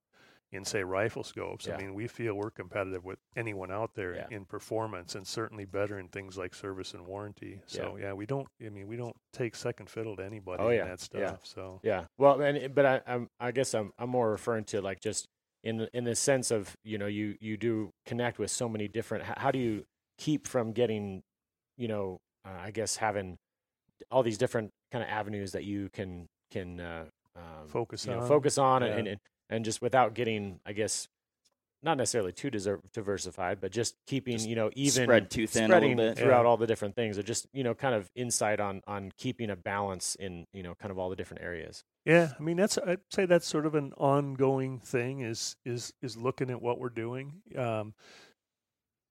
in 0.53 0.63
say 0.63 0.83
rifle 0.83 1.23
scopes. 1.23 1.65
Yeah. 1.67 1.75
I 1.75 1.81
mean, 1.81 1.95
we 1.95 2.07
feel 2.07 2.35
we're 2.35 2.51
competitive 2.51 3.03
with 3.03 3.17
anyone 3.35 3.71
out 3.71 3.95
there 3.95 4.13
in 4.29 4.45
performance, 4.45 5.15
and 5.15 5.25
certainly 5.27 5.65
better 5.65 5.99
in 5.99 6.07
things 6.09 6.37
like 6.37 6.53
service 6.53 6.93
and 6.93 7.05
warranty. 7.07 7.59
So 7.65 7.97
yeah, 7.99 8.13
we 8.13 8.25
don't. 8.25 8.47
I 8.65 8.69
mean, 8.69 8.87
we 8.87 8.95
don't 8.95 9.15
take 9.33 9.55
second 9.55 9.89
fiddle 9.89 10.15
to 10.15 10.23
anybody 10.23 10.63
Oh, 10.63 10.69
in 10.69 10.77
that 10.87 11.01
stuff. 11.01 11.41
So 11.43 11.81
Yeah. 11.83 12.05
Well, 12.17 12.39
and 12.39 12.73
but 12.73 12.85
I, 12.85 13.01
I'm 13.05 13.29
I 13.39 13.51
guess 13.51 13.73
I'm 13.73 13.91
I'm 13.99 14.09
more 14.11 14.31
referring 14.31 14.63
to 14.65 14.81
like 14.81 15.01
just 15.01 15.27
in 15.63 15.77
the, 15.77 15.89
in 15.93 16.03
the 16.03 16.15
sense 16.15 16.51
of 16.51 16.75
you 16.83 16.97
know 16.97 17.07
you 17.07 17.35
you 17.39 17.57
do 17.57 17.91
connect 18.05 18.39
with 18.39 18.51
so 18.51 18.67
many 18.67 18.87
different. 18.87 19.23
How, 19.23 19.33
how 19.37 19.51
do 19.51 19.59
you 19.59 19.85
keep 20.17 20.47
from 20.47 20.71
getting, 20.73 21.23
you 21.77 21.87
know, 21.87 22.19
uh, 22.45 22.59
I 22.61 22.71
guess 22.71 22.97
having 22.97 23.37
all 24.11 24.23
these 24.23 24.37
different 24.37 24.71
kind 24.91 25.03
of 25.03 25.09
avenues 25.09 25.53
that 25.53 25.63
you 25.63 25.89
can 25.93 26.27
can 26.51 26.79
uh, 26.79 27.05
um, 27.35 27.67
Focus 27.67 28.05
you 28.05 28.11
know, 28.11 28.19
on, 28.19 28.27
focus 28.27 28.57
on 28.57 28.83
yeah. 28.83 28.89
and, 28.89 29.07
and 29.07 29.19
and 29.49 29.65
just 29.65 29.81
without 29.81 30.13
getting 30.13 30.59
I 30.65 30.73
guess 30.73 31.07
not 31.83 31.97
necessarily 31.97 32.31
too 32.31 32.49
deser- 32.49 32.79
diversified, 32.93 33.59
but 33.61 33.71
just 33.71 33.95
keeping 34.07 34.37
Just 34.37 34.47
you 34.47 34.55
know 34.55 34.71
even 34.73 35.03
spread 35.03 35.29
too 35.29 35.45
thin 35.47 35.65
a 35.65 35.67
spreading 35.67 35.97
little 35.97 36.13
bit. 36.13 36.17
throughout 36.23 36.43
Yeah. 36.43 36.47
all 36.47 36.57
the 36.57 36.67
different 36.67 36.95
things, 36.95 37.17
or 37.17 37.23
just 37.23 37.45
you 37.53 37.63
know 37.63 37.75
kind 37.75 37.93
of 37.93 38.09
insight 38.15 38.59
on 38.59 38.81
on 38.87 39.11
keeping 39.17 39.49
a 39.49 39.55
balance 39.55 40.15
in 40.15 40.47
you 40.53 40.63
know 40.63 40.75
kind 40.75 40.91
of 40.91 40.97
all 40.97 41.09
the 41.09 41.15
different 41.15 41.43
areas. 41.43 41.83
Yeah, 42.05 42.31
I 42.39 42.41
mean 42.41 42.57
that's 42.57 42.77
I'd 42.77 42.99
say 43.09 43.25
that's 43.25 43.47
sort 43.47 43.65
of 43.65 43.75
an 43.75 43.93
ongoing 43.97 44.79
thing 44.79 45.19
is 45.21 45.55
is 45.65 45.93
is 46.01 46.17
looking 46.17 46.49
at 46.49 46.61
what 46.61 46.79
we're 46.79 46.89
doing. 46.89 47.41
Um, 47.57 47.93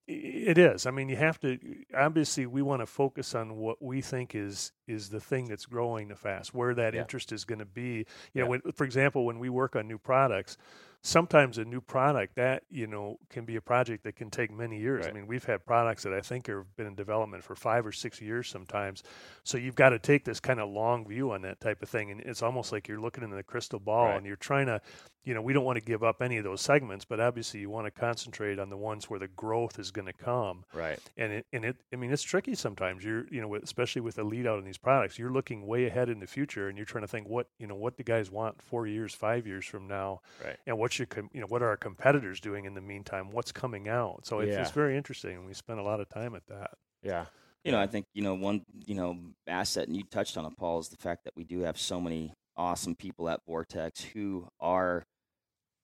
it 0.08 0.58
is. 0.58 0.84
I 0.84 0.90
mean, 0.90 1.08
you 1.08 1.16
have 1.16 1.38
to 1.40 1.58
obviously 1.96 2.44
we 2.44 2.60
want 2.60 2.82
to 2.82 2.86
focus 2.86 3.34
on 3.36 3.56
what 3.56 3.80
we 3.80 4.00
think 4.00 4.34
is 4.34 4.72
is 4.88 5.10
the 5.10 5.20
thing 5.20 5.46
that's 5.48 5.64
growing 5.64 6.08
the 6.08 6.16
fast, 6.16 6.52
where 6.52 6.74
that 6.74 6.92
Yeah. 6.92 7.02
interest 7.02 7.30
is 7.32 7.44
going 7.44 7.60
to 7.60 7.64
be. 7.64 7.98
You 7.98 8.04
Yeah. 8.34 8.42
know, 8.44 8.50
when, 8.50 8.60
for 8.72 8.84
example, 8.84 9.24
when 9.24 9.38
we 9.38 9.48
work 9.48 9.76
on 9.76 9.86
new 9.86 9.98
products, 9.98 10.56
sometimes 11.04 11.58
a 11.58 11.64
new 11.64 11.80
product 11.80 12.36
that 12.36 12.62
you 12.70 12.86
know 12.86 13.18
can 13.28 13.44
be 13.44 13.56
a 13.56 13.60
project 13.60 14.04
that 14.04 14.14
can 14.16 14.30
take 14.30 14.50
many 14.52 14.78
years. 14.78 15.06
I 15.06 15.10
mean, 15.12 15.26
we've 15.26 15.44
had 15.44 15.66
products 15.66 16.04
that 16.04 16.12
I 16.12 16.20
think 16.20 16.46
have 16.46 16.74
been 16.76 16.86
in 16.86 16.94
development 16.94 17.42
for 17.42 17.54
five 17.56 17.84
or 17.84 17.92
six 17.92 18.20
years 18.20 18.48
sometimes. 18.48 19.02
So 19.42 19.58
you've 19.58 19.74
got 19.74 19.90
to 19.90 19.98
take 19.98 20.24
this 20.24 20.38
kind 20.40 20.60
of 20.60 20.70
long 20.70 21.06
view 21.06 21.32
on 21.32 21.42
that 21.42 21.60
type 21.60 21.82
of 21.82 21.88
thing, 21.88 22.10
and 22.10 22.20
it's 22.20 22.42
almost 22.42 22.70
like 22.72 22.86
you're 22.88 23.00
looking 23.00 23.24
into 23.24 23.36
the 23.36 23.42
crystal 23.42 23.80
ball 23.80 24.06
Right. 24.06 24.16
and 24.16 24.26
you're 24.26 24.36
trying 24.36 24.66
to, 24.66 24.80
you 25.24 25.34
know, 25.34 25.42
we 25.42 25.52
don't 25.52 25.64
want 25.64 25.78
to 25.78 25.84
give 25.84 26.02
up 26.04 26.22
any 26.22 26.36
of 26.36 26.44
those 26.44 26.60
segments, 26.60 27.04
but 27.04 27.18
obviously 27.20 27.60
you 27.60 27.70
want 27.70 27.86
to 27.86 27.90
concentrate 27.90 28.58
on 28.58 28.70
the 28.70 28.76
ones 28.76 29.10
where 29.10 29.18
the 29.20 29.28
growth 29.28 29.78
is 29.78 29.90
going 29.90 30.06
to 30.06 30.12
come. 30.12 30.64
Right. 30.72 30.98
And 31.16 31.32
it, 31.32 31.46
and 31.52 31.64
it, 31.64 31.76
I 31.92 31.96
mean, 31.96 32.12
it's 32.12 32.22
tricky 32.22 32.54
sometimes. 32.54 33.04
You're, 33.04 33.26
you 33.28 33.40
know, 33.40 33.54
especially 33.56 34.02
with 34.02 34.14
the 34.16 34.24
lead 34.24 34.46
out 34.46 34.58
on 34.58 34.64
these 34.64 34.78
products, 34.78 35.18
you're 35.18 35.30
looking 35.32 35.66
way 35.66 35.86
ahead 35.86 36.08
in 36.08 36.20
the 36.20 36.26
future, 36.26 36.68
and 36.68 36.76
you're 36.78 36.84
trying 36.86 37.02
to 37.04 37.08
think 37.08 37.28
what, 37.28 37.48
you 37.58 37.66
know, 37.66 37.74
what 37.76 37.96
the 37.96 38.02
guys 38.04 38.30
want 38.30 38.62
four 38.62 38.86
years, 38.86 39.14
five 39.14 39.46
years 39.46 39.64
from 39.64 39.86
now, 39.88 40.20
Right. 40.44 40.56
and 40.66 40.78
what 40.78 40.91
should, 40.92 41.10
com- 41.10 41.30
you 41.32 41.40
know, 41.40 41.46
what 41.46 41.62
are 41.62 41.68
our 41.68 41.76
competitors 41.76 42.40
doing 42.40 42.64
in 42.64 42.74
the 42.74 42.80
meantime? 42.80 43.30
What's 43.30 43.52
coming 43.52 43.88
out? 43.88 44.26
So 44.26 44.40
it's, 44.40 44.56
it's 44.56 44.70
very 44.70 44.96
interesting, 44.96 45.36
and 45.36 45.46
we 45.46 45.54
spend 45.54 45.80
a 45.80 45.82
lot 45.82 46.00
of 46.00 46.08
time 46.08 46.34
at 46.34 46.46
that. 46.48 46.70
Yeah. 47.02 47.26
You 47.64 47.72
know, 47.72 47.80
I 47.80 47.86
think 47.86 48.06
you 48.12 48.22
know 48.22 48.34
one 48.34 48.62
you 48.86 48.94
know 48.94 49.16
asset, 49.46 49.86
and 49.86 49.96
you 49.96 50.02
touched 50.02 50.36
on 50.36 50.44
it, 50.44 50.56
Paul, 50.56 50.80
is 50.80 50.88
the 50.88 50.96
fact 50.96 51.24
that 51.24 51.32
we 51.36 51.44
do 51.44 51.60
have 51.60 51.78
so 51.78 52.00
many 52.00 52.32
awesome 52.56 52.94
people 52.94 53.28
at 53.28 53.40
Vortex 53.46 54.02
who 54.02 54.48
are 54.60 55.04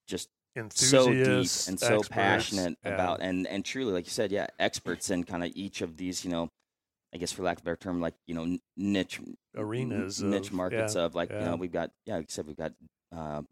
just 0.08 0.28
so 0.70 1.06
deep 1.12 1.26
and 1.26 1.46
so 1.46 1.70
experts, 1.70 2.08
passionate 2.08 2.76
yeah. 2.84 2.94
about 2.94 3.20
and 3.20 3.46
and 3.46 3.64
truly, 3.64 3.92
like 3.92 4.06
you 4.06 4.10
said, 4.10 4.32
yeah, 4.32 4.48
experts 4.58 5.10
in 5.10 5.22
kind 5.22 5.44
of 5.44 5.52
each 5.54 5.80
of 5.80 5.96
these, 5.96 6.24
you 6.24 6.30
know, 6.32 6.48
I 7.14 7.18
guess 7.18 7.32
for 7.32 7.42
lack 7.42 7.58
of 7.58 7.62
a 7.62 7.64
better 7.64 7.76
term, 7.76 8.00
like 8.00 8.14
you 8.26 8.34
know, 8.34 8.58
niche 8.76 9.20
arenas, 9.56 10.22
n- 10.22 10.30
niche 10.30 10.48
of- 10.48 10.54
markets 10.54 10.94
yeah, 10.96 11.02
of 11.02 11.14
like 11.14 11.30
you 11.30 11.36
yeah. 11.36 11.44
know, 11.50 11.56
we've 11.56 11.72
got 11.72 11.90
yeah, 12.06 12.16
like 12.16 12.24
you 12.24 12.32
said, 12.32 12.46
we've 12.46 12.56
got 12.56 12.72
uh, 13.16 13.42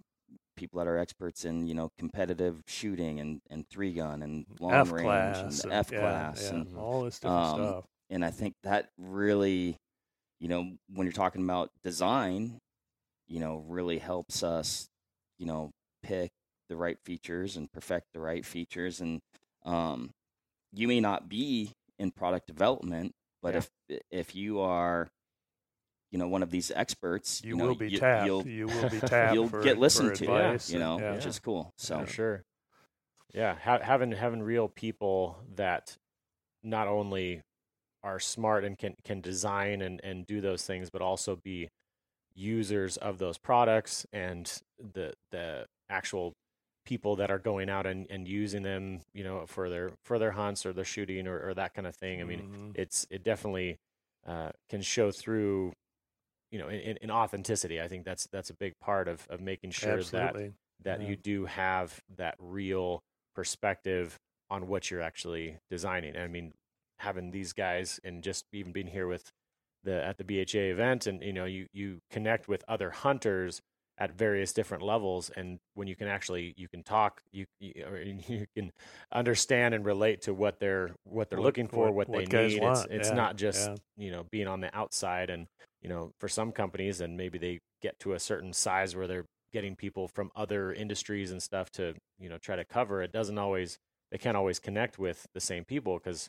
people 0.57 0.79
that 0.79 0.89
are 0.89 0.99
experts 0.99 1.45
in 1.45 1.67
you 1.67 1.75
know 1.75 1.91
competitive 1.99 2.63
shooting 2.67 3.21
and 3.21 3.41
and 3.51 3.69
three 3.69 3.93
gun 3.93 4.23
and 4.23 4.47
long 4.61 4.73
F 4.73 4.93
range 4.93 5.03
class, 5.05 5.43
and 5.43 5.65
and- 5.65 5.73
F 5.73 5.93
yeah, 5.93 6.01
class 6.01 6.51
yeah, 6.51 6.51
and 6.51 6.77
all 6.77 7.05
this 7.05 7.19
different 7.19 7.39
um, 7.39 7.55
stuff. 7.55 7.85
and 8.11 8.25
I 8.25 8.31
think 8.31 8.55
that 8.65 8.89
really, 8.99 9.77
you 10.41 10.49
know, 10.49 10.73
when 10.95 11.07
you're 11.07 11.13
talking 11.13 11.43
about 11.43 11.71
design, 11.85 12.59
you 13.29 13.41
know, 13.41 13.65
really 13.69 13.99
helps 13.99 14.43
us, 14.43 14.87
you 15.39 15.47
know, 15.47 15.71
pick 16.03 16.31
the 16.69 16.77
right 16.77 16.99
features 17.05 17.57
and 17.57 17.71
perfect 17.73 18.07
the 18.15 18.21
right 18.21 18.45
features. 18.45 19.01
And 19.01 19.21
um, 19.65 20.11
you 20.73 20.89
may 20.89 21.01
not 21.01 21.29
be 21.29 21.73
in 21.99 22.11
product 22.11 22.47
development, 22.47 23.13
but 23.43 23.55
Yeah. 23.55 23.59
if 23.89 24.01
if 24.11 24.35
you 24.35 24.61
are, 24.61 25.09
you 26.17 26.23
know, 26.23 26.29
one 26.29 26.43
of 26.43 26.51
these 26.51 26.71
experts, 26.75 27.43
You, 27.45 27.57
know, 27.57 27.67
will 27.67 27.75
be 27.75 27.91
you, 27.91 27.99
tapped. 27.99 28.25
You'll, 28.25 28.47
You 28.49 28.67
will 28.69 28.89
be 28.89 29.01
tapped. 29.15 29.35
you'll 29.35 29.49
for, 29.49 29.61
get 29.63 29.79
listened 29.79 30.09
for 30.17 30.25
to, 30.25 30.25
advice 30.25 30.71
you 30.71 30.77
and- 30.77 30.83
know, 30.85 30.99
yeah. 30.99 31.13
which 31.15 31.27
is 31.27 31.39
cool. 31.39 31.73
So 31.77 32.01
For 32.01 32.07
sure. 32.07 32.43
Yeah, 33.35 33.55
ha- 33.63 33.81
having 33.83 34.13
having 34.13 34.43
real 34.43 34.67
people 34.69 35.37
that 35.57 35.95
not 36.63 36.89
only 36.89 37.43
are 38.03 38.19
smart 38.19 38.65
and 38.65 38.79
can 38.79 38.95
can 39.05 39.21
design 39.21 39.83
and 39.83 40.01
and 40.03 40.27
do 40.27 40.41
those 40.41 40.65
things, 40.65 40.89
but 40.89 41.03
also 41.03 41.37
be 41.45 41.69
users 42.35 42.97
of 42.97 43.19
those 43.19 43.37
products 43.37 44.07
and 44.11 44.63
the 44.95 45.13
the 45.33 45.67
actual 45.91 46.33
people 46.87 47.17
that 47.17 47.31
are 47.33 47.39
going 47.39 47.69
out 47.69 47.85
and, 47.85 48.07
and 48.11 48.29
using 48.29 48.63
them, 48.63 49.01
you 49.13 49.23
know, 49.25 49.45
for 49.47 49.69
their 49.69 49.91
for 50.05 50.19
their 50.19 50.31
hunts 50.33 50.65
or 50.65 50.73
their 50.73 50.85
shooting 50.85 51.27
or, 51.27 51.39
or 51.49 51.53
that 51.53 51.75
kind 51.75 51.87
of 51.87 51.95
thing. 51.95 52.23
I 52.23 52.25
mean, 52.25 52.41
Mhm. 52.41 52.79
it's 52.79 53.07
it 53.11 53.23
definitely 53.23 53.77
uh, 54.27 54.51
can 54.71 54.81
show 54.83 55.11
through, 55.13 55.73
you 56.57 56.63
know, 56.63 56.69
in, 56.71 56.97
in, 57.03 57.11
authenticity. 57.11 57.83
I 57.83 57.89
think 57.89 58.07
that's 58.07 58.27
that's 58.33 58.49
a 58.49 58.55
big 58.55 58.73
part 58.81 59.09
of 59.09 59.27
of 59.29 59.43
making 59.43 59.73
sure 59.73 60.03
that 60.03 60.15
absolutely. 60.15 60.55
that 60.85 61.03
Yeah. 61.03 61.09
you 61.09 61.17
do 61.17 61.45
have 61.45 62.01
that 62.17 62.35
real 62.39 63.03
perspective 63.35 64.19
on 64.49 64.67
what 64.67 64.91
you're 64.91 65.03
actually 65.03 65.59
designing. 65.69 66.17
I 66.17 66.29
mean, 66.29 66.55
having 67.01 67.31
these 67.31 67.53
guys 67.53 68.01
and 68.03 68.25
just 68.25 68.47
even 68.55 68.73
being 68.73 68.87
here 68.87 69.07
with 69.07 69.31
the 69.85 70.03
at 70.03 70.17
the 70.17 70.25
BHA 70.25 70.73
event, 70.73 71.07
and 71.07 71.23
you 71.23 71.35
know, 71.35 71.45
you 71.45 71.67
you 71.75 72.01
connect 72.11 72.49
with 72.49 72.65
other 72.67 72.89
hunters 72.91 73.61
at 73.99 74.13
various 74.13 74.53
different 74.53 74.83
levels, 74.83 75.31
and 75.37 75.59
when 75.75 75.89
you 75.89 75.97
can 75.97 76.09
actually 76.09 76.55
you 76.57 76.69
can 76.69 76.83
talk, 76.83 77.23
you 77.33 77.47
you, 77.61 77.73
you 78.29 78.47
can 78.55 78.73
understand 79.13 79.75
and 79.75 79.85
relate 79.85 80.23
to 80.23 80.35
what 80.35 80.59
they're 80.61 80.91
what 81.05 81.31
they're 81.31 81.39
What- 81.39 81.47
looking 81.47 81.69
for, 81.69 81.91
what- 81.91 82.09
what, 82.09 82.29
they 82.29 82.49
need. 82.49 82.61
want, 82.61 82.79
It's 82.79 82.87
it's 82.91 83.09
yeah, 83.11 83.15
not 83.15 83.37
just 83.37 83.69
yeah. 83.69 83.77
you 83.97 84.11
know 84.11 84.25
being 84.31 84.47
on 84.49 84.61
the 84.61 84.75
outside 84.77 85.31
and 85.31 85.47
you 85.83 85.89
know 85.89 86.13
for 86.19 86.29
some 86.29 86.53
companies 86.53 87.01
and 87.01 87.17
maybe 87.17 87.39
they 87.39 87.61
get 87.83 87.99
to 88.01 88.13
a 88.13 88.19
certain 88.19 88.53
size 88.53 88.95
where 88.97 89.07
they're 89.07 89.27
getting 89.53 89.77
people 89.77 90.09
from 90.09 90.31
other 90.37 90.73
industries 90.73 91.31
and 91.31 91.43
stuff 91.43 91.71
to 91.71 91.95
you 92.19 92.29
know 92.29 92.37
try 92.39 92.57
to 92.57 92.65
cover 92.65 93.03
it 93.03 93.13
doesn't 93.13 93.39
always 93.39 93.79
they 94.11 94.19
can't 94.19 94.37
always 94.37 94.59
connect 94.59 94.99
with 94.99 95.27
the 95.35 95.41
same 95.41 95.65
people 95.65 95.99
because 95.99 96.29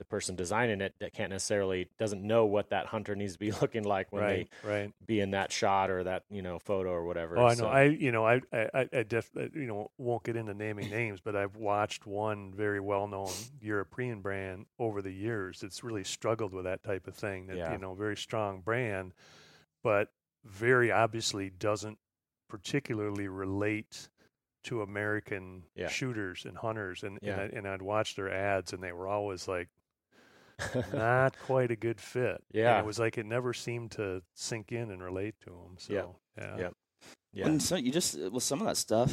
the 0.00 0.04
person 0.06 0.34
designing 0.34 0.80
it 0.80 0.94
that 0.98 1.12
can't 1.12 1.30
necessarily 1.30 1.86
doesn't 1.98 2.22
know 2.22 2.46
what 2.46 2.70
that 2.70 2.86
hunter 2.86 3.14
needs 3.14 3.34
to 3.34 3.38
be 3.38 3.52
looking 3.60 3.84
like 3.84 4.10
when 4.10 4.22
right, 4.22 4.48
right. 4.64 4.92
they 5.00 5.04
be 5.06 5.20
in 5.20 5.32
that 5.32 5.52
shot 5.52 5.90
or 5.90 6.02
that 6.04 6.24
you 6.30 6.40
know 6.40 6.58
photo 6.58 6.90
or 6.90 7.04
whatever 7.04 7.36
Oh, 7.38 7.44
I 7.44 7.50
know. 7.50 7.54
So, 7.54 7.66
I, 7.66 7.82
you 7.84 8.10
know, 8.10 8.24
I, 8.26 8.40
I, 8.50 8.88
I- 8.92 9.02
def, 9.02 9.30
uh, 9.36 9.42
you 9.54 9.66
know, 9.66 9.90
won't 9.98 10.22
get 10.24 10.36
into 10.36 10.54
naming 10.54 10.88
names, 10.90 11.20
but 11.20 11.36
I've 11.36 11.54
watched 11.56 12.06
one 12.06 12.50
very 12.54 12.80
well-known 12.80 13.28
European 13.60 14.22
brand 14.22 14.64
over 14.78 15.02
the 15.02 15.12
years. 15.12 15.62
It's 15.62 15.84
really 15.84 16.02
struggled 16.04 16.54
with 16.54 16.64
that 16.64 16.82
type 16.82 17.06
of 17.06 17.14
thing. 17.14 17.46
That 17.48 17.58
Yeah. 17.58 17.72
you 17.72 17.78
know, 17.78 17.94
very 17.94 18.16
strong 18.16 18.62
brand, 18.62 19.12
but 19.84 20.08
very 20.46 20.90
obviously 20.90 21.50
doesn't 21.50 21.98
particularly 22.48 23.28
relate 23.28 24.08
to 24.64 24.80
American 24.82 25.64
Yeah. 25.74 25.88
shooters 25.88 26.46
and 26.46 26.56
hunters. 26.56 27.02
And 27.02 27.18
Yeah. 27.20 27.40
and, 27.40 27.40
I, 27.54 27.56
and 27.58 27.68
I'd 27.68 27.82
watch 27.82 28.16
their 28.16 28.32
ads, 28.32 28.72
and 28.72 28.82
they 28.82 28.92
were 28.92 29.06
always 29.08 29.46
like 29.46 29.68
not 30.92 31.38
quite 31.46 31.70
a 31.70 31.76
good 31.76 32.00
fit. 32.00 32.42
And 32.52 32.62
Yeah. 32.62 32.80
it 32.80 32.86
was 32.86 32.98
like 32.98 33.18
it 33.18 33.26
never 33.26 33.52
seemed 33.52 33.92
to 33.92 34.22
sink 34.34 34.72
in 34.72 34.90
and 34.90 35.02
relate 35.02 35.34
to 35.40 35.50
them. 35.50 35.76
So 35.78 35.92
Yeah. 35.92 36.06
yeah. 36.38 36.56
Yeah. 36.58 36.70
yeah 37.32 37.46
And 37.46 37.62
so 37.62 37.76
you 37.76 37.90
just 37.92 38.18
with 38.30 38.42
some 38.42 38.60
of 38.60 38.66
that 38.66 38.76
stuff, 38.76 39.12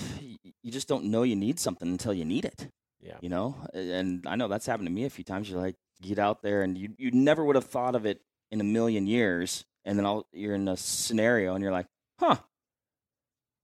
you 0.64 0.72
just 0.72 0.88
don't 0.88 1.06
know 1.06 1.24
you 1.24 1.36
need 1.36 1.60
something 1.60 1.88
until 1.88 2.14
you 2.14 2.26
need 2.26 2.46
it. 2.46 2.68
yeah 3.02 3.18
You 3.22 3.30
know, 3.30 3.56
and 3.74 4.26
I 4.28 4.36
know 4.36 4.48
that's 4.48 4.66
happened 4.66 4.88
to 4.88 4.94
me 4.94 5.06
a 5.06 5.10
few 5.10 5.24
times. 5.24 5.50
You're 5.50 5.62
like, 5.62 5.76
get 6.02 6.20
out 6.20 6.42
there, 6.42 6.62
and 6.64 6.78
you 6.78 6.90
you 6.98 7.12
never 7.12 7.44
would 7.46 7.56
have 7.56 7.66
thought 7.70 7.96
of 7.96 8.06
it 8.06 8.22
in 8.52 8.62
a 8.62 8.64
million 8.64 9.08
years, 9.08 9.66
and 9.86 9.98
then 9.98 10.06
all, 10.06 10.26
you're 10.32 10.56
in 10.56 10.68
a 10.68 10.78
scenario, 10.78 11.54
and 11.54 11.62
you're 11.64 11.72
like, 11.80 11.88
huh. 12.20 12.38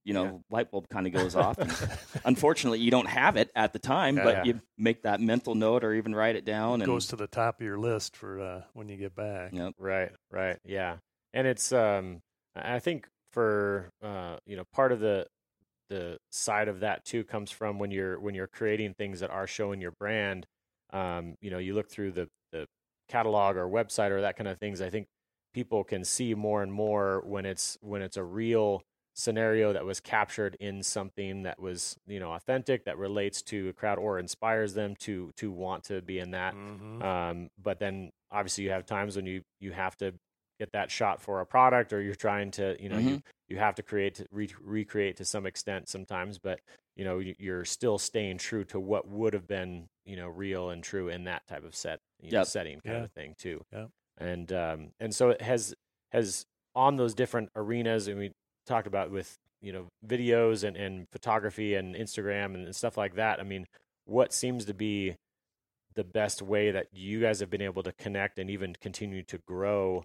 You 0.06 0.14
know, 0.14 0.24
Yeah. 0.26 0.58
light 0.58 0.72
bulb 0.72 0.90
kind 0.90 1.08
of 1.08 1.14
goes 1.20 1.36
off. 1.36 1.58
and 1.60 1.74
unfortunately, 2.26 2.80
you 2.80 2.92
don't 2.92 3.08
have 3.08 3.38
it 3.38 3.50
at 3.56 3.74
the 3.74 3.80
time, 3.80 4.16
Yeah. 4.18 4.24
but 4.24 4.36
Yeah. 4.38 4.44
you 4.54 4.62
make 4.78 5.04
that 5.04 5.22
mental 5.22 5.56
note 5.56 5.84
or 5.84 5.94
even 5.94 6.14
write 6.16 6.36
it 6.36 6.46
down. 6.46 6.82
And 6.82 6.86
goes 6.86 7.08
to 7.08 7.16
the 7.16 7.28
top 7.28 7.60
of 7.60 7.66
your 7.66 7.78
list 7.78 8.16
for 8.16 8.40
uh, 8.40 8.62
when 8.74 8.90
you 8.90 8.98
get 8.98 9.16
back. 9.16 9.54
you 9.54 9.60
know, 9.60 9.72
Right, 9.78 10.12
right, 10.32 10.58
yeah, 10.66 10.98
and 11.34 11.48
it's 11.48 11.72
um, 11.72 12.20
I 12.56 12.76
I 12.76 12.80
think 12.80 13.08
for 13.32 13.90
uh, 14.04 14.38
you 14.46 14.56
know, 14.58 14.64
part 14.74 14.92
of 14.92 15.00
the 15.00 15.28
the 15.90 16.18
side 16.32 16.68
of 16.68 16.80
that 16.80 17.06
too 17.06 17.24
comes 17.24 17.52
from 17.52 17.78
when 17.80 17.92
you're 17.92 18.20
when 18.20 18.34
you're 18.36 18.48
creating 18.48 18.94
things 18.94 19.20
that 19.20 19.30
are 19.30 19.48
showing 19.48 19.82
your 19.82 19.92
brand. 20.00 20.46
Um, 20.92 21.36
you 21.42 21.50
know, 21.52 21.58
you 21.60 21.74
look 21.76 21.90
through 21.90 22.12
the 22.12 22.28
the 22.52 22.68
catalog 23.10 23.58
or 23.58 23.68
website 23.68 24.12
or 24.12 24.22
that 24.22 24.36
kind 24.38 24.48
of 24.48 24.58
things. 24.60 24.82
I 24.82 24.90
think 24.90 25.08
people 25.54 25.84
can 25.84 26.04
see 26.04 26.34
more 26.36 26.64
and 26.64 26.72
more 26.74 27.22
when 27.26 27.46
it's 27.46 27.78
when 27.82 28.02
it's 28.02 28.18
a 28.18 28.24
real 28.24 28.82
scenario 29.16 29.74
that 29.74 29.86
was 29.86 30.00
captured 30.00 30.56
in 30.60 30.82
something 30.84 31.44
that 31.44 31.60
was 31.60 31.96
you 32.08 32.20
know 32.20 32.32
authentic 32.34 32.86
that 32.86 32.98
relates 32.98 33.42
to 33.44 33.70
a 33.70 33.74
crowd 33.74 33.98
or 34.00 34.18
inspires 34.20 34.74
them 34.74 34.96
to 34.96 35.32
to 35.38 35.52
want 35.52 35.84
to 35.84 36.02
be 36.02 36.18
in 36.20 36.32
that 36.32 36.56
Mhm. 36.56 37.04
um, 37.04 37.50
but 37.62 37.80
then 37.80 38.12
obviously 38.32 38.64
you 38.64 38.72
have 38.72 38.86
times 38.86 39.16
when 39.16 39.26
you 39.26 39.42
you 39.60 39.72
have 39.72 39.96
to 39.98 40.14
get 40.60 40.72
that 40.72 40.90
shot 40.90 41.22
for 41.22 41.42
a 41.42 41.46
product 41.46 41.94
or 41.94 42.02
you're 42.02 42.16
trying 42.16 42.50
to 42.52 42.76
you 42.82 42.90
know 42.90 42.98
you, 42.98 43.22
you 43.50 43.58
have 43.58 43.76
to 43.76 43.84
create 43.84 44.16
to 44.16 44.26
re- 44.32 44.50
recreate 44.62 45.18
to 45.18 45.26
some 45.26 45.46
extent 45.46 45.88
sometimes 45.90 46.40
but 46.40 46.60
you 46.96 47.04
know 47.04 47.20
you- 47.20 47.36
you're 47.38 47.66
still 47.66 47.98
staying 48.00 48.38
true 48.38 48.64
to 48.64 48.80
what 48.80 49.08
would 49.08 49.34
have 49.34 49.48
been 49.48 49.88
you 50.06 50.16
know 50.16 50.28
real 50.28 50.70
and 50.72 50.84
true 50.84 51.10
in 51.10 51.24
that 51.26 51.46
type 51.48 51.64
of 51.64 51.76
set 51.76 52.00
you 52.20 52.32
know, 52.32 52.44
setting 52.44 52.80
kind 52.82 52.98
Yeah. 52.98 53.04
of 53.04 53.12
thing 53.12 53.36
too 53.38 53.64
Yep. 53.72 53.90
and 54.18 54.52
um 54.54 54.92
and 55.00 55.14
so 55.14 55.30
it 55.32 55.42
has 55.42 55.76
has 56.12 56.46
on 56.76 56.96
those 56.96 57.14
different 57.14 57.50
arenas 57.56 58.08
and 58.08 58.18
we 58.20 58.32
talked 58.66 58.88
about 58.88 59.12
with 59.12 59.38
you 59.62 59.72
know 59.72 59.88
videos 60.06 60.64
and, 60.64 60.76
and 60.76 61.08
photography 61.10 61.76
and 61.76 61.96
Instagram 61.96 62.54
and 62.54 62.76
stuff 62.76 62.98
like 62.98 63.16
that. 63.16 63.40
I 63.40 63.44
mean, 63.44 63.66
what 64.06 64.34
seems 64.34 64.66
to 64.66 64.74
be 64.74 65.16
the 65.96 66.04
best 66.04 66.42
way 66.42 66.72
that 66.72 66.88
you 66.92 67.22
guys 67.22 67.40
have 67.40 67.50
been 67.50 67.62
able 67.62 67.84
to 67.84 67.92
connect 67.94 68.40
and 68.40 68.50
even 68.50 68.76
continue 68.82 69.24
to 69.24 69.40
grow 69.48 70.04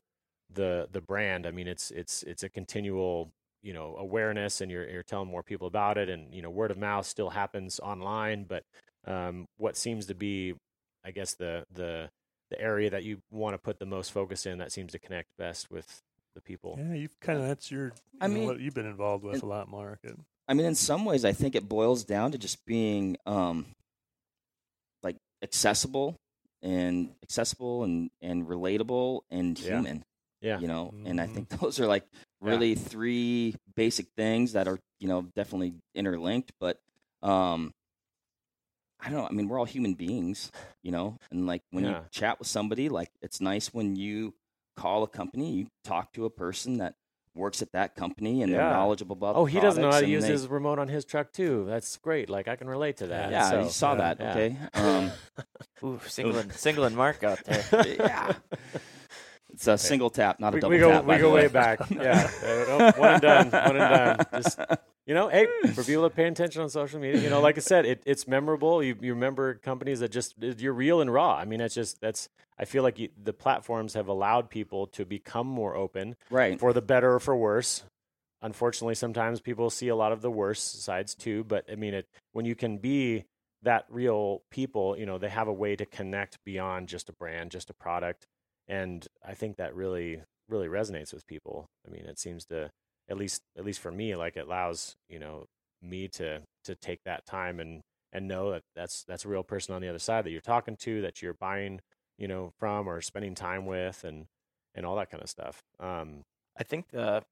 the 0.53 0.89
the 0.91 1.01
brand? 1.01 1.47
I 1.47 1.51
mean, 1.51 1.69
it's 1.69 1.91
it's 1.91 2.23
it's 2.23 2.43
a 2.43 2.49
continual 2.49 3.33
you 3.63 3.73
know 3.73 3.97
awareness, 3.99 4.61
and 4.61 4.71
you're 4.71 4.89
you're 4.89 5.03
telling 5.03 5.29
more 5.29 5.43
people 5.43 5.67
about 5.67 5.99
it, 5.99 6.09
and 6.09 6.33
you 6.33 6.43
know 6.43 6.51
word 6.51 6.71
of 6.71 6.79
mouth 6.79 7.07
still 7.07 7.31
happens 7.31 7.81
online, 7.81 8.45
but 8.45 8.63
um, 9.07 9.47
what 9.57 9.77
seems 9.77 10.07
to 10.07 10.15
be, 10.15 10.55
I 11.05 11.11
guess 11.11 11.35
the 11.35 11.65
the 11.73 12.11
the 12.51 12.61
area 12.61 12.91
that 12.91 13.05
you 13.05 13.19
want 13.31 13.55
to 13.55 13.59
put 13.59 13.79
the 13.79 13.87
most 13.87 14.13
focus 14.13 14.47
in 14.47 14.59
that 14.59 14.73
seems 14.73 14.93
to 14.93 14.99
connect 14.99 15.29
best 15.37 15.71
with 15.71 16.01
the 16.39 16.43
people. 16.43 16.77
Yeah, 16.79 16.95
you've 16.95 17.19
kind 17.21 17.39
of 17.41 17.47
that's 17.49 17.71
your. 17.71 17.93
I 18.21 18.27
you 18.27 18.33
know, 18.33 18.39
mean- 18.41 18.49
what 18.49 18.61
you've 18.61 18.75
been 18.75 18.87
involved 18.87 19.25
with 19.25 19.35
and- 19.35 19.43
a 19.43 19.47
lot, 19.47 19.69
Mark. 19.69 20.01
And 20.05 20.25
I 20.47 20.55
mean, 20.55 20.67
in 20.67 20.75
some 20.75 21.05
ways, 21.05 21.25
I 21.25 21.33
think 21.33 21.55
it 21.55 21.69
boils 21.69 22.05
down 22.05 22.33
to 22.33 22.39
just 22.39 22.65
being 22.65 23.17
um, 23.27 23.67
like 25.03 25.17
accessible 25.43 26.17
and 26.63 27.15
accessible 27.23 27.85
and 27.85 28.11
and 28.23 28.47
relatable 28.47 29.21
and 29.31 29.59
Yeah. 29.59 29.75
human. 29.77 30.05
Yeah. 30.41 30.61
You 30.61 30.69
know, 30.69 30.95
and 31.05 31.21
I 31.21 31.27
Mhm. 31.27 31.35
think 31.35 31.49
those 31.61 31.81
are 31.81 31.87
like 31.87 32.05
Yeah. 32.13 32.19
really 32.51 32.75
three 32.77 33.57
basic 33.75 34.07
things 34.17 34.53
that 34.53 34.69
are 34.69 34.79
you 35.01 35.09
know 35.09 35.23
definitely 35.35 35.75
interlinked. 35.95 36.53
But 36.61 36.81
um, 37.23 37.75
I 39.01 39.11
don't 39.11 39.19
know. 39.21 39.27
I 39.29 39.33
mean, 39.33 39.49
we're 39.49 39.59
all 39.59 39.65
human 39.65 39.95
beings, 39.95 40.51
you 40.83 40.91
know, 40.93 41.19
and 41.31 41.47
like 41.47 41.63
when 41.71 41.85
Yeah. 41.85 41.91
you 42.03 42.07
chat 42.11 42.39
with 42.39 42.49
somebody, 42.49 42.89
like 42.89 43.11
it's 43.23 43.41
nice 43.41 43.73
when 43.75 43.97
you 43.97 44.35
call 44.79 45.03
a 45.03 45.09
company, 45.09 45.51
you 45.53 45.67
talk 45.85 46.13
to 46.15 46.25
a 46.25 46.31
person 46.31 46.79
that 46.79 46.95
works 47.35 47.63
at 47.63 47.71
that 47.73 47.95
company 47.95 48.43
and 48.43 48.51
Yeah. 48.51 48.59
they're 48.59 48.71
knowledgeable 48.71 49.15
about. 49.17 49.35
the 49.35 49.41
Oh, 49.41 49.45
he 49.45 49.61
doesn't 49.61 49.83
know 49.83 49.91
how 49.93 50.01
to 50.01 50.07
use 50.09 50.25
they- 50.25 50.33
his 50.33 50.49
remote 50.49 50.79
on 50.79 50.89
his 50.89 51.05
truck 51.05 51.33
too. 51.33 51.65
That's 51.69 51.97
great. 51.99 52.29
Like 52.31 52.49
I 52.49 52.57
can 52.57 52.69
relate 52.69 52.97
to 52.99 53.07
that. 53.09 53.31
Yeah, 53.31 53.51
So, 53.51 53.61
you 53.63 53.69
saw 53.71 53.93
yeah, 53.93 54.15
that. 54.15 54.21
yeah. 54.21 54.31
Okay. 54.31 54.57
Um, 54.75 55.11
Ooh, 55.85 56.01
singling, 56.07 56.51
singling 56.51 56.95
Mark 56.97 57.23
out 57.23 57.39
there. 57.45 57.65
yeah. 57.99 58.33
It's 59.53 59.67
a 59.67 59.79
single 59.79 60.11
tap, 60.11 60.39
not 60.41 60.53
a 60.53 60.57
we, 60.57 60.61
double 60.61 60.71
we 60.73 60.79
go 60.79 60.91
tap. 60.91 61.05
we 61.05 61.19
go 61.19 61.33
way 61.35 61.43
way. 61.43 61.49
back. 61.49 61.81
Yeah. 61.91 62.31
Uh, 62.43 62.47
oh, 62.47 62.93
one 62.97 63.13
and 63.15 63.23
done. 63.23 63.51
One 63.51 63.77
and 63.77 63.79
done. 64.31 64.43
Just 64.43 64.61
you 65.07 65.15
know, 65.15 65.29
hey, 65.29 65.47
for 65.75 65.83
people 65.83 66.03
that 66.03 66.15
pay 66.15 66.27
attention 66.29 66.61
on 66.63 66.69
social 66.69 67.01
media, 67.01 67.21
you 67.23 67.31
know, 67.31 67.41
like 67.41 67.57
I 67.57 67.61
said, 67.61 67.87
it, 67.87 68.03
it's 68.05 68.29
memorable. 68.29 68.83
You 68.83 68.97
you 69.01 69.15
remember 69.15 69.55
companies 69.55 70.01
that 70.01 70.11
just 70.13 70.35
you're 70.39 70.73
real 70.75 71.01
and 71.01 71.13
raw. 71.13 71.35
I 71.35 71.45
mean, 71.45 71.61
it's 71.61 71.75
just 71.75 72.01
that's. 72.01 72.29
I 72.61 72.65
feel 72.65 72.83
like 72.83 72.99
you, 72.99 73.09
the 73.23 73.33
platforms 73.33 73.95
have 73.95 74.09
allowed 74.09 74.51
people 74.51 74.89
to 74.89 75.05
become 75.05 75.47
more 75.47 75.77
open 75.77 76.17
Right. 76.29 76.59
for 76.59 76.73
the 76.73 76.83
better 76.83 77.15
or 77.15 77.21
for 77.21 77.37
worse. 77.37 77.85
Unfortunately, 78.43 78.95
sometimes 78.97 79.41
people 79.41 79.71
see 79.71 79.89
a 79.89 79.97
lot 79.97 80.13
of 80.13 80.23
the 80.23 80.31
worse 80.31 80.61
sides 80.61 81.15
too. 81.15 81.43
But 81.45 81.65
I 81.71 81.75
mean, 81.77 81.95
it 81.95 82.07
when 82.33 82.45
you 82.45 82.55
can 82.55 82.79
be 82.79 83.25
that 83.63 83.87
real 83.89 84.43
people, 84.51 84.97
you 84.99 85.07
know, 85.07 85.19
they 85.19 85.29
have 85.29 85.49
a 85.49 85.53
way 85.53 85.75
to 85.75 85.87
connect 85.87 86.39
beyond 86.45 86.89
just 86.89 87.09
a 87.09 87.13
brand, 87.13 87.51
just 87.51 87.71
a 87.71 87.75
product, 87.75 88.27
and 88.69 89.07
I 89.27 89.35
think 89.35 89.57
that 89.57 89.75
really, 89.75 90.23
really 90.49 90.69
resonates 90.69 91.13
with 91.13 91.27
people. 91.27 91.67
I 91.87 91.91
mean, 91.91 92.05
it 92.05 92.19
seems 92.19 92.45
to, 92.47 92.71
at 93.09 93.17
least, 93.17 93.43
at 93.57 93.65
least 93.65 93.81
for 93.81 93.91
me, 93.91 94.15
like 94.15 94.37
it 94.37 94.47
allows 94.47 94.97
you 95.09 95.19
know 95.19 95.47
me 95.83 96.09
to 96.09 96.43
to 96.65 96.75
take 96.75 97.01
that 97.05 97.25
time 97.27 97.61
and 97.61 97.81
and 98.13 98.29
know 98.29 98.51
that 98.53 98.63
that's 98.75 99.05
that's 99.05 99.25
a 99.25 99.29
real 99.29 99.43
person 99.43 99.75
on 99.75 99.83
the 99.83 99.89
other 99.89 99.99
side 99.99 100.25
that 100.25 100.31
you're 100.31 100.41
talking 100.41 100.77
to, 100.77 101.03
that 101.03 101.23
you're 101.23 101.35
buying, 101.35 101.81
you 102.19 102.29
know, 102.29 102.53
from 102.59 102.89
or 102.89 103.01
spending 103.01 103.35
time 103.35 103.67
with, 103.67 104.05
and 104.05 104.27
and 104.75 104.87
all 104.87 104.97
that 104.97 105.11
kind 105.11 105.23
of 105.23 105.31
stuff. 105.31 105.63
Um, 105.81 106.23
I 106.59 106.65
think 106.65 106.91
the 106.91 107.23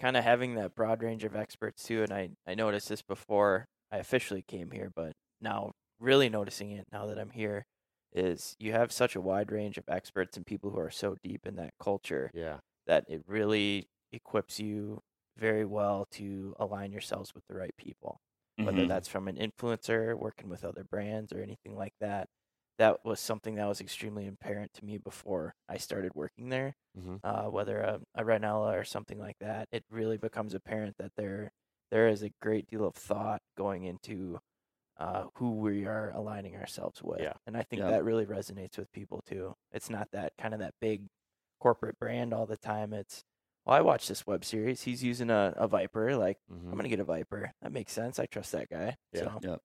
kind 0.00 0.16
of 0.16 0.24
having 0.24 0.54
that 0.56 0.74
broad 0.74 1.02
range 1.02 1.24
of 1.24 1.36
experts 1.36 1.84
too, 1.84 2.02
and 2.02 2.12
I 2.12 2.30
I 2.46 2.54
noticed 2.54 2.88
this 2.88 3.02
before 3.02 3.66
I 3.92 3.98
officially 3.98 4.42
came 4.42 4.70
here, 4.70 4.90
but 4.94 5.12
now 5.40 5.72
really 6.00 6.28
noticing 6.28 6.72
it 6.72 6.84
now 6.92 7.06
that 7.06 7.18
I'm 7.18 7.30
here 7.30 7.64
is 8.14 8.56
you 8.58 8.72
have 8.72 8.92
such 8.92 9.16
a 9.16 9.20
wide 9.20 9.50
range 9.52 9.78
of 9.78 9.84
experts 9.88 10.36
and 10.36 10.46
people 10.46 10.70
who 10.70 10.78
are 10.78 10.90
so 10.90 11.16
deep 11.22 11.46
in 11.46 11.56
that 11.56 11.74
culture 11.80 12.32
yeah, 12.32 12.60
that 12.86 13.04
it 13.08 13.22
really 13.26 13.88
equips 14.12 14.60
you 14.60 15.00
very 15.36 15.64
well 15.64 16.06
to 16.12 16.54
align 16.58 16.92
yourselves 16.92 17.34
with 17.34 17.44
the 17.48 17.54
right 17.54 17.76
people 17.76 18.20
whether 18.62 18.86
Mhm. 18.86 18.86
that's 18.86 19.08
from 19.08 19.28
an 19.28 19.36
influencer 19.36 20.18
working 20.18 20.48
with 20.48 20.64
other 20.64 20.84
brands 20.84 21.32
or 21.32 21.42
anything 21.42 21.76
like 21.76 21.94
that 22.00 22.28
that 22.78 23.04
was 23.04 23.20
something 23.20 23.56
that 23.56 23.66
was 23.66 23.80
extremely 23.80 24.26
apparent 24.28 24.72
to 24.74 24.84
me 24.84 24.98
before 24.98 25.54
i 25.68 25.76
started 25.78 26.12
working 26.14 26.48
there 26.50 26.74
Mhm. 26.94 27.18
uh, 27.22 27.46
whether 27.48 27.80
a, 27.80 28.00
a 28.14 28.22
Rinella 28.22 28.78
or 28.78 28.84
something 28.84 29.18
like 29.18 29.36
that 29.40 29.68
it 29.72 29.84
really 29.90 30.18
becomes 30.18 30.54
apparent 30.54 30.96
that 30.98 31.12
there 31.16 31.50
there 31.90 32.08
is 32.08 32.22
a 32.22 32.30
great 32.42 32.66
deal 32.68 32.84
of 32.84 32.94
thought 32.94 33.40
going 33.56 33.84
into 33.84 34.38
uh, 34.98 35.24
who 35.34 35.52
we 35.56 35.86
are 35.86 36.10
aligning 36.14 36.54
ourselves 36.56 37.02
with 37.02 37.20
Yeah. 37.20 37.32
and 37.46 37.56
i 37.56 37.62
think 37.62 37.80
Yeah. 37.82 37.90
that 37.90 38.04
really 38.04 38.26
resonates 38.26 38.78
with 38.78 38.90
people 38.92 39.20
too 39.26 39.54
it's 39.72 39.90
not 39.90 40.08
that 40.12 40.32
kind 40.38 40.54
of 40.54 40.60
that 40.60 40.74
big 40.80 41.08
corporate 41.60 41.98
brand 41.98 42.32
all 42.32 42.46
the 42.46 42.56
time 42.56 42.92
it's 42.92 43.24
well 43.64 43.76
i 43.76 43.80
watched 43.80 44.08
this 44.08 44.26
web 44.26 44.44
series 44.44 44.82
he's 44.82 45.02
using 45.02 45.30
a, 45.30 45.52
a 45.56 45.66
viper 45.66 46.14
like 46.16 46.38
Mhm. 46.52 46.70
I'm 46.70 46.76
gonna 46.76 46.88
get 46.88 47.00
a 47.00 47.04
Viper. 47.04 47.52
That 47.62 47.72
makes 47.72 47.92
sense. 47.92 48.18
I 48.18 48.26
trust 48.26 48.52
that 48.52 48.68
guy. 48.68 48.96
Yeah. 49.12 49.20
So 49.20 49.38
Yeah. 49.42 49.56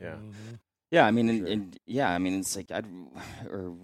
yeah, 0.00 0.14
Mhm. 0.16 0.58
Yeah, 0.92 1.06
I 1.06 1.10
mean, 1.12 1.28
and, 1.28 1.38
Sure. 1.38 1.48
and 1.48 1.78
yeah, 1.86 2.10
I 2.10 2.18
mean, 2.18 2.38
it's 2.40 2.56
like 2.56 2.70
I'd 2.70 2.86
or 3.48 3.76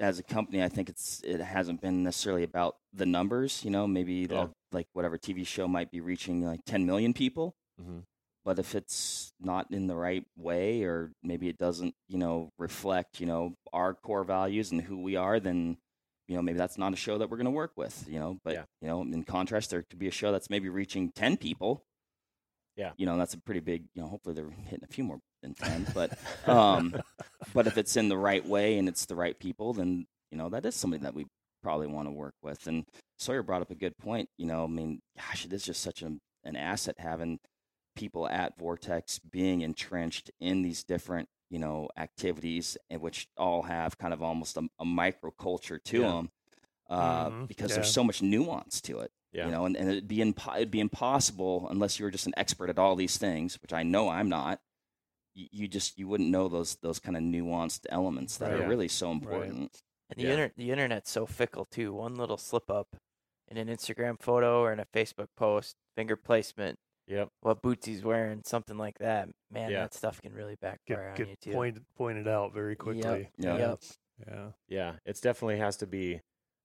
as 0.00 0.18
a 0.18 0.22
company, 0.22 0.62
I 0.62 0.68
think 0.68 0.88
it's 0.88 1.20
it 1.24 1.40
hasn't 1.40 1.80
been 1.80 2.02
necessarily 2.02 2.42
about 2.42 2.76
the 2.92 3.06
numbers. 3.06 3.64
You 3.64 3.70
know, 3.70 3.86
maybe 3.86 4.14
Yeah. 4.14 4.26
they'll 4.26 4.52
like 4.72 4.88
whatever 4.92 5.18
TV 5.18 5.44
show 5.46 5.68
might 5.68 5.90
be 5.90 6.00
reaching 6.00 6.44
like 6.44 6.60
10 6.64 6.84
million 6.86 7.12
people, 7.14 7.54
Mhm. 7.80 8.04
But 8.44 8.58
if 8.58 8.74
it's 8.74 9.32
not 9.40 9.70
in 9.70 9.86
the 9.86 9.96
right 9.96 10.24
way, 10.36 10.82
or 10.82 11.12
maybe 11.22 11.48
it 11.48 11.58
doesn't, 11.58 11.94
you 12.08 12.18
know, 12.18 12.50
reflect, 12.58 13.20
you 13.20 13.26
know, 13.26 13.54
our 13.72 13.94
core 13.94 14.24
values 14.24 14.70
and 14.70 14.80
who 14.82 15.02
we 15.02 15.16
are, 15.16 15.40
then 15.40 15.76
you 16.28 16.36
know 16.36 16.42
maybe 16.42 16.56
that's 16.58 16.78
not 16.78 16.92
a 16.92 16.96
show 16.96 17.18
that 17.18 17.28
we're 17.30 17.36
going 17.36 17.44
to 17.46 17.50
work 17.50 17.72
with. 17.76 18.04
You 18.08 18.18
know, 18.20 18.38
but 18.44 18.54
Yeah. 18.54 18.64
you 18.80 18.88
know, 18.88 19.02
in 19.02 19.24
contrast, 19.24 19.70
there 19.70 19.82
could 19.88 19.98
be 19.98 20.08
a 20.08 20.12
show 20.12 20.32
that's 20.32 20.50
maybe 20.50 20.68
reaching 20.68 21.10
10 21.12 21.36
people. 21.38 21.84
Yeah. 22.76 22.92
You 22.96 23.06
know, 23.06 23.16
that's 23.16 23.34
a 23.34 23.38
pretty 23.38 23.60
big. 23.60 23.84
You 23.94 24.02
know, 24.02 24.08
hopefully 24.08 24.34
they're 24.34 24.50
hitting 24.50 24.84
a 24.84 24.92
few 24.92 25.04
more 25.04 25.20
than 25.42 25.54
10, 25.54 25.86
but 25.94 26.18
um, 26.48 26.94
but 27.52 27.66
if 27.66 27.78
it's 27.78 27.96
in 27.96 28.08
the 28.08 28.18
right 28.18 28.44
way 28.44 28.78
and 28.78 28.88
it's 28.88 29.06
the 29.06 29.14
right 29.16 29.38
people, 29.38 29.72
then 29.74 30.06
you 30.30 30.38
know 30.38 30.48
that 30.50 30.66
is 30.66 30.74
something 30.74 31.02
that 31.02 31.14
we 31.14 31.26
probably 31.62 31.86
want 31.86 32.08
to 32.08 32.12
work 32.12 32.34
with. 32.42 32.66
And 32.66 32.84
Sawyer 33.18 33.42
brought 33.42 33.62
up 33.62 33.70
a 33.70 33.74
good 33.74 33.96
point. 33.98 34.28
You 34.36 34.46
know, 34.46 34.64
I 34.64 34.66
mean, 34.66 35.00
gosh, 35.16 35.44
it 35.44 35.52
is 35.52 35.62
just 35.64 35.82
such 35.82 36.02
an 36.02 36.20
an 36.42 36.56
asset 36.56 36.96
having 36.98 37.38
people 37.94 38.28
at 38.28 38.58
Vortex 38.58 39.18
being 39.18 39.60
entrenched 39.62 40.30
in 40.40 40.62
these 40.62 40.82
different 40.84 41.28
you 41.50 41.58
know 41.58 41.88
activities, 41.96 42.76
and 42.90 43.00
which 43.00 43.28
all 43.36 43.62
have 43.62 43.98
kind 43.98 44.12
of 44.12 44.22
almost 44.22 44.56
a, 44.56 44.62
a 44.78 44.84
microculture 44.84 45.82
to 45.84 46.00
Yeah. 46.00 46.08
them. 46.10 46.30
Uh, 46.90 47.30
Mhm, 47.30 47.48
because 47.48 47.70
yeah. 47.70 47.76
there's 47.76 47.92
so 47.92 48.04
much 48.04 48.20
nuance 48.20 48.80
to 48.82 48.98
it, 49.00 49.10
yeah, 49.32 49.46
you 49.46 49.50
know, 49.50 49.64
and, 49.64 49.74
and 49.74 49.88
it'd 49.88 50.06
be 50.06 50.18
impo- 50.18 50.54
it'd 50.56 50.70
be 50.70 50.80
impossible 50.80 51.66
unless 51.70 51.98
you 51.98 52.04
were 52.04 52.10
just 52.10 52.26
an 52.26 52.34
expert 52.36 52.68
at 52.68 52.78
all 52.78 52.94
these 52.94 53.16
things, 53.16 53.58
which 53.62 53.72
I 53.72 53.82
know 53.82 54.08
I'm 54.10 54.28
not. 54.28 54.60
You, 55.34 55.46
you 55.50 55.68
just 55.68 55.98
you 55.98 56.06
wouldn't 56.08 56.28
know 56.28 56.48
those 56.48 56.76
those 56.76 56.98
kind 56.98 57.16
of 57.16 57.22
nuanced 57.22 57.86
elements 57.88 58.36
that 58.38 58.52
Right. 58.52 58.60
are 58.60 58.68
really 58.68 58.88
so 58.88 59.10
important. 59.10 59.82
and 60.10 60.18
the 60.18 60.24
Yeah. 60.24 60.30
inter- 60.32 60.52
the 60.56 60.70
internet's 60.70 61.10
so 61.10 61.24
fickle 61.24 61.64
too. 61.64 61.94
One 61.94 62.14
little 62.16 62.36
slip 62.36 62.70
up 62.70 62.96
in 63.48 63.56
an 63.56 63.68
Instagram 63.68 64.20
photo 64.20 64.60
or 64.60 64.70
in 64.72 64.78
a 64.80 64.84
Facebook 64.84 65.28
post, 65.36 65.76
finger 65.96 66.16
placement, 66.16 66.78
yep, 67.06 67.28
what 67.40 67.62
boots 67.62 67.86
he's 67.86 68.02
wearing, 68.02 68.42
something 68.44 68.76
like 68.78 68.98
that. 68.98 69.28
Man, 69.50 69.70
Yeah. 69.70 69.80
that 69.82 69.94
stuff 69.94 70.20
can 70.22 70.32
really 70.32 70.56
backfire 70.60 71.10
on 71.10 71.14
Get, 71.16 71.28
you 71.28 71.36
too. 71.40 71.52
pointed 71.52 71.84
pointed 71.96 72.28
out 72.28 72.52
very 72.52 72.76
quickly. 72.76 73.30
Yeah. 73.38 73.56
Yep. 73.56 73.80
Yeah. 74.26 74.46
yeah. 74.68 74.92
It's 75.04 75.20
definitely 75.20 75.58
has 75.58 75.76
to 75.78 75.86
be 75.86 76.20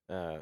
uh, 0.10 0.40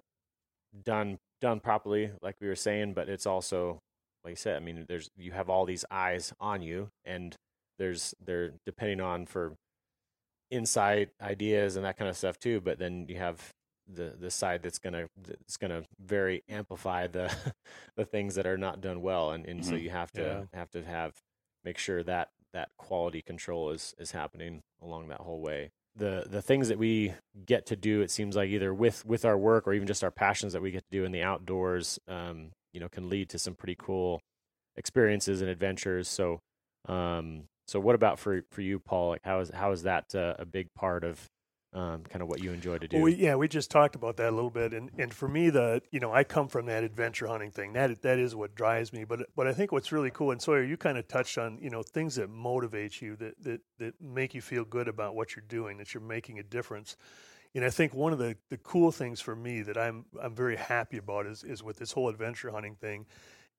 done 0.83 1.19
done 1.41 1.59
properly, 1.59 2.11
like 2.21 2.35
we 2.41 2.47
were 2.47 2.55
saying. 2.55 2.93
But 2.93 3.09
it's 3.09 3.25
also, 3.25 3.79
like 4.23 4.31
you 4.31 4.35
said, 4.35 4.55
I 4.57 4.59
mean, 4.59 4.85
there's 4.87 5.09
you 5.17 5.31
have 5.31 5.49
all 5.49 5.65
these 5.65 5.85
eyes 5.89 6.33
on 6.39 6.61
you, 6.61 6.89
and 7.05 7.35
there's 7.79 8.13
they're 8.23 8.51
depending 8.65 9.01
on 9.01 9.25
for 9.25 9.55
insight 10.49 11.09
ideas 11.21 11.75
and 11.75 11.85
that 11.85 11.97
kind 11.97 12.09
of 12.09 12.17
stuff 12.17 12.39
too. 12.39 12.61
But 12.61 12.79
then 12.79 13.05
you 13.09 13.17
have 13.17 13.51
the 13.87 14.15
the 14.19 14.31
side 14.31 14.61
that's 14.63 14.79
gonna 14.79 15.07
that's 15.17 15.57
gonna 15.57 15.83
very 15.99 16.43
amplify 16.49 17.07
the 17.07 17.33
the 17.95 18.05
things 18.05 18.35
that 18.35 18.45
are 18.47 18.57
not 18.57 18.81
done 18.81 19.01
well, 19.01 19.31
and 19.31 19.45
and 19.45 19.63
so 19.65 19.75
Mhm. 19.75 19.83
you 19.83 19.89
have 19.89 20.11
to 20.13 20.47
have 20.53 20.69
to 20.71 20.83
have 20.83 21.13
make 21.63 21.77
sure 21.77 22.03
that 22.03 22.29
that 22.53 22.69
quality 22.77 23.21
control 23.21 23.71
is 23.71 23.93
is 23.97 24.11
happening 24.11 24.61
along 24.81 25.07
that 25.09 25.21
whole 25.21 25.41
way. 25.41 25.71
The 25.95 26.25
the 26.29 26.41
things 26.41 26.67
that 26.69 26.77
we 26.77 27.13
get 27.45 27.65
to 27.67 27.75
do, 27.75 28.01
it 28.01 28.11
seems 28.11 28.35
like 28.35 28.49
either 28.49 28.73
with 28.73 29.05
with 29.05 29.25
our 29.25 29.37
work 29.37 29.67
or 29.67 29.73
even 29.73 29.87
just 29.87 30.03
our 30.03 30.11
passions 30.11 30.53
that 30.53 30.61
we 30.61 30.71
get 30.71 30.83
to 30.91 30.97
do 30.97 31.05
in 31.05 31.11
the 31.11 31.23
outdoors, 31.23 31.99
um, 32.07 32.51
you 32.73 32.79
know, 32.79 32.89
can 32.89 33.09
lead 33.09 33.29
to 33.29 33.39
some 33.39 33.55
pretty 33.55 33.75
cool 33.79 34.21
experiences 34.75 35.41
and 35.41 35.49
adventures. 35.49 36.07
So, 36.07 36.39
um, 36.87 37.45
so 37.67 37.79
what 37.79 37.95
about 37.95 38.19
for 38.19 38.43
for 38.51 38.61
you, 38.61 38.79
Paul? 38.79 39.09
Like, 39.09 39.21
how 39.23 39.39
is 39.39 39.49
how 39.51 39.71
is 39.71 39.83
that 39.83 40.13
uh, 40.15 40.35
a 40.39 40.45
big 40.45 40.67
part 40.75 41.03
of 41.03 41.27
um, 41.73 42.03
kind 42.05 42.21
of 42.21 42.27
what 42.27 42.41
you 42.41 42.51
enjoy 42.51 42.77
to 42.77 42.87
do. 42.87 42.97
Well, 42.97 43.05
we, 43.05 43.15
yeah, 43.15 43.35
we 43.35 43.47
just 43.47 43.69
talked 43.69 43.95
about 43.95 44.17
that 44.17 44.29
a 44.29 44.35
little 44.35 44.49
bit, 44.49 44.73
and, 44.73 44.89
and 44.97 45.13
for 45.13 45.27
me, 45.27 45.49
the 45.49 45.81
you 45.91 45.99
know 45.99 46.13
I 46.13 46.23
come 46.23 46.47
from 46.47 46.65
that 46.67 46.83
adventure 46.83 47.27
hunting 47.27 47.51
thing. 47.51 47.73
That 47.73 48.01
that 48.01 48.19
is 48.19 48.35
what 48.35 48.55
drives 48.55 48.93
me. 48.93 49.03
But 49.03 49.27
but 49.35 49.47
I 49.47 49.53
think 49.53 49.71
what's 49.71 49.91
really 49.91 50.11
cool, 50.11 50.31
and 50.31 50.41
Sawyer, 50.41 50.63
you 50.63 50.77
kind 50.77 50.97
of 50.97 51.07
touched 51.07 51.37
on 51.37 51.59
you 51.61 51.69
know 51.69 51.83
things 51.83 52.15
that 52.15 52.29
motivate 52.29 53.01
you, 53.01 53.15
that 53.17 53.41
that 53.43 53.61
that 53.79 54.01
make 54.01 54.33
you 54.33 54.41
feel 54.41 54.63
good 54.63 54.87
about 54.87 55.15
what 55.15 55.35
you're 55.35 55.45
doing, 55.47 55.77
that 55.77 55.93
you're 55.93 56.01
making 56.01 56.39
a 56.39 56.43
difference. 56.43 56.95
And 57.55 57.65
I 57.65 57.69
think 57.69 57.93
one 57.93 58.13
of 58.13 58.19
the, 58.19 58.35
the 58.49 58.57
cool 58.57 58.91
things 58.91 59.19
for 59.19 59.35
me 59.35 59.61
that 59.63 59.77
I'm 59.77 60.05
I'm 60.21 60.35
very 60.35 60.55
happy 60.57 60.97
about 60.97 61.25
is 61.25 61.43
is 61.43 61.63
with 61.63 61.77
this 61.77 61.91
whole 61.91 62.07
adventure 62.09 62.51
hunting 62.51 62.75
thing, 62.75 63.05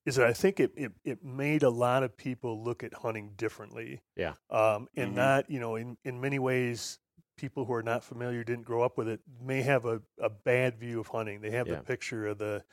is 0.06 0.16
that 0.16 0.26
I 0.26 0.32
think 0.32 0.60
it, 0.60 0.72
it, 0.76 0.92
it 1.04 1.24
made 1.24 1.62
a 1.62 1.70
lot 1.70 2.02
of 2.02 2.16
people 2.16 2.62
look 2.62 2.82
at 2.82 2.94
hunting 2.94 3.32
differently. 3.36 4.00
Yeah. 4.16 4.34
Um, 4.50 4.88
and 4.96 5.12
Mhm. 5.12 5.14
not, 5.16 5.50
you 5.50 5.60
know, 5.60 5.76
in, 5.76 5.96
in 6.04 6.20
many 6.20 6.38
ways, 6.38 6.98
people 7.38 7.64
who 7.64 7.72
are 7.72 7.82
not 7.82 8.04
familiar, 8.04 8.44
didn't 8.44 8.66
grow 8.66 8.82
up 8.82 8.98
with 8.98 9.08
it, 9.08 9.20
may 9.40 9.62
have 9.62 9.86
a, 9.86 10.02
a 10.20 10.28
bad 10.28 10.78
view 10.78 11.00
of 11.00 11.06
hunting. 11.08 11.40
They 11.40 11.52
have 11.52 11.68
Yeah. 11.68 11.76
the 11.76 11.82
picture 11.84 12.26
of 12.26 12.38
the, 12.38 12.64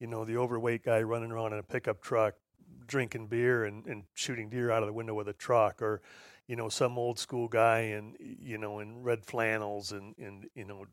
you 0.00 0.08
know, 0.08 0.24
the 0.24 0.36
overweight 0.36 0.84
guy 0.84 1.02
running 1.02 1.30
around 1.30 1.52
in 1.52 1.60
a 1.60 1.62
pickup 1.62 2.02
truck, 2.02 2.34
drinking 2.86 3.28
beer 3.28 3.64
and, 3.64 3.86
and 3.86 4.04
shooting 4.14 4.50
deer 4.50 4.70
out 4.70 4.82
of 4.82 4.88
the 4.88 4.92
window 4.92 5.14
with 5.14 5.28
a 5.28 5.32
truck, 5.32 5.80
or, 5.80 6.02
you 6.48 6.56
know, 6.56 6.68
some 6.68 6.98
old 6.98 7.18
school 7.18 7.48
guy 7.48 7.80
in, 7.80 8.16
you 8.18 8.58
know, 8.58 8.80
in 8.80 9.02
red 9.02 9.24
flannels 9.24 9.92
and, 9.92 10.16
and 10.18 10.48
you 10.54 10.64
know, 10.64 10.84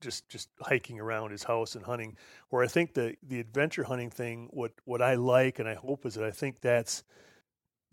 just 0.00 0.28
just 0.28 0.50
hiking 0.60 1.00
around 1.00 1.30
his 1.30 1.44
house 1.44 1.74
and 1.74 1.84
hunting. 1.84 2.16
Where 2.50 2.62
I 2.62 2.68
think 2.68 2.94
the 2.94 3.16
the 3.22 3.40
adventure 3.40 3.84
hunting 3.84 4.10
thing, 4.10 4.48
what 4.52 4.72
what 4.84 5.02
I 5.02 5.14
like 5.14 5.58
and 5.58 5.68
I 5.68 5.74
hope 5.74 6.06
is 6.06 6.14
that 6.14 6.24
I 6.24 6.30
think 6.30 6.60
that's 6.60 7.04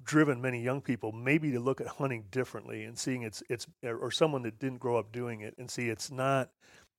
driven 0.04 0.42
many 0.42 0.62
young 0.62 0.82
people 0.82 1.12
maybe 1.12 1.52
to 1.52 1.60
look 1.60 1.82
at 1.82 1.88
hunting 1.88 2.26
differently 2.32 2.84
and 2.84 2.98
seeing 2.98 3.22
it's 3.24 3.44
it's 3.50 3.68
or 3.84 4.12
someone 4.12 4.42
that 4.44 4.60
didn't 4.60 4.80
grow 4.80 4.98
up 4.98 5.12
doing 5.12 5.42
it 5.42 5.56
and 5.58 5.70
see 5.70 5.90
it's 5.90 6.12
not 6.12 6.50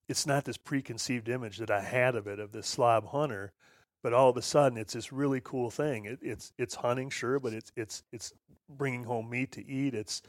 it's 0.09 0.27
not 0.27 0.45
this 0.45 0.57
preconceived 0.57 1.29
image 1.29 1.59
that 1.59 1.71
I 1.71 1.81
had 1.81 2.15
of 2.17 2.27
it 2.27 2.39
of 2.39 2.53
this 2.53 2.67
slob 2.67 3.09
hunter, 3.09 3.53
but 4.03 4.13
all 4.13 4.29
of 4.31 4.37
a 4.37 4.43
sudden 4.43 4.77
it's 4.79 4.93
this 4.95 5.13
really 5.13 5.41
cool 5.43 5.71
thing. 5.71 6.05
It, 6.07 6.19
it's 6.23 6.53
it's 6.59 6.75
hunting 6.75 7.11
sure, 7.11 7.39
but 7.39 7.53
it's 7.53 7.73
it's 7.77 8.03
it's 8.13 8.33
bringing 8.69 9.05
home 9.05 9.31
meat 9.31 9.53
to 9.53 9.67
eat. 9.67 9.95
It's 9.95 10.23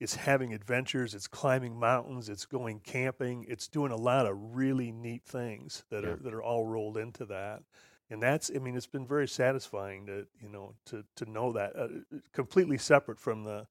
it's 0.00 0.14
having 0.14 0.54
adventures. 0.54 1.14
It's 1.14 1.26
climbing 1.26 1.78
mountains. 1.78 2.28
It's 2.28 2.46
going 2.46 2.80
camping. 2.80 3.44
It's 3.48 3.68
doing 3.68 3.92
a 3.92 3.96
lot 3.96 4.26
of 4.26 4.36
really 4.56 4.92
neat 4.92 5.24
things 5.24 5.84
that 5.90 6.04
Yeah. 6.04 6.10
are 6.10 6.16
that 6.16 6.34
are 6.34 6.42
all 6.42 6.64
rolled 6.64 6.96
into 6.96 7.26
that. 7.26 7.62
And 8.10 8.22
that's 8.22 8.50
I 8.54 8.58
mean 8.58 8.76
it's 8.76 8.86
been 8.86 9.06
very 9.06 9.28
satisfying 9.28 10.06
to 10.06 10.26
you 10.40 10.48
know 10.48 10.74
to 10.86 11.04
to 11.16 11.30
know 11.30 11.52
that 11.52 11.76
uh, 11.76 11.88
completely 12.32 12.78
separate 12.78 13.18
from 13.18 13.44
the 13.44 13.66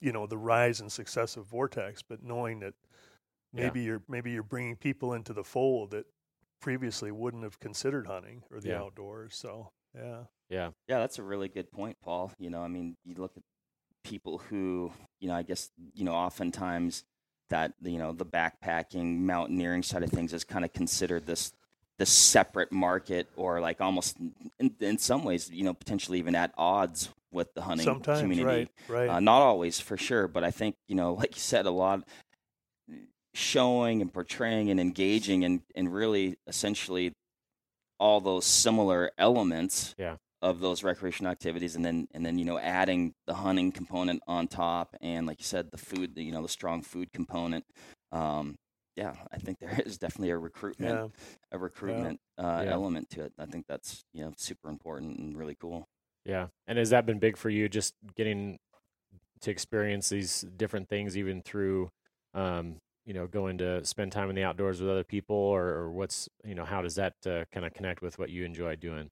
you 0.00 0.12
know 0.12 0.26
the 0.26 0.38
rise 0.38 0.80
and 0.80 0.90
success 0.90 1.36
of 1.36 1.46
Vortex, 1.46 2.02
but 2.02 2.22
knowing 2.22 2.60
that 2.60 2.74
Yeah. 3.52 3.62
maybe 3.64 3.80
you're 3.82 4.02
maybe 4.08 4.30
you're 4.32 4.42
bringing 4.42 4.76
people 4.76 5.12
into 5.14 5.32
the 5.32 5.44
fold 5.44 5.90
that 5.92 6.06
previously 6.60 7.10
wouldn't 7.12 7.44
have 7.44 7.60
considered 7.60 8.06
hunting 8.06 8.42
or 8.50 8.60
the 8.60 8.70
Yeah. 8.70 8.80
outdoors. 8.80 9.36
So 9.36 9.70
yeah, 9.94 10.24
yeah. 10.50 10.70
Yeah, 10.88 10.98
that's 10.98 11.18
a 11.18 11.22
really 11.22 11.48
good 11.48 11.70
point, 11.70 11.96
Paul. 12.00 12.32
You 12.38 12.50
know, 12.50 12.60
I 12.62 12.68
mean, 12.68 12.96
you 13.04 13.14
look 13.16 13.36
at 13.36 13.42
people 14.04 14.38
who, 14.38 14.92
you 15.20 15.28
know, 15.28 15.34
I 15.34 15.42
guess, 15.42 15.70
you 15.94 16.04
know, 16.04 16.14
oftentimes 16.14 17.04
that, 17.50 17.74
you 17.82 17.98
know, 17.98 18.12
the 18.12 18.26
backpacking, 18.26 19.20
mountaineering 19.20 19.82
side 19.82 20.02
of 20.02 20.10
things 20.10 20.32
is 20.32 20.44
kind 20.44 20.64
of 20.64 20.72
considered 20.72 21.26
this 21.26 21.52
this 21.98 22.10
separate 22.10 22.72
market 22.72 23.26
or 23.36 23.60
like 23.60 23.80
almost 23.80 24.16
in, 24.58 24.74
in 24.80 24.98
some 24.98 25.24
ways, 25.24 25.50
you 25.50 25.64
know, 25.64 25.74
potentially 25.74 26.18
even 26.18 26.34
at 26.34 26.52
odds 26.58 27.10
with 27.32 27.52
the 27.54 27.62
hunting 27.62 27.84
sometimes 27.84 28.20
community. 28.20 28.68
right, 28.88 29.08
right. 29.08 29.08
Uh, 29.08 29.20
not 29.20 29.42
always, 29.42 29.80
for 29.80 29.96
sure, 29.96 30.28
but 30.28 30.44
I 30.44 30.50
think 30.50 30.74
you 30.88 30.94
know, 30.94 31.14
like 31.20 31.34
you 31.34 31.40
said, 31.40 31.66
a 31.66 31.70
lot 31.70 32.02
showing 33.34 34.00
and 34.00 34.12
portraying 34.12 34.70
and 34.70 34.80
engaging 34.80 35.44
and 35.44 35.60
and 35.74 35.92
really 35.92 36.36
essentially 36.46 37.12
all 37.98 38.20
those 38.20 38.44
similar 38.44 39.10
elements 39.18 39.94
Yeah. 39.98 40.16
of 40.42 40.60
those 40.60 40.82
recreational 40.82 41.32
activities, 41.32 41.76
and 41.76 41.84
then 41.84 42.08
and 42.12 42.24
then 42.24 42.38
you 42.38 42.44
know 42.44 42.58
adding 42.58 43.14
the 43.26 43.34
hunting 43.34 43.72
component 43.72 44.22
on 44.26 44.48
top, 44.48 44.94
and 45.00 45.26
like 45.26 45.38
you 45.40 45.44
said, 45.44 45.70
the 45.70 45.78
food, 45.78 46.14
the, 46.14 46.22
you 46.22 46.32
know, 46.32 46.42
the 46.42 46.48
strong 46.48 46.82
food 46.82 47.12
component. 47.12 47.64
Um, 48.12 48.54
yeah, 48.96 49.14
I 49.32 49.38
think 49.38 49.58
there 49.58 49.80
is 49.86 49.98
definitely 49.98 50.30
a 50.30 50.38
recruitment 50.38 50.94
yeah. 50.94 51.26
a 51.52 51.58
recruitment 51.58 52.20
uh, 52.38 52.62
Yeah. 52.64 52.72
element 52.72 53.10
to 53.10 53.22
it. 53.24 53.32
I 53.38 53.46
think 53.46 53.66
that's 53.66 54.04
you 54.12 54.24
know 54.24 54.32
super 54.36 54.68
important 54.68 55.18
and 55.18 55.36
really 55.36 55.54
cool. 55.54 55.86
Yeah. 56.24 56.48
And 56.66 56.78
has 56.78 56.90
that 56.90 57.06
been 57.06 57.20
big 57.20 57.36
for 57.36 57.50
you 57.50 57.68
just 57.68 57.94
getting 58.16 58.58
to 59.42 59.50
experience 59.50 60.08
these 60.08 60.44
different 60.56 60.88
things 60.88 61.16
even 61.16 61.42
through 61.42 61.90
um, 62.34 62.76
you 63.06 63.14
know, 63.14 63.26
going 63.26 63.58
to 63.58 63.84
spend 63.84 64.10
time 64.10 64.28
in 64.28 64.36
the 64.36 64.42
outdoors 64.42 64.80
with 64.80 64.90
other 64.90 65.04
people 65.04 65.36
or, 65.36 65.64
or 65.68 65.90
what's, 65.92 66.28
you 66.44 66.56
know, 66.56 66.64
how 66.64 66.82
does 66.82 66.96
that 66.96 67.14
uh, 67.24 67.44
kind 67.52 67.64
of 67.64 67.72
connect 67.72 68.02
with 68.02 68.18
what 68.18 68.30
you 68.30 68.44
enjoy 68.44 68.74
doing? 68.74 69.08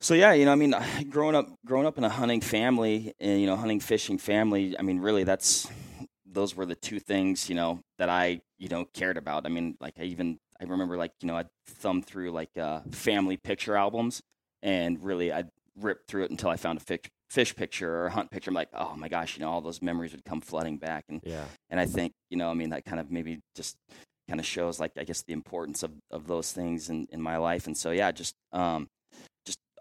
So 0.00 0.14
yeah, 0.14 0.32
you 0.32 0.44
know, 0.46 0.52
I 0.52 0.56
mean, 0.56 0.74
growing 1.10 1.36
up, 1.36 1.46
growing 1.64 1.86
up 1.86 1.96
in 1.96 2.04
a 2.04 2.08
hunting 2.08 2.40
family, 2.40 3.14
and 3.20 3.40
you 3.40 3.46
know, 3.46 3.56
hunting 3.56 3.80
fishing 3.80 4.18
family. 4.18 4.76
I 4.78 4.82
mean, 4.82 4.98
really, 4.98 5.24
that's 5.24 5.68
those 6.32 6.54
were 6.54 6.66
the 6.66 6.74
two 6.74 7.00
things 7.00 7.48
you 7.48 7.54
know 7.54 7.80
that 7.98 8.08
I 8.08 8.40
you 8.58 8.68
know 8.68 8.84
cared 8.94 9.16
about. 9.16 9.46
I 9.46 9.48
mean, 9.48 9.76
like 9.80 9.94
I 9.98 10.04
even 10.04 10.38
I 10.60 10.64
remember 10.64 10.96
like 10.96 11.12
you 11.20 11.26
know 11.28 11.36
I'd 11.36 11.48
thumb 11.66 12.02
through 12.02 12.30
like 12.30 12.56
uh, 12.56 12.80
family 12.90 13.36
picture 13.36 13.76
albums, 13.76 14.22
and 14.62 15.02
really 15.02 15.32
I 15.32 15.44
ripped 15.78 16.08
through 16.08 16.24
it 16.24 16.30
until 16.30 16.50
I 16.50 16.56
found 16.56 16.78
a 16.78 16.82
fish, 16.82 17.00
fish 17.28 17.54
picture 17.54 17.94
or 17.94 18.06
a 18.06 18.10
hunt 18.10 18.30
picture. 18.30 18.50
I'm 18.50 18.54
like, 18.54 18.68
oh 18.74 18.94
my 18.96 19.08
gosh, 19.08 19.36
you 19.36 19.44
know, 19.44 19.50
all 19.50 19.60
those 19.60 19.82
memories 19.82 20.12
would 20.12 20.24
come 20.24 20.40
flooding 20.40 20.78
back, 20.78 21.04
and 21.08 21.20
Yeah. 21.24 21.44
and 21.70 21.80
I 21.80 21.86
think 21.86 22.12
you 22.30 22.36
know, 22.36 22.50
I 22.50 22.54
mean, 22.54 22.70
that 22.70 22.84
kind 22.84 23.00
of 23.00 23.10
maybe 23.10 23.40
just 23.54 23.76
kind 24.28 24.38
of 24.38 24.46
shows 24.46 24.78
like 24.78 24.92
I 24.96 25.04
guess 25.04 25.22
the 25.22 25.32
importance 25.32 25.82
of 25.82 25.92
of 26.10 26.26
those 26.26 26.52
things 26.52 26.88
in 26.88 27.06
in 27.10 27.20
my 27.20 27.36
life, 27.36 27.66
and 27.66 27.76
so 27.76 27.90
yeah, 27.90 28.12
just 28.12 28.34
um, 28.52 28.88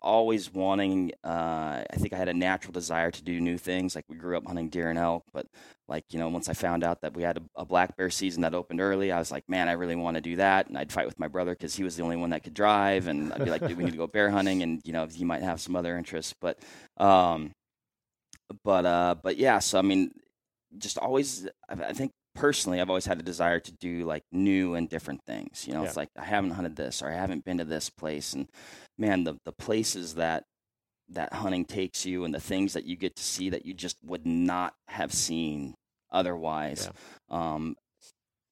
always 0.02 0.54
wanting. 0.54 1.12
Uh, 1.24 1.84
I 1.89 1.95
think 1.95 2.14
I 2.14 2.18
had 2.18 2.30
a 2.30 2.34
natural 2.34 2.72
desire 2.72 3.12
to 3.12 3.24
do 3.24 3.39
new 3.39 3.58
things. 3.58 3.95
Like 3.95 4.06
we 4.10 4.16
grew 4.16 4.38
up 4.38 4.45
hunting 4.45 4.70
deer 4.70 4.89
and 4.89 5.00
elk, 5.00 5.24
but 5.34 5.47
like 5.88 6.06
you 6.12 6.20
know, 6.20 6.30
once 6.30 6.50
I 6.50 6.54
found 6.54 6.84
out 6.84 7.02
that 7.02 7.14
we 7.16 7.24
had 7.24 7.38
a, 7.38 7.41
a 7.56 7.66
black 7.66 7.95
bear 7.97 8.10
season 8.10 8.41
that 8.41 8.54
opened 8.54 8.82
early, 8.82 9.12
I 9.12 9.20
was 9.20 9.32
like, 9.32 9.47
man, 9.47 9.68
I 9.68 9.74
really 9.74 9.95
want 9.95 10.16
to 10.16 10.22
do 10.22 10.36
that, 10.38 10.68
and 10.68 10.78
I'd 10.78 10.91
fight 10.91 11.06
with 11.06 11.20
my 11.20 11.28
brother 11.28 11.52
because 11.52 11.76
he 11.76 11.84
was 11.84 11.95
the 11.95 12.04
only 12.04 12.18
one 12.18 12.32
that 12.32 12.43
could 12.43 12.54
drive, 12.54 13.08
and 13.08 13.34
I'd 13.34 13.43
be 13.43 13.52
like, 13.52 13.66
dude, 13.66 13.78
we 13.78 13.84
need 13.84 13.91
to 13.91 13.97
go 13.97 14.08
bear 14.08 14.30
hunting, 14.30 14.64
and 14.64 14.82
you 14.84 14.93
know, 14.93 15.08
he 15.08 15.26
might 15.26 15.43
have 15.43 15.62
some 15.62 15.76
other 15.76 15.97
interests, 15.97 16.34
but 16.39 16.60
um, 16.97 17.52
but 18.64 18.86
uh, 18.86 19.16
but 19.22 19.38
yeah, 19.38 19.60
so 19.60 19.80
I 19.80 19.82
mean, 19.82 20.12
just 20.78 20.97
always, 20.97 21.47
I 21.70 21.74
I 21.86 21.93
think 21.93 22.12
personally, 22.36 22.80
I've 22.80 22.90
always 22.90 23.06
had 23.06 23.20
a 23.20 23.24
desire 23.24 23.60
to 23.60 23.72
do 23.72 24.06
like 24.06 24.24
new 24.32 24.76
and 24.76 24.90
different 24.90 25.22
things. 25.26 25.66
You 25.68 25.74
know, 25.74 25.84
it's 25.84 25.98
like 25.98 26.10
I 26.18 26.26
haven't 26.26 26.52
hunted 26.52 26.76
this 26.76 27.02
or 27.02 27.10
I 27.10 27.16
haven't 27.16 27.46
been 27.46 27.58
to 27.60 27.66
this 27.66 27.90
place, 27.90 28.34
and 28.34 28.48
man, 28.98 29.24
the 29.24 29.38
the 29.46 29.52
places 29.52 30.16
that 30.16 30.44
that 31.10 31.34
hunting 31.34 31.66
takes 31.66 32.06
you 32.06 32.24
and 32.24 32.34
the 32.34 32.40
things 32.40 32.74
that 32.74 32.86
you 32.86 32.96
get 32.96 33.16
to 33.16 33.24
see 33.24 33.50
that 33.50 33.66
you 33.66 33.74
just 33.74 33.98
would 34.04 34.26
not 34.28 34.74
have 34.88 35.12
seen 35.12 35.74
otherwise, 36.12 36.88
um, 37.30 37.76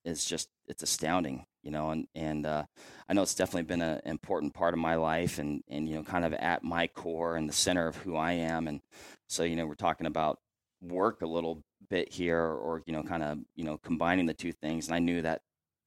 is 0.06 0.26
just 0.26 0.50
it's 0.68 0.84
astounding. 0.84 1.46
You 1.64 1.72
know, 1.72 1.90
and 1.92 2.08
and 2.16 2.46
uh, 2.46 2.64
I 3.10 3.14
know 3.14 3.24
it's 3.24 3.36
definitely 3.36 3.64
been 3.64 3.82
an 3.82 4.02
important 4.06 4.54
part 4.54 4.74
of 4.74 4.80
my 4.80 4.96
life, 4.96 5.38
and 5.38 5.62
and 5.70 5.88
you 5.88 5.96
know, 5.96 6.04
kind 6.04 6.24
of 6.26 6.34
at 6.34 6.64
my 6.64 6.88
core 6.88 7.36
and 7.36 7.48
the 7.50 7.54
center 7.54 7.88
of 7.88 7.98
who 7.98 8.16
I 8.16 8.34
am, 8.34 8.68
and 8.68 8.82
so 9.28 9.44
you 9.44 9.56
know, 9.56 9.66
we're 9.66 9.76
talking 9.76 10.08
about 10.08 10.40
work 10.82 11.22
a 11.22 11.28
little 11.28 11.64
bit 11.90 12.12
here 12.12 12.40
or 12.42 12.82
you 12.86 12.94
know 12.94 13.04
kind 13.04 13.24
of 13.24 13.40
you 13.56 13.64
know 13.64 13.78
combining 13.78 14.26
the 14.26 14.34
two 14.34 14.52
things 14.52 14.88
and 14.88 14.96
i 14.96 15.00
knew 15.00 15.22
that 15.22 15.42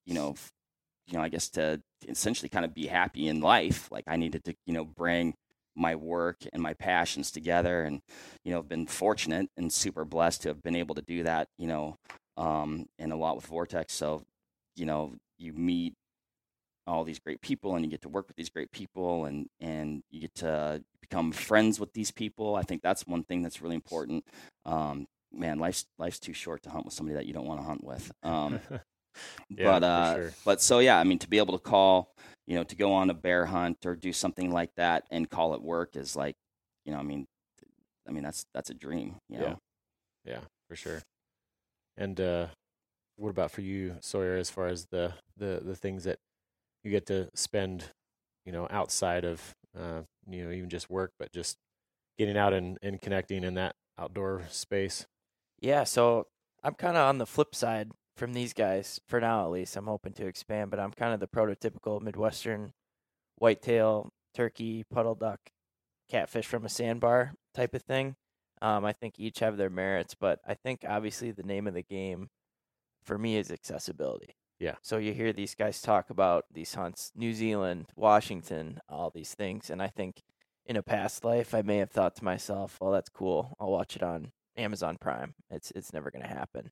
you 0.07 0.15
know 0.15 0.35
you 1.07 1.15
know 1.15 1.23
i 1.23 1.29
guess 1.29 1.49
to 1.49 1.81
essentially 2.09 2.49
kind 2.49 2.65
of 2.65 2.75
be 2.75 2.87
happy 2.87 3.29
in 3.29 3.41
life 3.41 3.89
like 3.91 4.05
i 4.07 4.17
needed 4.17 4.45
to 4.45 4.55
you 4.67 4.73
know 4.73 4.85
bring 4.85 5.35
my 5.77 5.95
work 5.95 6.37
and 6.53 6.63
my 6.63 6.75
passions 6.75 7.31
together 7.31 7.83
and 7.83 8.01
you 8.45 8.53
know 8.53 8.59
i've 8.59 8.69
been 8.69 8.87
fortunate 8.87 9.49
and 9.57 9.73
super 9.73 10.05
blessed 10.05 10.43
to 10.43 10.49
have 10.49 10.63
been 10.63 10.77
able 10.77 10.95
to 10.95 11.03
do 11.03 11.23
that 11.23 11.49
you 11.59 11.67
know 11.67 11.97
um 12.41 12.87
and 12.99 13.13
a 13.13 13.17
lot 13.17 13.37
with 13.37 13.47
vortex. 13.47 13.93
So 13.93 14.25
you 14.75 14.87
know 14.87 15.15
you 15.39 15.53
meet 15.53 15.95
all 16.87 17.05
these 17.05 17.21
great 17.21 17.41
people 17.41 17.77
and 17.77 17.85
you 17.85 17.91
get 17.91 18.03
to 18.03 18.09
work 18.09 18.27
with 18.27 18.37
these 18.37 18.49
great 18.49 18.73
people 18.73 19.27
and 19.27 19.47
and 19.61 20.03
you 20.11 20.23
get 20.23 20.35
to 20.37 20.83
become 21.01 21.31
friends 21.33 21.79
with 21.79 21.93
these 21.93 22.11
people. 22.11 22.57
I 22.57 22.63
think 22.63 22.83
that's 22.83 23.07
one 23.07 23.23
thing 23.25 23.43
that's 23.43 23.63
really 23.63 23.75
important 23.75 24.25
um 24.65 25.07
man 25.33 25.59
life's 25.59 25.87
life's 25.99 26.19
too 26.19 26.33
short 26.33 26.63
to 26.63 26.71
hunt 26.71 26.85
with 26.85 26.95
somebody 26.95 27.15
that 27.15 27.27
you 27.27 27.33
don't 27.33 27.47
want 27.47 27.61
to 27.61 27.65
hunt 27.67 27.85
with 27.85 28.11
um 28.23 28.61
Yeah, 29.51 29.65
but 29.65 29.83
uh 29.85 30.15
sure. 30.15 30.33
but 30.45 30.63
so 30.63 30.79
yeah 30.79 30.99
i 30.99 31.05
mean 31.05 31.19
to 31.19 31.29
be 31.29 31.39
able 31.39 31.59
to 31.59 31.63
call 31.63 32.15
you 32.47 32.55
know 32.55 32.65
to 32.65 32.77
go 32.77 32.93
on 32.93 33.11
a 33.11 33.15
bear 33.15 33.47
hunt 33.47 33.85
or 33.85 33.97
do 33.97 34.13
something 34.13 34.51
like 34.51 34.71
that 34.77 35.05
and 35.11 35.29
call 35.29 35.55
it 35.55 35.63
work 35.63 35.97
is 35.97 36.15
like 36.17 36.37
you 36.85 36.93
know 36.93 36.99
i 36.99 37.03
mean 37.03 37.27
i 38.09 38.13
mean 38.13 38.23
that's 38.23 38.47
that's 38.55 38.71
a 38.71 38.75
dream 38.75 39.17
you 39.29 39.39
know 39.39 39.47
Yeah. 39.47 39.55
Yeah, 40.25 40.41
for 40.69 40.77
sure. 40.77 41.03
And 41.97 42.21
uh, 42.21 42.47
what 43.17 43.31
about 43.31 43.51
for 43.51 43.61
you, 43.63 43.97
Sawyer, 44.01 44.37
as 44.37 44.51
far 44.51 44.67
as 44.67 44.87
the, 44.87 45.15
the, 45.37 45.61
the 45.65 45.75
things 45.75 46.05
that 46.05 46.19
you 46.85 46.91
get 46.91 47.07
to 47.07 47.29
spend, 47.35 47.85
you 48.45 48.53
know, 48.53 48.67
outside 48.71 49.25
of, 49.25 49.55
uh, 49.79 50.03
you 50.29 50.45
know, 50.45 50.51
even 50.51 50.69
just 50.69 50.91
work, 50.91 51.13
but 51.19 51.33
just 51.33 51.57
getting 52.19 52.37
out 52.37 52.53
and, 52.53 52.79
and 52.83 53.01
connecting 53.01 53.45
in 53.45 53.55
that 53.55 53.75
outdoor 53.99 54.43
space? 54.51 55.07
Yeah, 55.61 55.85
so 55.85 56.27
I'm 56.63 56.75
kind 56.75 56.97
of 56.97 57.09
on 57.09 57.19
the 57.19 57.27
flip 57.27 57.55
side. 57.55 57.91
from 58.17 58.35
these 58.35 58.53
guys 58.53 59.01
for 59.09 59.19
now 59.21 59.45
at 59.45 59.51
least. 59.51 59.77
I'm 59.77 59.87
hoping 59.87 60.13
to 60.15 60.27
expand, 60.27 60.71
but 60.71 60.79
I'm 60.81 60.91
kind 60.93 61.15
of 61.15 61.21
the 61.21 61.27
prototypical 61.29 62.03
Midwestern 62.03 62.73
whitetail, 63.37 64.11
turkey, 64.35 64.85
puddle 64.91 65.15
duck, 65.15 65.41
catfish 66.11 66.47
from 66.47 66.67
a 66.67 66.69
sandbar 66.69 67.33
type 67.55 67.73
of 67.75 67.83
thing. 67.83 68.17
Um, 68.61 68.85
I 68.85 68.93
think 68.93 69.15
each 69.19 69.39
have 69.39 69.57
their 69.57 69.71
merits, 69.71 70.15
but 70.15 70.41
I 70.47 70.53
think 70.55 70.85
obviously 70.87 71.31
the 71.31 71.43
name 71.45 71.67
of 71.67 71.73
the 71.73 71.83
game 71.83 72.29
for 73.03 73.17
me 73.17 73.37
is 73.39 73.51
accessibility. 73.51 74.35
Yeah. 74.59 74.75
So 74.83 74.99
you 74.99 75.15
hear 75.15 75.33
these 75.33 75.55
guys 75.55 75.81
talk 75.81 76.11
about 76.11 76.45
these 76.53 76.75
hunts, 76.75 77.13
New 77.17 77.33
Zealand, 77.33 77.87
Washington, 77.97 78.81
all 78.89 79.11
these 79.11 79.35
things, 79.35 79.71
and 79.71 79.83
I 79.83 79.89
think 79.89 80.23
in 80.67 80.77
a 80.77 80.83
past 80.83 81.25
life 81.25 81.55
I 81.55 81.63
may 81.63 81.79
have 81.79 81.91
thought 81.91 82.17
to 82.17 82.25
myself, 82.25 82.77
"Well, 82.81 82.93
that's 82.93 83.09
cool. 83.09 83.57
I'll 83.59 83.71
watch 83.71 83.97
it 83.97 84.03
on 84.03 84.33
Amazon 84.57 84.97
Prime." 85.01 85.35
It's 85.51 85.71
it's 85.73 85.93
never 85.93 86.11
going 86.11 86.23
to 86.23 86.29
happen. 86.29 86.71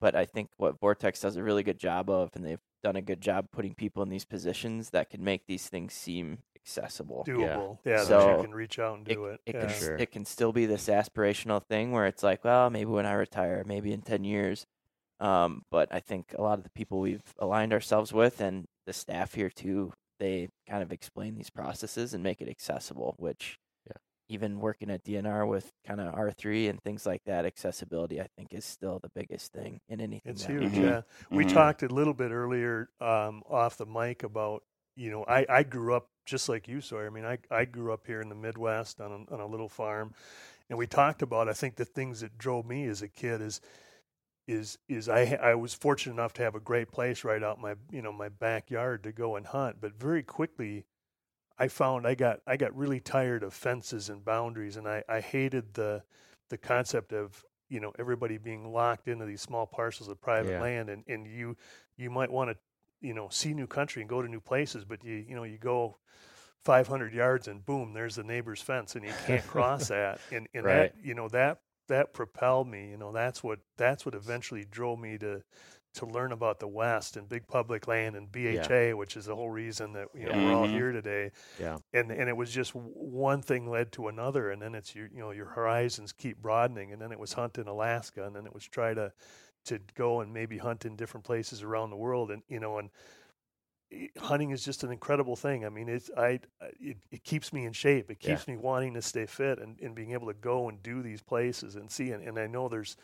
But 0.00 0.14
I 0.16 0.24
think 0.24 0.48
what 0.56 0.80
Vortex 0.80 1.20
does 1.20 1.36
a 1.36 1.42
really 1.42 1.62
good 1.62 1.78
job 1.78 2.08
of, 2.08 2.30
and 2.34 2.44
they've 2.44 2.60
done 2.82 2.96
a 2.96 3.02
good 3.02 3.20
job 3.20 3.46
putting 3.52 3.74
people 3.74 4.02
in 4.02 4.08
these 4.08 4.24
positions 4.24 4.90
that 4.90 5.10
can 5.10 5.22
make 5.22 5.42
these 5.46 5.68
things 5.68 5.92
seem 5.92 6.38
accessible. 6.56 7.24
doable. 7.28 7.78
Yeah, 7.84 7.98
that 7.98 8.06
So, 8.06 8.36
you 8.36 8.42
can 8.44 8.54
reach 8.54 8.78
out 8.78 8.96
and 8.96 9.04
do 9.06 9.26
it. 9.26 9.40
It, 9.44 9.54
yeah. 9.54 9.66
can, 9.66 9.78
Sure. 9.78 9.96
it 9.96 10.10
can 10.10 10.24
still 10.24 10.52
be 10.52 10.64
this 10.64 10.88
aspirational 10.88 11.62
thing 11.62 11.92
where 11.92 12.06
it's 12.06 12.22
like, 12.22 12.44
well, 12.44 12.70
maybe 12.70 12.90
when 12.90 13.04
I 13.06 13.12
retire, 13.12 13.62
maybe 13.66 13.92
in 13.92 14.00
10 14.00 14.24
years. 14.24 14.66
Um, 15.20 15.62
but 15.70 15.88
I 15.92 16.00
think 16.00 16.34
a 16.38 16.42
lot 16.42 16.56
of 16.56 16.64
the 16.64 16.70
people 16.70 17.00
we've 17.00 17.34
aligned 17.38 17.74
ourselves 17.74 18.10
with 18.12 18.40
and 18.40 18.64
the 18.86 18.94
staff 18.94 19.34
here 19.34 19.50
too, 19.50 19.92
they 20.18 20.48
kind 20.66 20.82
of 20.82 20.92
explain 20.92 21.34
these 21.34 21.50
processes 21.50 22.14
and 22.14 22.22
make 22.22 22.40
it 22.40 22.48
accessible, 22.48 23.14
which 23.18 23.58
Yeah. 23.58 23.69
Even 24.30 24.60
working 24.60 24.90
at 24.90 25.04
DNR 25.04 25.46
with 25.46 25.72
kind 25.86 26.00
of 26.00 26.14
R3 26.14 26.68
and 26.70 26.82
things 26.82 27.06
like 27.06 27.22
that, 27.26 27.44
accessibility, 27.46 28.20
I 28.20 28.28
think, 28.36 28.54
is 28.54 28.64
still 28.64 29.00
the 29.00 29.10
biggest 29.14 29.52
thing 29.52 29.80
in 29.88 30.00
anything. 30.00 30.20
It's 30.32 30.44
huge. 30.44 30.72
do. 30.74 30.80
Mhm. 30.80 30.82
Yeah, 30.82 31.02
we 31.32 31.44
Mhm. 31.44 31.48
talked 31.54 31.82
a 31.82 31.88
little 31.88 32.14
bit 32.14 32.30
earlier 32.30 32.90
um, 33.00 33.42
off 33.48 33.76
the 33.78 33.86
mic 33.86 34.22
about 34.22 34.64
you 34.96 35.10
know 35.10 35.24
I, 35.24 35.46
I 35.48 35.62
grew 35.62 35.94
up 35.94 36.08
just 36.26 36.48
like 36.48 36.68
you, 36.68 36.80
Sawyer. 36.80 37.06
I 37.06 37.10
mean, 37.10 37.24
I 37.24 37.38
I 37.50 37.64
grew 37.64 37.92
up 37.92 38.06
here 38.06 38.20
in 38.20 38.28
the 38.28 38.34
Midwest 38.34 39.00
on 39.00 39.26
a, 39.30 39.34
on 39.34 39.40
a 39.40 39.46
little 39.46 39.68
farm, 39.68 40.14
and 40.70 40.78
we 40.78 40.86
talked 40.86 41.22
about 41.22 41.48
I 41.48 41.54
think 41.54 41.76
the 41.76 41.84
things 41.86 42.20
that 42.20 42.38
drove 42.38 42.66
me 42.66 42.86
as 42.86 43.02
a 43.02 43.08
kid 43.08 43.40
is 43.40 43.60
is 44.48 44.78
is 44.88 45.08
I 45.08 45.38
I 45.42 45.54
was 45.54 45.74
fortunate 45.74 46.14
enough 46.14 46.34
to 46.34 46.42
have 46.42 46.54
a 46.54 46.60
great 46.60 46.90
place 46.92 47.24
right 47.24 47.42
out 47.42 47.60
my 47.60 47.76
you 47.90 48.02
know 48.02 48.12
my 48.12 48.28
backyard 48.28 49.04
to 49.04 49.12
go 49.12 49.36
and 49.36 49.46
hunt, 49.46 49.78
but 49.80 49.94
very 49.94 50.22
quickly. 50.22 50.86
I 51.60 51.68
found 51.68 52.06
I 52.08 52.16
got 52.16 52.40
I 52.46 52.56
got 52.56 52.76
really 52.76 53.00
tired 53.00 53.44
of 53.44 53.54
fences 53.54 54.08
and 54.10 54.24
boundaries, 54.24 54.78
and 54.78 54.88
I, 54.88 55.04
I 55.08 55.20
hated 55.20 55.74
the 55.74 56.02
the 56.48 56.58
concept 56.58 57.12
of 57.12 57.44
you 57.68 57.80
know 57.80 57.92
everybody 57.98 58.38
being 58.38 58.72
locked 58.72 59.08
into 59.08 59.26
these 59.26 59.42
small 59.42 59.66
parcels 59.66 60.08
of 60.08 60.20
private 60.20 60.50
Yeah. 60.50 60.60
land 60.60 60.90
and, 60.90 61.04
and 61.08 61.26
you 61.26 61.56
you 61.96 62.10
might 62.10 62.32
want 62.32 62.50
to 62.50 62.56
you 63.00 63.14
know 63.14 63.28
see 63.30 63.54
new 63.54 63.68
country 63.68 64.02
and 64.02 64.08
go 64.10 64.22
to 64.22 64.28
new 64.28 64.40
places 64.40 64.84
but 64.84 65.04
you 65.04 65.14
you 65.28 65.36
know 65.36 65.44
you 65.44 65.58
go 65.58 65.98
500 66.64 67.14
yards 67.14 67.48
and 67.48 67.64
boom 67.64 67.92
there's 67.94 68.16
the 68.16 68.24
neighbor's 68.24 68.60
fence 68.60 68.96
and 68.96 69.04
you 69.04 69.14
can't 69.14 69.46
cross 69.46 69.88
that 69.88 70.20
and, 70.32 70.48
and 70.54 70.66
Right. 70.66 70.68
that 70.68 70.92
you 71.02 71.14
know 71.14 71.28
that 71.28 71.60
that 71.88 72.12
propelled 72.12 72.68
me 72.68 72.90
you 72.90 72.96
know 72.96 73.12
that's 73.12 73.42
what 73.44 73.60
that's 73.76 74.04
what 74.04 74.14
eventually 74.14 74.64
drove 74.70 74.98
me 74.98 75.18
to 75.18 75.42
to 75.94 76.06
learn 76.06 76.32
about 76.32 76.60
the 76.60 76.68
west 76.68 77.16
and 77.16 77.28
big 77.28 77.46
public 77.48 77.88
land 77.88 78.14
and 78.16 78.30
BHA 78.30 78.92
which 78.96 79.16
is 79.16 79.24
the 79.26 79.34
whole 79.34 79.50
reason 79.50 79.92
that 79.94 80.08
you 80.14 80.26
know 80.26 80.32
we're 80.32 80.54
all 80.54 80.66
Mhm. 80.66 80.70
here 80.70 80.92
today 80.92 81.30
Yeah. 81.58 81.78
and 81.92 82.10
and 82.12 82.28
it 82.28 82.36
was 82.36 82.52
just 82.52 82.74
one 82.74 83.42
thing 83.42 83.68
led 83.68 83.90
to 83.92 84.08
another 84.08 84.50
and 84.50 84.62
then 84.62 84.74
it's 84.74 84.94
your 84.94 85.08
you 85.08 85.18
know 85.18 85.32
your 85.32 85.46
horizons 85.46 86.12
keep 86.12 86.38
broadening 86.38 86.92
and 86.92 87.02
then 87.02 87.10
it 87.12 87.18
was 87.18 87.32
hunt 87.32 87.58
in 87.58 87.66
Alaska 87.66 88.24
and 88.24 88.34
then 88.36 88.46
it 88.46 88.54
was 88.54 88.64
try 88.66 88.94
to 88.94 89.12
to 89.64 89.78
go 89.94 90.20
and 90.20 90.32
maybe 90.32 90.58
hunt 90.58 90.84
in 90.86 90.96
different 90.96 91.24
places 91.24 91.62
around 91.62 91.90
the 91.90 91.96
world 91.96 92.30
and 92.30 92.42
you 92.48 92.60
know 92.60 92.78
and 92.78 92.90
hunting 94.18 94.50
is 94.52 94.64
just 94.64 94.84
an 94.84 94.92
incredible 94.92 95.34
thing 95.34 95.64
i 95.64 95.68
mean 95.68 95.88
it's 95.88 96.08
i 96.16 96.38
I- 96.60 96.70
it, 96.78 96.96
it 97.10 97.24
keeps 97.24 97.52
me 97.52 97.64
in 97.66 97.72
shape 97.72 98.08
it 98.08 98.18
Yeah. 98.20 98.36
keeps 98.36 98.46
me 98.46 98.56
wanting 98.56 98.94
to 98.94 99.02
stay 99.02 99.26
fit 99.26 99.58
and, 99.58 99.78
and 99.80 99.96
being 99.96 100.12
able 100.12 100.28
to 100.28 100.34
go 100.34 100.68
and 100.68 100.80
do 100.80 101.02
these 101.02 101.20
places 101.22 101.74
and 101.74 101.90
see 101.90 102.12
and, 102.12 102.22
and 102.22 102.38
i 102.38 102.46
know 102.46 102.68
there's 102.68 102.96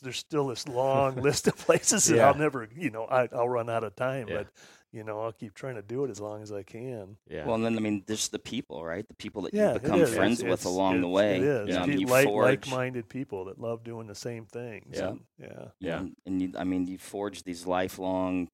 there's 0.00 0.18
still 0.18 0.48
this 0.48 0.66
long 0.68 1.16
list 1.22 1.48
of 1.48 1.56
places 1.56 2.06
that 2.06 2.16
Yeah. 2.16 2.28
I'll 2.28 2.34
never, 2.38 2.68
you 2.74 2.90
know, 2.90 3.04
I, 3.04 3.28
I'll 3.32 3.48
run 3.48 3.68
out 3.70 3.84
of 3.84 3.96
time, 3.96 4.28
Yeah. 4.28 4.38
but 4.38 4.46
you 4.92 5.02
know, 5.04 5.20
I'll 5.22 5.32
keep 5.32 5.54
trying 5.54 5.76
to 5.76 5.82
do 5.82 6.04
it 6.04 6.10
as 6.10 6.20
long 6.20 6.42
as 6.42 6.52
I 6.52 6.62
can. 6.64 7.16
Yeah. 7.30 7.46
Well, 7.46 7.54
and 7.54 7.64
then 7.64 7.76
I 7.78 7.80
mean, 7.80 8.04
there's 8.06 8.28
the 8.28 8.38
people, 8.38 8.84
right? 8.84 9.08
The 9.08 9.14
people 9.14 9.40
that 9.42 9.54
Yeah, 9.54 9.72
you 9.72 9.78
become 9.80 10.00
is. 10.02 10.14
friends 10.14 10.40
It's- 10.40 10.50
with 10.50 10.60
it's- 10.60 10.64
along 10.74 11.00
the 11.00 11.08
way. 11.08 11.36
It 11.38 11.42
is. 11.42 11.68
You, 11.68 11.74
know, 11.74 11.84
you 11.86 12.06
like, 12.06 12.26
forge, 12.26 12.44
like-minded 12.66 13.08
people 13.08 13.46
that 13.46 13.58
love 13.58 13.84
doing 13.84 14.06
the 14.06 14.14
same 14.14 14.44
things. 14.44 14.96
Yeah. 14.98 15.08
and- 15.08 15.20
yeah. 15.38 15.64
Yeah. 15.80 15.98
and, 16.00 16.12
and 16.26 16.42
you, 16.42 16.52
I 16.58 16.64
mean, 16.64 16.86
you 16.86 16.98
forge 16.98 17.42
these 17.42 17.66
lifelong 17.66 18.48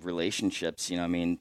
relationships. 0.00 0.90
You 0.90 0.96
know, 0.98 1.04
I 1.04 1.08
mean, 1.08 1.38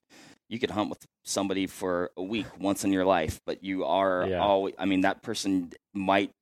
you 0.49 0.59
could 0.59 0.71
hunt 0.71 0.89
with 0.89 1.05
somebody 1.23 1.67
for 1.67 2.11
a 2.17 2.23
week 2.23 2.47
once 2.59 2.83
in 2.83 2.91
your 2.91 3.05
life, 3.05 3.39
but 3.45 3.63
you 3.63 3.85
are 3.85 4.25
Yeah. 4.27 4.39
always. 4.39 4.73
I 4.77 4.85
mean, 4.85 5.01
that 5.01 5.21
person 5.21 5.71
might 5.93 6.29
s- 6.29 6.33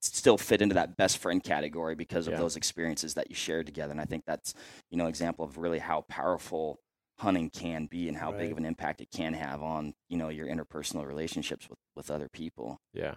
still 0.00 0.38
fit 0.38 0.62
into 0.62 0.74
that 0.74 0.96
best 0.96 1.18
friend 1.18 1.42
category 1.42 1.94
because 1.94 2.26
of 2.26 2.32
Yeah. 2.32 2.38
those 2.38 2.56
experiences 2.56 3.14
that 3.14 3.30
you 3.30 3.36
shared 3.36 3.66
together. 3.66 3.92
And 3.92 4.00
I 4.00 4.04
think 4.04 4.24
that's 4.26 4.54
you 4.90 4.96
know 4.98 5.06
example 5.06 5.44
of 5.44 5.58
really 5.58 5.78
how 5.78 6.02
powerful 6.08 6.78
hunting 7.18 7.50
can 7.50 7.86
be 7.86 8.08
and 8.08 8.16
how 8.16 8.32
big 8.32 8.50
of 8.50 8.56
an 8.56 8.64
impact 8.64 9.02
it 9.02 9.10
can 9.10 9.34
have 9.34 9.62
on 9.62 9.92
you 10.08 10.16
know 10.16 10.30
your 10.30 10.46
interpersonal 10.46 11.06
relationships 11.06 11.68
with 11.68 11.78
with 11.94 12.10
other 12.10 12.28
people. 12.32 12.78
Yeah, 12.94 13.14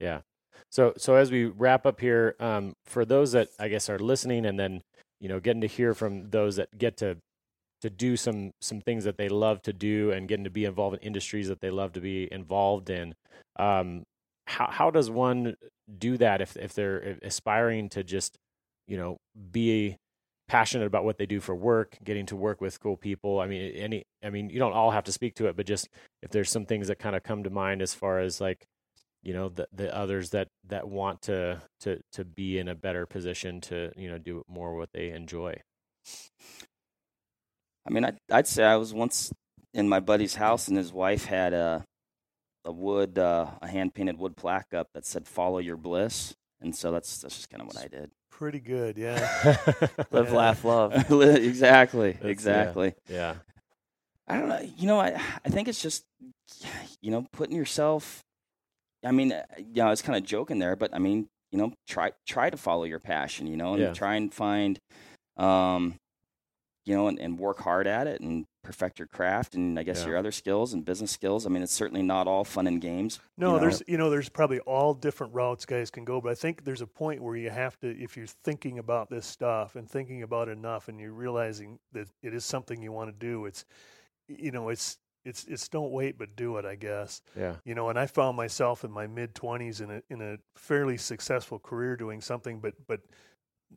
yeah. 0.00 0.20
So, 0.70 0.94
so 0.96 1.16
as 1.16 1.30
we 1.30 1.46
wrap 1.46 1.84
up 1.84 2.00
here, 2.00 2.36
um, 2.40 2.74
for 2.84 3.04
those 3.04 3.32
that 3.32 3.48
I 3.58 3.68
guess 3.68 3.88
are 3.90 3.98
listening, 3.98 4.46
and 4.46 4.58
then 4.58 4.82
you 5.20 5.28
know, 5.28 5.40
getting 5.40 5.62
to 5.62 5.66
hear 5.66 5.94
from 5.94 6.30
those 6.30 6.56
that 6.56 6.76
get 6.78 6.96
to 6.98 7.16
to 7.82 7.90
do 7.90 8.16
some 8.16 8.52
some 8.60 8.80
things 8.80 9.04
that 9.04 9.18
they 9.18 9.28
love 9.28 9.60
to 9.62 9.72
do, 9.72 10.10
and 10.10 10.28
getting 10.28 10.44
to 10.44 10.50
be 10.50 10.64
involved 10.64 10.96
in 10.96 11.02
industries 11.02 11.48
that 11.48 11.60
they 11.60 11.70
love 11.70 11.92
to 11.92 12.00
be 12.00 12.32
involved 12.32 12.88
in. 12.88 13.14
Um, 13.56 14.04
how 14.46 14.68
how 14.70 14.90
does 14.90 15.10
one 15.10 15.56
do 15.98 16.16
that 16.18 16.40
if 16.40 16.56
if 16.56 16.74
they're 16.74 17.18
aspiring 17.22 17.88
to 17.90 18.04
just 18.04 18.36
you 18.86 18.96
know 18.96 19.16
be 19.52 19.96
passionate 20.48 20.86
about 20.86 21.04
what 21.04 21.18
they 21.18 21.26
do 21.26 21.40
for 21.40 21.54
work, 21.54 21.96
getting 22.04 22.26
to 22.26 22.36
work 22.36 22.60
with 22.60 22.80
cool 22.80 22.96
people. 22.96 23.40
I 23.40 23.46
mean, 23.46 23.72
any, 23.72 24.04
I 24.22 24.30
mean, 24.30 24.50
you 24.50 24.58
don't 24.58 24.72
all 24.72 24.90
have 24.90 25.04
to 25.04 25.12
speak 25.12 25.36
to 25.36 25.46
it, 25.46 25.56
but 25.56 25.66
just 25.66 25.88
if 26.22 26.30
there's 26.30 26.50
some 26.50 26.66
things 26.66 26.88
that 26.88 26.98
kind 26.98 27.16
of 27.16 27.22
come 27.22 27.44
to 27.44 27.50
mind 27.50 27.82
as 27.82 27.94
far 27.94 28.20
as 28.20 28.40
like, 28.40 28.66
you 29.22 29.32
know, 29.32 29.48
the 29.48 29.66
the 29.72 29.94
others 29.94 30.30
that 30.30 30.48
that 30.68 30.88
want 30.88 31.22
to 31.22 31.62
to 31.80 32.00
to 32.12 32.24
be 32.24 32.58
in 32.58 32.68
a 32.68 32.74
better 32.74 33.06
position 33.06 33.60
to 33.62 33.90
you 33.96 34.10
know 34.10 34.18
do 34.18 34.42
more 34.48 34.76
what 34.76 34.90
they 34.92 35.10
enjoy. 35.10 35.54
I 37.86 37.90
mean, 37.90 38.04
I'd, 38.04 38.18
I'd 38.30 38.46
say 38.46 38.64
I 38.64 38.76
was 38.76 38.92
once 38.94 39.32
in 39.72 39.88
my 39.88 40.00
buddy's 40.00 40.34
house, 40.34 40.68
and 40.68 40.76
his 40.76 40.92
wife 40.92 41.24
had 41.24 41.54
a 41.54 41.84
a 42.64 42.72
wood, 42.72 43.18
uh, 43.18 43.46
a 43.62 43.68
hand 43.68 43.94
painted 43.94 44.18
wood 44.18 44.36
plaque 44.36 44.72
up 44.74 44.88
that 44.94 45.04
said 45.06 45.26
"Follow 45.28 45.58
your 45.58 45.76
bliss," 45.76 46.34
and 46.60 46.74
so 46.74 46.90
that's 46.90 47.18
that's 47.18 47.36
just 47.36 47.50
kind 47.50 47.60
of 47.62 47.66
what 47.68 47.78
I 47.78 47.88
did. 47.88 48.10
Pretty 48.30 48.60
good. 48.60 48.96
Yeah. 48.98 49.18
Live, 50.10 50.30
Yeah. 50.30 50.36
laugh, 50.36 50.64
love. 50.64 50.92
exactly, 51.12 52.12
That's- 52.12 52.30
exactly. 52.30 52.94
yeah, 53.08 53.34
I 54.26 54.38
don't 54.38 54.48
know. 54.48 54.60
You 54.76 54.86
know, 54.86 55.00
I 55.00 55.20
I 55.44 55.48
think 55.50 55.68
it's 55.68 55.82
just 55.82 56.04
you 57.00 57.10
know 57.10 57.26
putting 57.32 57.56
yourself. 57.56 58.20
I 59.04 59.12
mean, 59.12 59.32
uh, 59.32 59.44
you 59.58 59.74
know, 59.82 59.86
I 59.86 59.90
was 59.90 60.02
kind 60.02 60.16
of 60.16 60.24
joking 60.24 60.58
there, 60.58 60.76
but 60.76 60.94
I 60.94 60.98
mean, 60.98 61.28
you 61.52 61.58
know, 61.58 61.72
try 61.86 62.12
try 62.26 62.50
to 62.50 62.56
follow 62.56 62.84
your 62.84 62.98
passion. 63.00 63.46
You 63.46 63.56
know, 63.56 63.74
and 63.74 63.82
Yeah. 63.82 63.92
try 63.92 64.14
and 64.14 64.32
find, 64.32 64.78
um, 65.36 65.94
you 66.86 66.94
know, 66.94 67.08
and, 67.08 67.18
and 67.18 67.38
work 67.38 67.60
hard 67.60 67.86
at 67.86 68.06
it 68.06 68.20
and 68.20 68.46
perfect 68.64 68.98
your 68.98 69.06
craft 69.06 69.54
and 69.54 69.78
I 69.78 69.84
guess 69.84 70.00
Yeah. 70.00 70.08
your 70.08 70.16
other 70.16 70.32
skills 70.32 70.72
and 70.72 70.84
business 70.84 71.12
skills. 71.12 71.46
I 71.46 71.50
mean, 71.50 71.62
it's 71.62 71.72
certainly 71.72 72.02
not 72.02 72.26
all 72.26 72.42
fun 72.42 72.66
and 72.66 72.80
games. 72.80 73.20
No, 73.36 73.48
you 73.48 73.52
know? 73.54 73.58
there's 73.60 73.82
you 73.86 73.96
know 73.98 74.10
there's 74.10 74.28
probably 74.28 74.58
all 74.60 74.94
different 74.94 75.34
routes 75.34 75.64
guys 75.66 75.90
can 75.90 76.04
go, 76.04 76.20
but 76.20 76.32
I 76.32 76.34
think 76.34 76.64
there's 76.64 76.80
a 76.80 76.86
point 76.86 77.22
where 77.22 77.36
you 77.36 77.50
have 77.50 77.78
to 77.80 77.88
if 77.88 78.16
you're 78.16 78.26
thinking 78.26 78.78
about 78.80 79.10
this 79.10 79.26
stuff 79.26 79.76
and 79.76 79.88
thinking 79.88 80.22
about 80.22 80.48
it 80.48 80.52
enough, 80.52 80.88
and 80.88 80.98
you're 80.98 81.12
realizing 81.12 81.78
that 81.92 82.08
it 82.22 82.34
is 82.34 82.44
something 82.44 82.82
you 82.82 82.90
want 82.90 83.10
to 83.10 83.26
do. 83.26 83.44
It's 83.46 83.64
you 84.26 84.50
know 84.50 84.70
it's 84.70 84.98
it's 85.24 85.44
it's 85.44 85.68
don't 85.68 85.90
wait 85.90 86.18
but 86.18 86.34
do 86.36 86.56
it. 86.58 86.64
I 86.64 86.74
guess 86.74 87.22
yeah, 87.36 87.56
you 87.64 87.74
know, 87.74 87.88
and 87.90 87.98
I 87.98 88.06
found 88.06 88.36
myself 88.36 88.84
in 88.84 88.90
my 88.90 89.06
mid 89.06 89.34
twenties 89.34 89.80
in 89.80 89.90
a 89.90 90.02
in 90.10 90.20
a 90.20 90.38
fairly 90.54 90.96
successful 90.96 91.58
career 91.58 91.96
doing 91.96 92.20
something, 92.20 92.60
but 92.60 92.74
but 92.86 93.00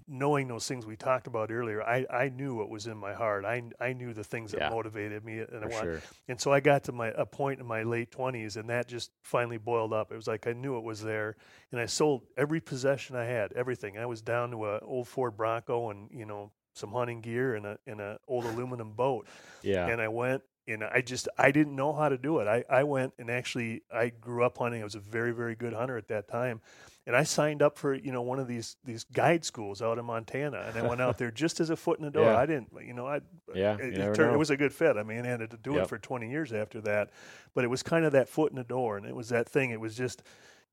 knowing 0.07 0.47
those 0.47 0.67
things 0.67 0.85
we 0.85 0.95
talked 0.95 1.27
about 1.27 1.51
earlier, 1.51 1.81
I, 1.83 2.05
I 2.09 2.29
knew 2.29 2.55
what 2.55 2.69
was 2.69 2.87
in 2.87 2.97
my 2.97 3.13
heart. 3.13 3.45
I, 3.45 3.63
I 3.79 3.93
knew 3.93 4.13
the 4.13 4.23
things 4.23 4.51
that 4.51 4.61
Yeah. 4.61 4.69
motivated 4.69 5.23
me, 5.23 5.39
and 5.39 5.65
I 5.65 5.69
sure. 5.69 6.01
and 6.27 6.39
so 6.39 6.51
I 6.51 6.59
got 6.59 6.83
to 6.85 6.91
my 6.91 7.09
a 7.09 7.25
point 7.25 7.59
in 7.59 7.65
my 7.65 7.83
late 7.83 8.11
twenties, 8.11 8.57
and 8.57 8.69
that 8.69 8.87
just 8.87 9.11
finally 9.21 9.57
boiled 9.57 9.93
up. 9.93 10.11
It 10.11 10.15
was 10.15 10.27
like 10.27 10.47
I 10.47 10.53
knew 10.53 10.77
it 10.77 10.83
was 10.83 11.01
there, 11.01 11.35
and 11.71 11.79
I 11.79 11.85
sold 11.85 12.23
every 12.37 12.59
possession 12.61 13.15
I 13.15 13.25
had, 13.25 13.53
everything. 13.53 13.97
I 13.97 14.05
was 14.05 14.21
down 14.21 14.51
to 14.51 14.65
a 14.65 14.79
old 14.79 15.07
Ford 15.07 15.35
Bronco 15.37 15.89
and 15.89 16.09
you 16.11 16.25
know 16.25 16.51
some 16.73 16.91
hunting 16.91 17.21
gear 17.21 17.55
and 17.55 17.65
a 17.65 17.77
and 17.87 17.99
a 17.99 18.19
old 18.27 18.45
aluminum 18.45 18.93
boat, 18.93 19.27
Yeah, 19.63 19.87
and 19.87 19.99
I 20.01 20.07
went 20.09 20.43
and 20.67 20.83
I 20.83 21.01
just 21.01 21.29
I 21.37 21.51
didn't 21.51 21.75
know 21.75 21.93
how 21.93 22.09
to 22.09 22.17
do 22.17 22.39
it. 22.39 22.47
I 22.47 22.63
I 22.69 22.83
went 22.83 23.13
and 23.17 23.31
actually 23.31 23.83
I 23.91 24.09
grew 24.09 24.43
up 24.43 24.57
hunting. 24.57 24.81
I 24.81 24.83
was 24.83 24.95
a 24.95 24.99
very 24.99 25.31
very 25.31 25.55
good 25.55 25.73
hunter 25.73 25.97
at 25.97 26.07
that 26.09 26.27
time, 26.27 26.61
and 27.07 27.15
I 27.15 27.23
signed 27.23 27.61
up 27.63 27.77
for 27.77 27.95
you 27.95 28.11
know 28.11 28.21
one 28.21 28.37
of 28.37 28.47
these 28.47 28.75
these 28.83 29.03
guide 29.05 29.43
schools 29.45 29.81
out 29.81 29.97
in 29.97 30.05
Montana, 30.05 30.65
and 30.67 30.77
I 30.77 30.87
went 30.87 31.01
out 31.01 31.17
there 31.17 31.31
just 31.43 31.59
as 31.59 31.71
a 31.71 31.75
foot 31.75 31.97
in 31.97 32.05
the 32.05 32.11
door. 32.19 32.25
Yeah. 32.25 32.37
I 32.37 32.45
didn't, 32.45 32.69
you 32.85 32.93
know, 32.93 33.07
I 33.07 33.21
Yeah, 33.55 33.77
it, 33.77 33.97
it, 33.97 34.13
turned, 34.15 34.35
it 34.35 34.37
was 34.37 34.49
a 34.51 34.57
good 34.57 34.73
fit. 34.73 34.97
I 34.97 35.03
mean, 35.03 35.25
I 35.25 35.29
ended 35.29 35.53
up 35.53 35.63
doing 35.63 35.77
Yep. 35.77 35.85
it 35.85 35.89
for 35.89 35.97
20 35.97 36.29
years 36.29 36.53
after 36.53 36.81
that, 36.81 37.09
but 37.55 37.63
it 37.63 37.69
was 37.69 37.81
kind 37.81 38.05
of 38.05 38.11
that 38.11 38.29
foot 38.29 38.51
in 38.51 38.57
the 38.57 38.63
door, 38.63 38.97
and 38.97 39.05
it 39.07 39.15
was 39.15 39.29
that 39.29 39.47
thing. 39.49 39.71
It 39.71 39.79
was 39.79 39.95
just, 39.95 40.21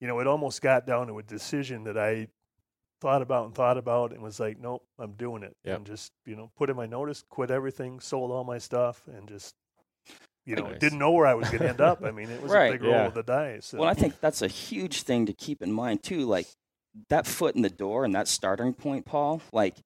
you 0.01 0.07
know, 0.09 0.19
it 0.19 0.27
almost 0.27 0.61
got 0.61 0.87
down 0.87 1.07
to 1.07 1.19
a 1.19 1.23
decision 1.23 1.85
that 1.85 1.97
I 1.97 2.27
thought 3.01 3.23
about 3.23 3.47
and 3.47 3.55
thought 3.55 3.79
about, 3.79 4.13
and 4.13 4.21
was 4.23 4.41
like, 4.41 4.59
nope, 4.59 4.83
I'm 4.99 5.13
doing 5.13 5.43
it, 5.45 5.57
Yep. 5.65 5.77
and 5.77 5.87
just 5.87 6.13
you 6.27 6.35
know, 6.37 6.51
put 6.57 6.69
in 6.69 6.77
my 6.77 6.87
notice, 6.87 7.23
quit 7.29 7.51
everything, 7.51 8.01
sold 8.01 8.31
all 8.33 8.45
my 8.45 8.59
stuff, 8.59 9.07
and 9.07 9.29
just. 9.29 9.55
You 10.47 10.57
know, 10.57 10.67
Nice. 10.69 10.79
didn't 10.79 10.99
know 10.99 11.11
where 11.13 11.27
I 11.27 11.35
was 11.35 11.49
going 11.49 11.61
to 11.63 11.69
end 11.69 11.81
up. 11.81 12.05
I 12.05 12.11
mean, 12.11 12.29
it 12.29 12.43
was 12.43 12.53
Right. 12.53 12.69
a 12.69 12.73
big 12.73 12.83
roll 12.83 12.93
Yeah. 12.93 13.07
of 13.07 13.15
the 13.15 13.23
dice. 13.23 13.73
Well, 13.73 13.89
I 13.89 13.95
think 13.95 14.21
that's 14.21 14.43
a 14.43 14.49
huge 14.49 15.03
thing 15.03 15.25
to 15.27 15.33
keep 15.33 15.63
in 15.63 15.73
mind 15.73 16.03
too. 16.03 16.21
Like 16.27 16.47
that 17.09 17.27
foot 17.27 17.57
in 17.57 17.63
the 17.63 17.71
door 17.71 18.05
and 18.05 18.15
that 18.15 18.29
starting 18.29 18.75
point, 18.75 19.07
Paul. 19.07 19.41
Like, 19.53 19.77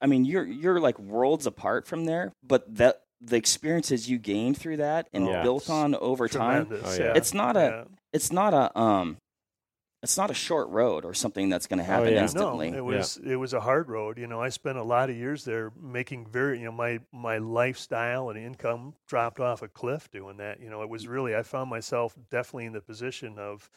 I 0.00 0.06
mean, 0.06 0.24
you're 0.24 0.44
you're 0.46 0.80
like 0.80 0.98
worlds 0.98 1.46
apart 1.46 1.86
from 1.86 2.06
there, 2.06 2.32
but 2.42 2.64
that 2.76 3.02
the 3.20 3.36
experiences 3.36 4.08
you 4.10 4.18
gained 4.18 4.58
through 4.58 4.78
that 4.78 5.08
and 5.12 5.26
Yeah. 5.26 5.42
built 5.42 5.70
on 5.70 5.94
over 5.94 6.28
time, 6.28 6.68
Oh, 6.70 6.74
yeah. 6.94 7.04
yeah. 7.04 7.12
it's 7.14 7.32
not 7.34 7.56
a 7.56 7.60
Yeah. 7.60 7.84
it's 8.12 8.32
not 8.32 8.52
a 8.54 8.78
um, 8.78 9.18
it's 10.04 10.16
not 10.16 10.30
a 10.30 10.34
short 10.34 10.68
road 10.68 11.04
or 11.04 11.12
something 11.14 11.48
that's 11.48 11.66
going 11.66 11.78
to 11.78 11.84
happen 11.84 12.08
Oh, 12.08 12.10
yeah. 12.12 12.22
instantly. 12.22 12.70
No, 12.70 12.78
it 12.78 12.84
was 12.84 13.16
it 13.16 13.36
was 13.36 13.52
a 13.54 13.60
hard 13.60 13.88
road. 13.88 14.18
You 14.18 14.26
know, 14.28 14.40
I 14.40 14.50
spent 14.50 14.78
a 14.78 14.82
lot 14.84 15.10
of 15.10 15.16
years 15.16 15.44
there 15.44 15.72
making 15.80 16.26
very 16.26 16.58
you 16.60 16.66
know 16.66 16.72
my 16.72 17.00
my 17.12 17.38
lifestyle 17.38 18.28
and 18.30 18.38
income 18.38 18.94
dropped 19.08 19.40
off 19.40 19.62
a 19.62 19.68
cliff 19.68 20.10
doing 20.12 20.36
that. 20.36 20.60
You 20.60 20.70
know, 20.70 20.82
it 20.82 20.88
was 20.88 21.08
really 21.08 21.34
I 21.34 21.42
found 21.42 21.68
myself 21.70 22.14
definitely 22.30 22.66
in 22.66 22.72
the 22.72 22.80
position 22.80 23.38
of 23.38 23.68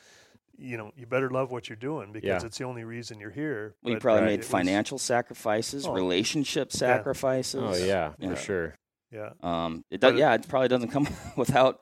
you 0.59 0.75
know 0.77 0.91
you 0.97 1.05
better 1.05 1.29
love 1.29 1.51
what 1.51 1.69
you're 1.69 1.75
doing 1.75 2.11
because 2.11 2.27
Yeah. 2.27 2.45
it's 2.47 2.57
the 2.57 2.63
only 2.65 2.83
reason 2.83 3.19
you're 3.19 3.29
here. 3.29 3.75
well, 3.83 3.93
you 3.93 3.99
probably 3.99 4.23
uh, 4.23 4.25
made 4.25 4.33
it 4.33 4.37
was- 4.39 4.47
financial 4.47 4.97
sacrifices, 4.97 5.85
Oh. 5.87 5.93
relationship 5.93 6.71
sacrifices. 6.71 7.61
Oh 7.81 7.85
yeah, 7.85 8.13
you 8.19 8.29
for 8.31 8.35
sure. 8.35 8.75
yeah 9.11 9.29
Um, 9.41 9.85
it 9.91 10.01
does, 10.01 10.17
yeah, 10.19 10.33
it 10.33 10.47
probably 10.47 10.67
doesn't 10.67 10.89
come 10.89 11.07
without. 11.37 11.81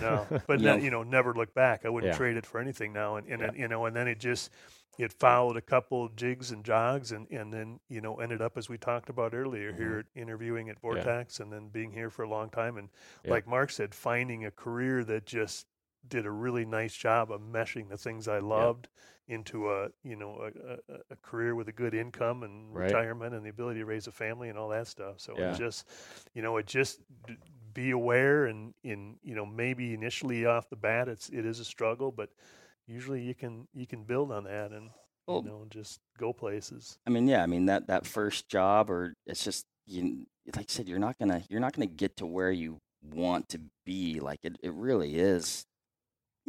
No, 0.00 0.26
but 0.46 0.60
You 0.60 0.66
ne- 0.66 0.76
know. 0.76 0.82
you 0.84 0.90
know 0.90 1.02
never 1.02 1.34
look 1.34 1.54
back. 1.54 1.84
I 1.84 1.88
wouldn't 1.88 2.12
Yeah. 2.12 2.16
trade 2.18 2.36
it 2.36 2.46
for 2.46 2.60
anything 2.60 2.92
now. 2.92 3.16
And, 3.16 3.26
and 3.28 3.40
Yeah. 3.42 3.50
you 3.54 3.68
know 3.68 3.86
and 3.86 3.94
then 3.96 4.08
it 4.08 4.18
just 4.18 4.50
it 4.98 5.10
followed 5.12 5.56
a 5.56 5.62
couple 5.62 6.08
jigs 6.10 6.50
and 6.50 6.62
jogs 6.64 7.12
and, 7.12 7.26
and 7.30 7.52
then 7.52 7.80
you 7.88 8.00
know 8.00 8.16
ended 8.20 8.42
up 8.42 8.58
as 8.58 8.68
we 8.68 8.76
talked 8.78 9.08
about 9.08 9.32
earlier 9.34 9.72
Mhm. 9.72 9.76
here 9.78 10.04
interviewing 10.14 10.68
at 10.68 10.78
Vortex 10.80 11.40
and 11.40 11.50
then 11.52 11.68
being 11.68 11.92
here 11.92 12.10
for 12.10 12.22
a 12.24 12.28
long 12.28 12.50
time 12.50 12.76
and 12.76 12.88
Yeah. 13.24 13.30
like 13.32 13.46
Mark 13.46 13.70
said 13.70 13.94
finding 13.94 14.44
a 14.44 14.50
career 14.50 15.02
that 15.04 15.24
just 15.24 15.66
did 16.08 16.26
a 16.26 16.30
really 16.30 16.64
nice 16.66 16.94
job 16.94 17.30
of 17.32 17.40
meshing 17.40 17.88
the 17.88 17.96
things 17.96 18.26
I 18.28 18.38
loved 18.40 18.88
into 19.28 19.70
a 19.72 19.88
you 20.02 20.16
know 20.16 20.50
a, 20.52 20.92
a, 20.92 20.98
a 21.12 21.16
career 21.22 21.54
with 21.54 21.68
a 21.68 21.72
good 21.72 21.94
income 21.94 22.42
and 22.42 22.74
Right. 22.74 22.86
retirement 22.86 23.34
and 23.34 23.46
the 23.46 23.50
ability 23.50 23.78
to 23.80 23.86
raise 23.86 24.08
a 24.08 24.12
family 24.12 24.48
and 24.50 24.58
all 24.58 24.68
that 24.70 24.88
stuff 24.88 25.20
so 25.20 25.34
Yeah. 25.38 25.52
it 25.54 25.58
just 25.58 25.88
you 26.34 26.42
know 26.42 26.56
it 26.58 26.66
just 26.66 27.00
d- 27.26 27.36
be 27.74 27.90
aware 27.90 28.46
and 28.46 28.74
in 28.82 29.16
you 29.22 29.34
know 29.34 29.46
maybe 29.46 29.94
initially 29.94 30.44
off 30.46 30.68
the 30.68 30.76
bat 30.76 31.08
it's 31.08 31.28
it 31.28 31.44
is 31.46 31.60
a 31.60 31.64
struggle 31.64 32.10
but 32.12 32.28
usually 32.86 33.22
you 33.22 33.34
can 33.34 33.66
you 33.74 33.86
can 33.86 34.04
build 34.04 34.30
on 34.32 34.44
that 34.44 34.70
and 34.72 34.90
Well- 35.26 35.42
you 35.44 35.50
know 35.50 35.66
just 35.70 36.00
go 36.18 36.32
places 36.32 36.98
I 37.06 37.10
mean, 37.10 37.26
yeah, 37.28 37.42
I 37.42 37.46
mean 37.46 37.66
that 37.66 37.86
that 37.86 38.06
first 38.06 38.48
job, 38.48 38.90
or 38.90 39.14
it's 39.26 39.44
just 39.44 39.64
you. 39.86 40.26
Like 40.54 40.64
I 40.68 40.72
said, 40.72 40.88
you're 40.88 40.98
not 40.98 41.18
gonna 41.18 41.42
you're 41.48 41.60
not 41.60 41.72
gonna 41.72 41.86
get 41.86 42.16
to 42.16 42.26
where 42.26 42.50
you 42.50 42.78
want 43.02 43.48
to 43.50 43.60
be. 43.86 44.20
Like 44.20 44.40
it, 44.42 44.56
it 44.62 44.72
really 44.72 45.16
is. 45.16 45.64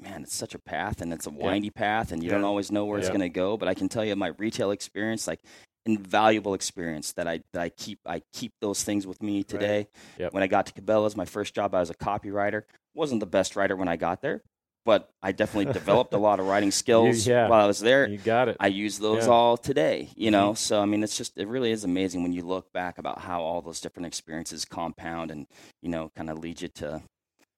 Man, 0.02 0.24
it's 0.24 0.34
such 0.36 0.56
a 0.56 0.60
path, 0.60 1.02
and 1.02 1.14
it's 1.14 1.28
a 1.28 1.30
windy 1.30 1.70
path, 1.70 2.12
and 2.12 2.24
you 2.24 2.30
don't 2.30 2.44
always 2.44 2.72
know 2.72 2.86
where 2.86 2.98
it's 2.98 3.10
gonna 3.14 3.30
go. 3.30 3.58
But 3.58 3.68
I 3.70 3.76
can 3.76 3.88
tell 3.90 4.04
you, 4.04 4.16
my 4.16 4.32
retail 4.40 4.72
experience, 4.72 5.28
like 5.28 5.40
invaluable 5.86 6.54
experience 6.54 7.12
that 7.14 7.28
I 7.28 7.42
that 7.54 7.62
I 7.62 7.70
keep 7.70 8.00
I 8.06 8.22
keep 8.34 8.54
those 8.62 8.84
things 8.84 9.06
with 9.06 9.22
me 9.22 9.44
today. 9.44 9.88
Yep. 10.18 10.34
When 10.34 10.44
I 10.44 10.48
got 10.48 10.66
to 10.68 10.74
Cabela's, 10.74 11.16
my 11.16 11.26
first 11.26 11.54
job, 11.54 11.76
I 11.76 11.80
was 11.80 11.90
a 11.90 11.96
copywriter. 11.96 12.64
wasn't 12.94 13.20
the 13.20 13.26
best 13.26 13.56
writer 13.56 13.76
when 13.76 13.88
I 13.88 13.96
got 13.96 14.22
there, 14.22 14.42
but 14.86 15.10
I 15.22 15.32
definitely 15.32 15.74
developed 15.80 16.14
a 16.14 16.18
lot 16.18 16.40
of 16.40 16.48
writing 16.48 16.72
skills 16.72 17.26
yeah. 17.28 17.48
while 17.48 17.64
I 17.64 17.68
was 17.68 17.80
there. 17.80 18.08
You 18.08 18.18
got 18.18 18.50
it. 18.50 18.58
I 18.60 18.68
use 18.68 19.00
those 19.00 19.26
Yeah. 19.26 19.32
all 19.32 19.58
today, 19.58 20.10
you 20.16 20.32
know. 20.32 20.50
Mm-hmm. 20.52 20.56
So 20.58 20.82
I 20.82 20.86
mean, 20.86 21.04
it's 21.04 21.18
just 21.18 21.38
it 21.38 21.48
really 21.48 21.72
is 21.72 21.84
amazing 21.84 22.24
when 22.24 22.34
you 22.34 22.44
look 22.44 22.72
back 22.72 22.98
about 22.98 23.20
how 23.20 23.42
all 23.42 23.62
those 23.62 23.82
different 23.82 24.08
experiences 24.08 24.66
compound 24.66 25.32
and 25.32 25.48
you 25.82 25.90
know 25.90 26.12
kind 26.16 26.30
of 26.30 26.40
lead 26.40 26.62
you 26.62 26.68
to 26.70 27.02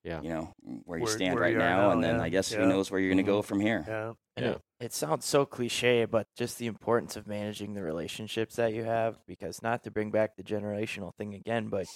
Yeah. 0.05 0.21
you 0.21 0.29
know 0.29 0.53
where 0.85 0.99
you 0.99 1.05
Where- 1.05 1.13
stand 1.13 1.33
where 1.33 1.43
right 1.43 1.53
you 1.53 1.57
now, 1.57 1.87
now, 1.87 1.89
and 1.91 2.03
then 2.03 2.17
yeah, 2.17 2.23
I 2.23 2.29
guess 2.29 2.51
yeah. 2.51 2.59
who 2.59 2.67
knows 2.67 2.91
where 2.91 2.99
you're 2.99 3.09
going 3.09 3.17
to 3.17 3.23
Mhm. 3.23 3.35
go 3.37 3.41
from 3.41 3.59
here. 3.59 3.83
yeah 3.87 4.13
And 4.37 4.45
Yeah. 4.45 4.51
It, 4.51 4.61
it 4.87 4.93
sounds 4.93 5.25
so 5.25 5.45
cliche, 5.45 6.05
but 6.05 6.27
just 6.37 6.59
the 6.59 6.67
importance 6.67 7.15
of 7.15 7.25
managing 7.25 7.73
the 7.73 7.81
relationships 7.81 8.55
that 8.57 8.73
you 8.73 8.83
have, 8.83 9.17
because 9.25 9.61
not 9.63 9.83
to 9.83 9.91
bring 9.91 10.11
back 10.11 10.35
the 10.35 10.43
generational 10.43 11.11
thing 11.17 11.33
again, 11.33 11.69
but 11.69 11.87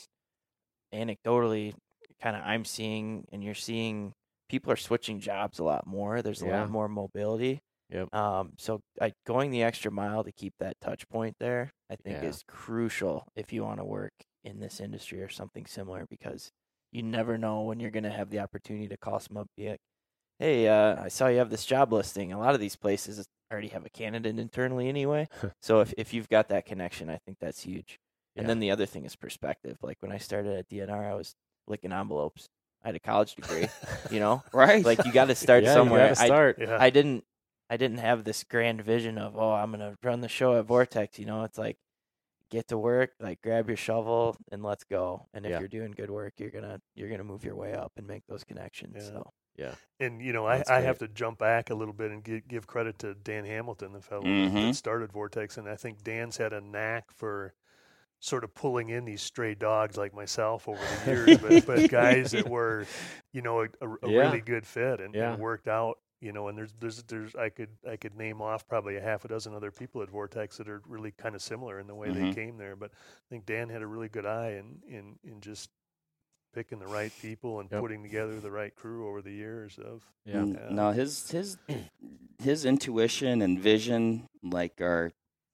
anecdotally, 0.94 1.74
kind 2.22 2.36
of 2.36 2.42
I'm 2.44 2.66
seeing 2.66 3.26
and 3.32 3.44
you're 3.44 3.54
seeing 3.54 4.14
people 4.50 4.72
are 4.72 4.76
switching 4.78 5.20
jobs 5.20 5.60
a 5.60 5.64
lot 5.64 5.86
more. 5.86 6.22
There's 6.22 6.42
a 6.42 6.48
Yeah. 6.48 6.62
lot 6.62 6.70
more 6.72 6.88
mobility. 6.88 7.60
Yep. 7.92 8.14
Um, 8.14 8.54
so 8.58 8.82
I, 9.02 9.14
going 9.26 9.52
the 9.52 9.64
extra 9.64 9.92
mile 9.92 10.24
to 10.24 10.32
keep 10.32 10.54
that 10.60 10.80
touch 10.82 11.08
point 11.10 11.36
there, 11.40 11.72
I 11.90 11.96
think 11.96 12.22
Yeah. 12.24 12.30
is 12.30 12.44
crucial 12.48 13.28
if 13.36 13.52
you 13.54 13.64
want 13.64 13.80
to 13.80 13.86
work 13.86 14.14
in 14.44 14.60
this 14.60 14.80
industry 14.80 15.22
or 15.22 15.30
something 15.30 15.66
similar, 15.66 16.06
because 16.10 16.50
you 16.92 17.04
never 17.04 17.38
know 17.38 17.62
when 17.62 17.80
you're 17.80 17.92
going 17.92 18.04
to 18.04 18.10
have 18.12 18.30
the 18.30 18.40
opportunity 18.40 18.88
to 18.88 18.98
call 18.98 19.20
some 19.20 19.38
up, 19.38 19.48
be 19.58 19.70
like, 19.70 19.82
"Hey, 20.40 20.68
uh, 20.68 21.02
I 21.04 21.08
saw 21.10 21.28
you 21.28 21.38
have 21.40 21.50
this 21.50 21.66
job 21.66 21.92
listing." 21.94 22.32
A 22.34 22.40
lot 22.40 22.54
of 22.56 22.60
these 22.60 22.76
places 22.76 23.26
already 23.52 23.70
have 23.70 23.86
a 23.86 23.90
candidate 23.90 24.38
internally 24.40 24.88
anyway, 24.90 25.28
so 25.62 25.80
if 25.82 25.94
if 25.98 26.14
you've 26.14 26.30
got 26.30 26.50
that 26.50 26.66
connection, 26.66 27.10
I 27.10 27.18
think 27.26 27.38
that's 27.40 27.62
huge. 27.64 28.00
And 28.36 28.44
Yeah. 28.44 28.48
then 28.50 28.60
the 28.60 28.72
other 28.72 28.86
thing 28.86 29.06
is 29.06 29.16
perspective. 29.16 29.78
Like 29.82 29.98
when 30.02 30.12
I 30.12 30.18
started 30.18 30.56
at 30.58 30.70
DNR, 30.70 31.12
I 31.12 31.16
was 31.16 31.36
licking 31.68 31.92
envelopes. 31.92 32.48
I 32.84 32.88
had 32.90 32.96
a 32.96 33.00
college 33.00 33.36
degree, 33.36 33.68
you 34.12 34.20
know. 34.20 34.42
Right? 34.54 34.86
Like 34.86 35.04
you 35.06 35.12
got 35.12 35.26
to 35.26 35.36
start 35.36 35.64
yeah, 35.64 35.74
somewhere. 35.74 36.14
To 36.16 36.22
I- 36.22 36.26
start. 36.26 36.58
yeah 36.60 36.78
I 36.80 36.90
didn't 36.92 37.24
I 37.70 37.78
didn't 37.78 37.98
have 38.00 38.24
this 38.24 38.44
grand 38.44 38.82
vision 38.84 39.18
of 39.18 39.36
oh 39.38 39.52
I'm 39.52 39.72
gonna 39.72 39.96
run 40.04 40.22
the 40.22 40.30
show 40.30 40.58
at 40.58 40.66
Vortex. 40.66 41.20
You 41.20 41.26
know, 41.26 41.44
it's 41.44 41.58
like 41.58 41.78
get 42.50 42.68
to 42.70 42.78
work, 42.78 43.12
like 43.20 43.42
grab 43.42 43.68
your 43.68 43.78
shovel 43.78 44.36
and 44.52 44.64
let's 44.64 44.84
go. 44.84 45.28
And 45.34 45.46
if 45.46 45.52
Yeah. 45.52 45.60
you're 45.60 45.68
doing 45.68 45.92
good 45.92 46.10
work, 46.10 46.34
you're 46.38 46.50
gonna 46.52 46.82
you're 46.96 47.10
gonna 47.10 47.24
move 47.24 47.44
your 47.44 47.56
way 47.56 47.74
up 47.74 47.92
and 47.98 48.08
make 48.08 48.26
those 48.28 48.44
connections. 48.44 48.96
Yeah. 48.98 49.02
So 49.10 49.34
yeah. 49.56 49.76
and 50.00 50.22
you 50.22 50.34
know 50.34 50.46
I, 50.46 50.58
That's 50.58 50.70
I 50.70 50.78
great. 50.80 50.86
have 50.88 50.98
to 51.00 51.08
jump 51.10 51.38
back 51.40 51.70
a 51.70 51.76
little 51.76 51.94
bit 51.94 52.12
and 52.12 52.24
give, 52.24 52.48
give 52.48 52.66
credit 52.68 52.98
to 53.00 53.14
Dan 53.14 53.46
Hamilton 53.46 53.92
the 53.94 54.02
fellow 54.02 54.24
Mhm. 54.24 54.54
that 54.70 54.76
started 54.76 55.12
Vortex 55.12 55.58
and 55.58 55.68
I 55.70 55.76
think 55.76 56.04
Dan's 56.04 56.38
had 56.38 56.54
a 56.54 56.62
knack 56.62 57.12
for 57.12 57.54
sort 58.22 58.44
of 58.44 58.54
pulling 58.54 58.90
in 58.90 59.06
these 59.06 59.22
stray 59.22 59.56
dogs 59.56 59.96
like 59.96 60.14
myself 60.14 60.68
over 60.68 60.80
the 61.06 61.12
years 61.12 61.38
but, 61.38 61.66
but 61.66 61.90
guys 61.90 62.32
that 62.32 62.50
were 62.50 62.86
you 63.32 63.42
know 63.42 63.62
a, 63.62 63.68
a, 63.82 63.90
a 63.90 64.10
Yeah. 64.10 64.20
really 64.22 64.42
good 64.42 64.66
fit 64.66 65.00
and, 65.02 65.14
Yeah. 65.16 65.34
and 65.34 65.42
worked 65.42 65.68
out 65.68 66.00
you 66.22 66.32
know 66.34 66.48
and 66.48 66.58
there's 66.58 66.74
there's 66.80 67.02
there's 67.04 67.36
I 67.36 67.50
could 67.50 67.70
I 67.90 67.96
could 67.98 68.16
name 68.16 68.42
off 68.42 68.68
probably 68.68 68.98
a 68.98 69.02
half 69.02 69.26
a 69.26 69.28
dozen 69.28 69.54
other 69.54 69.72
people 69.72 70.02
at 70.02 70.10
Vortex 70.10 70.58
that 70.58 70.68
are 70.70 70.82
really 70.88 71.12
kind 71.12 71.36
of 71.36 71.42
similar 71.42 71.80
in 71.80 71.88
the 71.88 71.96
way 71.96 72.10
Mhm. 72.10 72.14
they 72.30 72.34
came 72.42 72.58
there 72.58 72.76
but 72.76 72.92
I 72.92 73.26
think 73.30 73.46
Dan 73.46 73.70
had 73.70 73.82
a 73.82 73.88
really 73.88 74.10
good 74.10 74.26
eye 74.26 74.52
in 74.62 74.82
in, 74.88 75.20
in 75.24 75.42
just 75.42 75.70
picking 76.54 76.80
the 76.80 76.88
right 76.88 77.12
people 77.22 77.60
and 77.60 77.70
Yep. 77.72 77.80
putting 77.82 78.02
together 78.04 78.40
the 78.40 78.52
right 78.52 78.76
crew 78.76 79.08
over 79.08 79.22
the 79.22 79.32
years 79.32 79.78
of 79.78 80.04
Yeah. 80.26 80.42
N- 80.42 80.54
Yeah. 80.60 80.74
No, 80.76 80.92
his 80.92 81.30
his 81.32 81.58
his 82.40 82.66
intuition 82.66 83.42
and 83.42 83.60
vision 83.60 84.28
like 84.44 84.82
are 84.82 85.12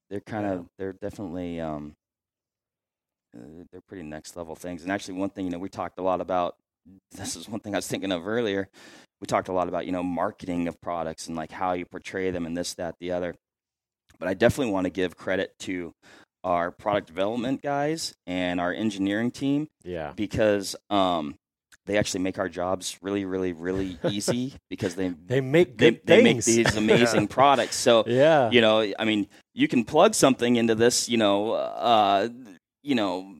they're 0.09 0.21
kind 0.21 0.45
of 0.45 0.67
they're 0.77 0.93
definitely 0.93 1.59
um 1.59 1.95
uh, 3.35 3.63
they're 3.71 3.81
pretty 3.81 4.03
next 4.03 4.35
level 4.37 4.55
things. 4.55 4.83
And 4.83 4.91
actually, 4.91 5.15
one 5.19 5.29
thing 5.29 5.45
you 5.45 5.51
know 5.51 5.59
we 5.59 5.69
talked 5.69 5.99
a 5.99 6.01
lot 6.03 6.21
about. 6.21 6.55
This 7.11 7.35
is 7.35 7.49
one 7.49 7.59
thing 7.59 7.73
I 7.73 7.79
was 7.79 7.87
thinking 7.87 8.11
of 8.11 8.27
earlier. 8.27 8.69
We 9.21 9.27
talked 9.27 9.47
a 9.47 9.53
lot 9.53 9.67
about 9.67 9.85
you 9.85 9.91
know 9.91 10.03
marketing 10.03 10.67
of 10.67 10.79
products 10.81 11.27
and 11.27 11.35
like 11.35 11.51
how 11.51 11.73
you 11.73 11.85
portray 11.85 12.31
them 12.31 12.45
and 12.45 12.55
this 12.57 12.73
that 12.75 12.95
the 12.99 13.11
other. 13.11 13.35
But 14.19 14.27
I 14.29 14.33
definitely 14.33 14.71
want 14.73 14.85
to 14.85 14.89
give 14.91 15.17
credit 15.17 15.51
to 15.59 15.93
our 16.43 16.71
product 16.71 17.07
development 17.07 17.61
guys 17.61 18.13
and 18.27 18.59
our 18.61 18.71
engineering 18.71 19.31
team 19.31 19.67
Yeah. 19.83 20.13
because 20.15 20.75
um, 20.91 21.35
they 21.87 21.97
actually 21.97 22.21
make 22.21 22.37
our 22.39 22.47
jobs 22.47 22.97
really, 23.01 23.25
really, 23.25 23.51
really 23.51 23.97
easy 24.07 24.53
because 24.69 24.95
they 24.95 25.09
They 25.25 25.41
make 25.41 25.77
they, 25.77 25.99
they 26.05 26.21
make 26.23 26.43
these 26.43 26.75
amazing 26.77 27.27
products. 27.27 27.75
So 27.75 28.03
yeah. 28.07 28.51
you 28.51 28.61
know, 28.61 28.93
I 28.97 29.05
mean, 29.05 29.27
you 29.53 29.67
can 29.67 29.83
plug 29.85 30.13
something 30.13 30.55
into 30.55 30.75
this, 30.75 31.09
you 31.09 31.17
know, 31.17 31.51
uh, 31.53 32.29
you 32.83 32.95
know, 32.95 33.35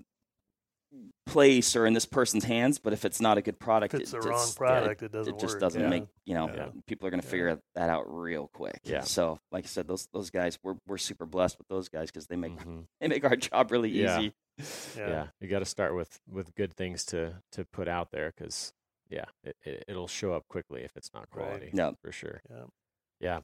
place 1.26 1.76
or 1.76 1.86
in 1.86 1.94
this 1.94 2.06
person's 2.06 2.44
hands, 2.44 2.78
but 2.80 2.94
if 2.94 3.04
it's 3.06 3.20
not 3.20 3.38
a 3.38 3.42
good 3.42 3.60
product, 3.60 3.94
if 3.94 4.02
it's 4.02 4.14
it 4.14 4.22
the 4.22 4.30
wrong 4.30 4.38
just- 4.40 4.56
yeah, 4.56 4.58
product, 4.68 5.04
it 5.04 5.12
doesn't 5.12 5.36
it 5.36 5.40
just 5.40 5.54
work. 5.56 5.62
doesn't 5.62 5.82
yeah. 5.82 5.90
make 5.90 6.04
you 6.26 6.34
know 6.36 6.48
Yeah. 6.54 6.70
people 6.88 7.08
are 7.08 7.12
going 7.12 7.22
to 7.22 7.26
Yeah. 7.28 7.32
figure 7.32 7.62
that 7.76 7.90
out 7.90 8.06
real 8.08 8.48
quick. 8.54 8.80
Yeah. 8.84 9.02
So, 9.02 9.40
like 9.52 9.66
I 9.66 9.68
said, 9.68 9.88
those 9.88 10.08
those 10.14 10.30
guys 10.30 10.60
we're 10.64 10.76
we're 10.88 10.98
super 10.98 11.26
blessed 11.26 11.58
with 11.58 11.68
those 11.68 11.90
guys 11.90 12.10
because 12.12 12.28
they 12.28 12.36
make 12.36 12.56
Mhm. 12.58 12.86
they 13.02 13.08
make 13.08 13.24
our 13.26 13.36
job 13.36 13.72
really 13.72 13.90
Yeah. 13.90 14.20
easy. 14.20 14.34
Yeah. 14.98 15.28
You 15.42 15.48
got 15.48 15.60
to 15.60 15.66
start 15.66 15.96
with 15.96 16.20
with 16.30 16.54
good 16.56 16.74
things 16.74 17.04
to 17.06 17.42
to 17.54 17.66
put 17.66 17.88
out 17.88 18.12
there 18.12 18.32
because 18.36 18.74
yeah, 19.10 19.26
it, 19.44 19.56
it 19.64 19.84
it'll 19.88 20.08
show 20.08 20.34
up 20.34 20.48
quickly 20.48 20.84
if 20.84 20.96
it's 20.96 21.12
not 21.14 21.28
Right. 21.34 21.46
quality. 21.46 21.70
Yeah. 21.74 21.92
For 22.02 22.12
sure. 22.12 22.42
Yeah. 22.50 22.64
Yeah. 23.20 23.40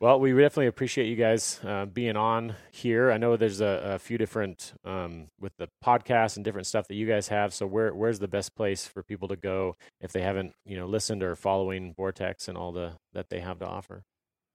Well, 0.00 0.18
we 0.18 0.30
definitely 0.32 0.68
appreciate 0.68 1.08
you 1.08 1.16
guys 1.16 1.60
uh, 1.62 1.84
being 1.84 2.16
on 2.16 2.54
here. 2.70 3.12
I 3.12 3.18
know 3.18 3.36
there's 3.36 3.60
a, 3.60 3.92
a 3.96 3.98
few 3.98 4.16
different 4.16 4.72
um, 4.82 5.26
with 5.38 5.52
the 5.58 5.68
podcast 5.84 6.36
and 6.36 6.44
different 6.44 6.66
stuff 6.66 6.88
that 6.88 6.94
you 6.94 7.06
guys 7.06 7.28
have. 7.28 7.52
So 7.52 7.66
where 7.66 7.92
where's 7.92 8.18
the 8.18 8.26
best 8.28 8.54
place 8.56 8.86
for 8.86 9.02
people 9.02 9.28
to 9.28 9.36
go 9.36 9.76
if 10.00 10.10
they 10.12 10.22
haven't 10.22 10.54
you 10.64 10.78
know 10.78 10.86
listened 10.86 11.22
or 11.22 11.36
following 11.36 11.92
Vortex 11.92 12.48
and 12.48 12.56
all 12.56 12.72
the 12.72 12.92
that 13.12 13.28
they 13.28 13.40
have 13.40 13.58
to 13.58 13.66
offer? 13.66 14.02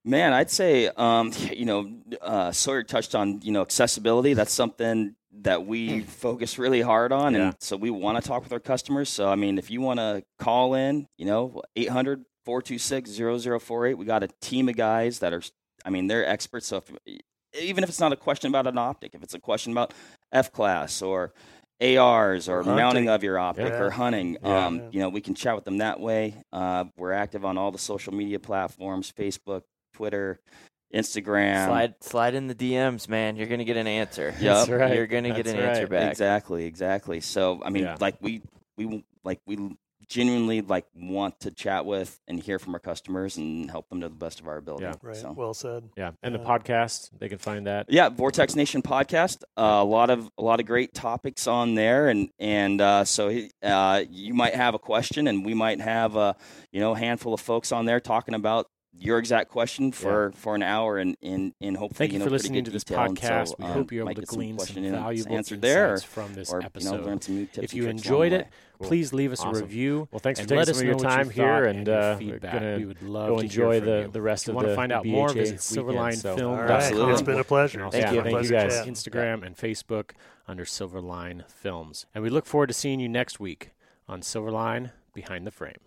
Man, 0.04 0.34
I'd 0.34 0.50
say 0.50 0.88
um, 0.98 1.32
you 1.54 1.66
know 1.66 1.92
uh, 2.22 2.52
Sawyer 2.52 2.82
touched 2.82 3.14
on 3.14 3.42
you 3.44 3.52
know 3.52 3.62
accessibility. 3.62 4.34
That's 4.34 4.52
something 4.54 5.16
that 5.42 5.68
we 5.68 6.02
focus 6.02 6.58
really 6.58 6.82
hard 6.82 7.12
on, 7.12 7.36
Yeah. 7.36 7.40
and 7.50 7.56
so 7.60 7.78
we 7.78 7.92
want 7.92 8.20
to 8.20 8.28
talk 8.28 8.42
with 8.42 8.52
our 8.52 8.60
customers. 8.60 9.10
So 9.10 9.30
I 9.30 9.36
mean, 9.36 9.60
if 9.60 9.70
you 9.70 9.80
want 9.80 10.00
to 10.00 10.24
call 10.40 10.74
in, 10.74 11.06
you 11.20 11.26
know, 11.28 11.62
800 11.76 12.26
426 12.46 13.12
0048, 13.42 13.94
we 13.98 14.06
got 14.06 14.24
a 14.24 14.28
team 14.42 14.70
of 14.70 14.76
guys 14.76 15.20
that 15.20 15.34
are, 15.34 15.42
I 15.84 15.90
mean, 15.90 16.08
they're 16.08 16.26
experts. 16.26 16.68
So 16.68 16.78
if, 16.78 17.20
even 17.60 17.84
if 17.84 17.90
it's 17.90 18.00
not 18.00 18.12
a 18.14 18.16
question 18.18 18.50
about 18.50 18.68
an 18.68 18.78
optic, 18.78 19.16
if 19.16 19.24
it's 19.24 19.34
a 19.34 19.40
question 19.40 19.72
about 19.72 19.94
F 20.32 20.52
class 20.52 21.02
or 21.02 21.34
ARs 21.82 22.48
or 22.48 22.60
Or 22.60 22.64
hunting. 22.64 22.76
mounting 22.76 23.10
of 23.10 23.24
your 23.24 23.38
optic 23.40 23.68
Yeah. 23.68 23.80
or 23.82 23.90
hunting, 23.90 24.38
Yeah. 24.44 24.66
um, 24.68 24.78
Yeah. 24.78 24.90
you 24.92 25.00
know, 25.02 25.10
we 25.10 25.22
can 25.22 25.36
chat 25.36 25.56
with 25.56 25.66
them 25.66 25.80
that 25.80 26.00
way. 26.00 26.36
Uh, 26.54 26.86
we're 26.98 27.12
active 27.12 27.44
on 27.46 27.58
all 27.58 27.72
the 27.72 27.78
social 27.78 28.14
media 28.14 28.40
platforms 28.40 29.12
Facebook, 29.12 29.64
Twitter, 29.94 30.40
Instagram. 30.94 31.66
slide 31.68 31.96
slide 32.02 32.36
in 32.36 32.48
the 32.48 32.56
DMs, 32.56 33.10
man. 33.10 33.36
You're 33.36 33.48
gonna 33.48 33.66
get 33.66 33.76
an 33.78 33.88
answer. 33.88 34.34
Yep. 34.40 34.40
That's 34.40 34.70
right. 34.70 34.96
You're 34.96 35.08
gonna 35.08 35.30
get 35.34 35.46
That's 35.46 35.50
an 35.50 35.60
answer 35.60 35.88
back. 35.88 36.12
Exactly, 36.12 36.66
exactly. 36.66 37.20
So 37.20 37.62
I 37.66 37.70
mean, 37.70 37.84
Yeah. 37.84 37.98
like 38.00 38.16
we 38.22 38.42
we 38.78 39.04
like 39.24 39.40
we 39.46 39.76
genuinely 40.08 40.62
like 40.62 40.86
want 40.96 41.40
to 41.42 41.52
chat 41.52 41.86
with 41.86 42.20
and 42.28 42.40
hear 42.42 42.60
from 42.60 42.74
our 42.74 42.80
customers 42.80 43.38
and 43.38 43.70
help 43.70 43.90
them 43.90 44.02
to 44.02 44.10
the 44.10 44.16
best 44.16 44.40
of 44.40 44.48
our 44.48 44.58
ability. 44.58 44.84
Yeah. 44.84 44.94
Right. 45.02 45.16
So. 45.16 45.32
Well 45.32 45.54
said. 45.54 45.90
Yeah, 45.98 46.12
and 46.24 46.34
the 46.34 46.40
podcast 46.40 47.10
they 47.18 47.30
can 47.30 47.38
find 47.38 47.68
that. 47.68 47.88
Yeah, 47.90 48.10
Vortex 48.10 48.56
Nation 48.56 48.82
podcast. 48.82 49.44
Uh, 49.58 49.80
a 49.82 49.84
lot 49.84 50.10
of 50.10 50.30
a 50.38 50.42
lot 50.42 50.60
of 50.60 50.66
great 50.66 50.94
topics 50.94 51.48
on 51.48 51.76
there, 51.76 52.08
and 52.10 52.30
and 52.40 52.82
uh, 52.82 53.06
so 53.06 53.30
uh, 53.64 54.04
you 54.10 54.34
might 54.34 54.56
have 54.56 54.74
a 54.74 54.80
question, 54.80 55.28
and 55.28 55.46
we 55.46 55.54
might 55.54 55.82
have 55.82 56.16
a 56.16 56.36
you 56.72 56.80
know 56.80 56.94
handful 56.94 57.34
of 57.34 57.42
folks 57.42 57.72
on 57.72 57.86
there 57.86 58.00
talking 58.00 58.34
about 58.34 58.68
your 58.98 59.18
exact 59.20 59.50
question 59.52 59.92
for, 59.92 60.32
for 60.36 60.56
an 60.56 60.64
hour, 60.64 60.98
and 60.98 61.18
and 61.22 61.54
and 61.62 61.76
hopefully 61.78 62.08
Thank 62.08 62.14
you, 62.14 62.20
know 62.20 62.26
for 62.26 62.30
pretty 62.30 62.44
listening 62.44 62.64
good 62.64 62.66
to 62.66 62.72
this 62.72 62.84
detail. 62.84 63.08
Podcast. 63.10 63.48
so, 63.50 63.56
we 63.60 63.66
um, 63.66 63.72
hope 63.72 63.92
you're 63.92 64.04
able 64.04 64.16
to 64.16 64.22
get 64.22 64.30
some 64.30 64.38
glean 64.38 64.58
some 64.60 64.66
question 64.68 64.92
valuable 64.92 65.36
answered 65.36 65.62
there, 65.62 65.98
from 66.00 66.34
this 66.34 66.52
or 66.52 66.60
you 66.62 66.66
episode. 66.66 66.98
know 67.02 67.04
learn 67.06 67.22
some 67.22 67.36
new 67.36 67.46
tips. 67.46 67.60
if 67.60 67.74
you 67.74 67.88
enjoyed 67.88 68.34
it. 68.34 68.48
Cool. 68.78 68.88
Please 68.90 69.14
leave 69.14 69.32
us 69.32 69.40
Awesome. 69.40 69.56
a 69.56 69.66
review. 69.66 70.10
Well, 70.12 70.20
thanks 70.20 70.38
for 70.40 70.42
and 70.44 70.50
taking 70.50 70.58
let 70.58 70.68
some 70.68 70.72
us 70.76 70.80
of 70.82 70.84
know 70.86 70.90
your 70.92 71.00
time 71.00 71.26
thought 71.28 71.34
here, 71.36 71.66
and 71.66 71.78
and 71.80 71.88
your 71.88 71.98
uh, 71.98 72.18
feedback. 72.18 72.54
gonna 72.54 72.76
We 72.78 72.86
would 72.86 73.02
love 73.04 73.30
go 73.30 73.36
to 73.38 73.42
enjoy 73.44 73.80
the, 73.80 74.02
you. 74.02 74.08
the 74.12 74.22
rest 74.22 74.44
If 74.44 74.48
you 74.48 74.52
of 74.52 74.56
want 74.56 74.66
the 74.68 74.72
to 74.72 74.76
find 74.76 74.92
the 74.92 74.96
out 74.98 75.06
more, 75.06 75.28
BHA 75.30 75.34
visit 75.34 75.70
weekend, 75.78 75.88
Silverline 75.98 76.16
so 76.18 76.36
Film. 76.36 76.52
dot 76.58 76.62
All 76.62 76.76
right. 76.78 76.94
com. 76.94 77.12
It's 77.12 77.22
been 77.22 77.40
a 77.40 77.44
pleasure. 77.46 77.90
Thank 77.90 78.14
you. 78.14 78.22
Thank 78.22 78.44
you 78.44 78.50
guys. 78.50 78.74
Instagram 78.86 79.46
and 79.46 79.56
Facebook 79.56 80.12
under 80.46 80.66
Silverline 80.66 81.50
Films. 81.50 82.06
And 82.14 82.22
we 82.22 82.30
look 82.30 82.46
forward 82.46 82.68
to 82.68 82.74
seeing 82.74 83.00
you 83.00 83.08
next 83.08 83.40
week 83.40 83.72
on 84.10 84.20
Silverline 84.20 84.92
Behind 85.14 85.48
the 85.48 85.52
Frame. 85.52 85.78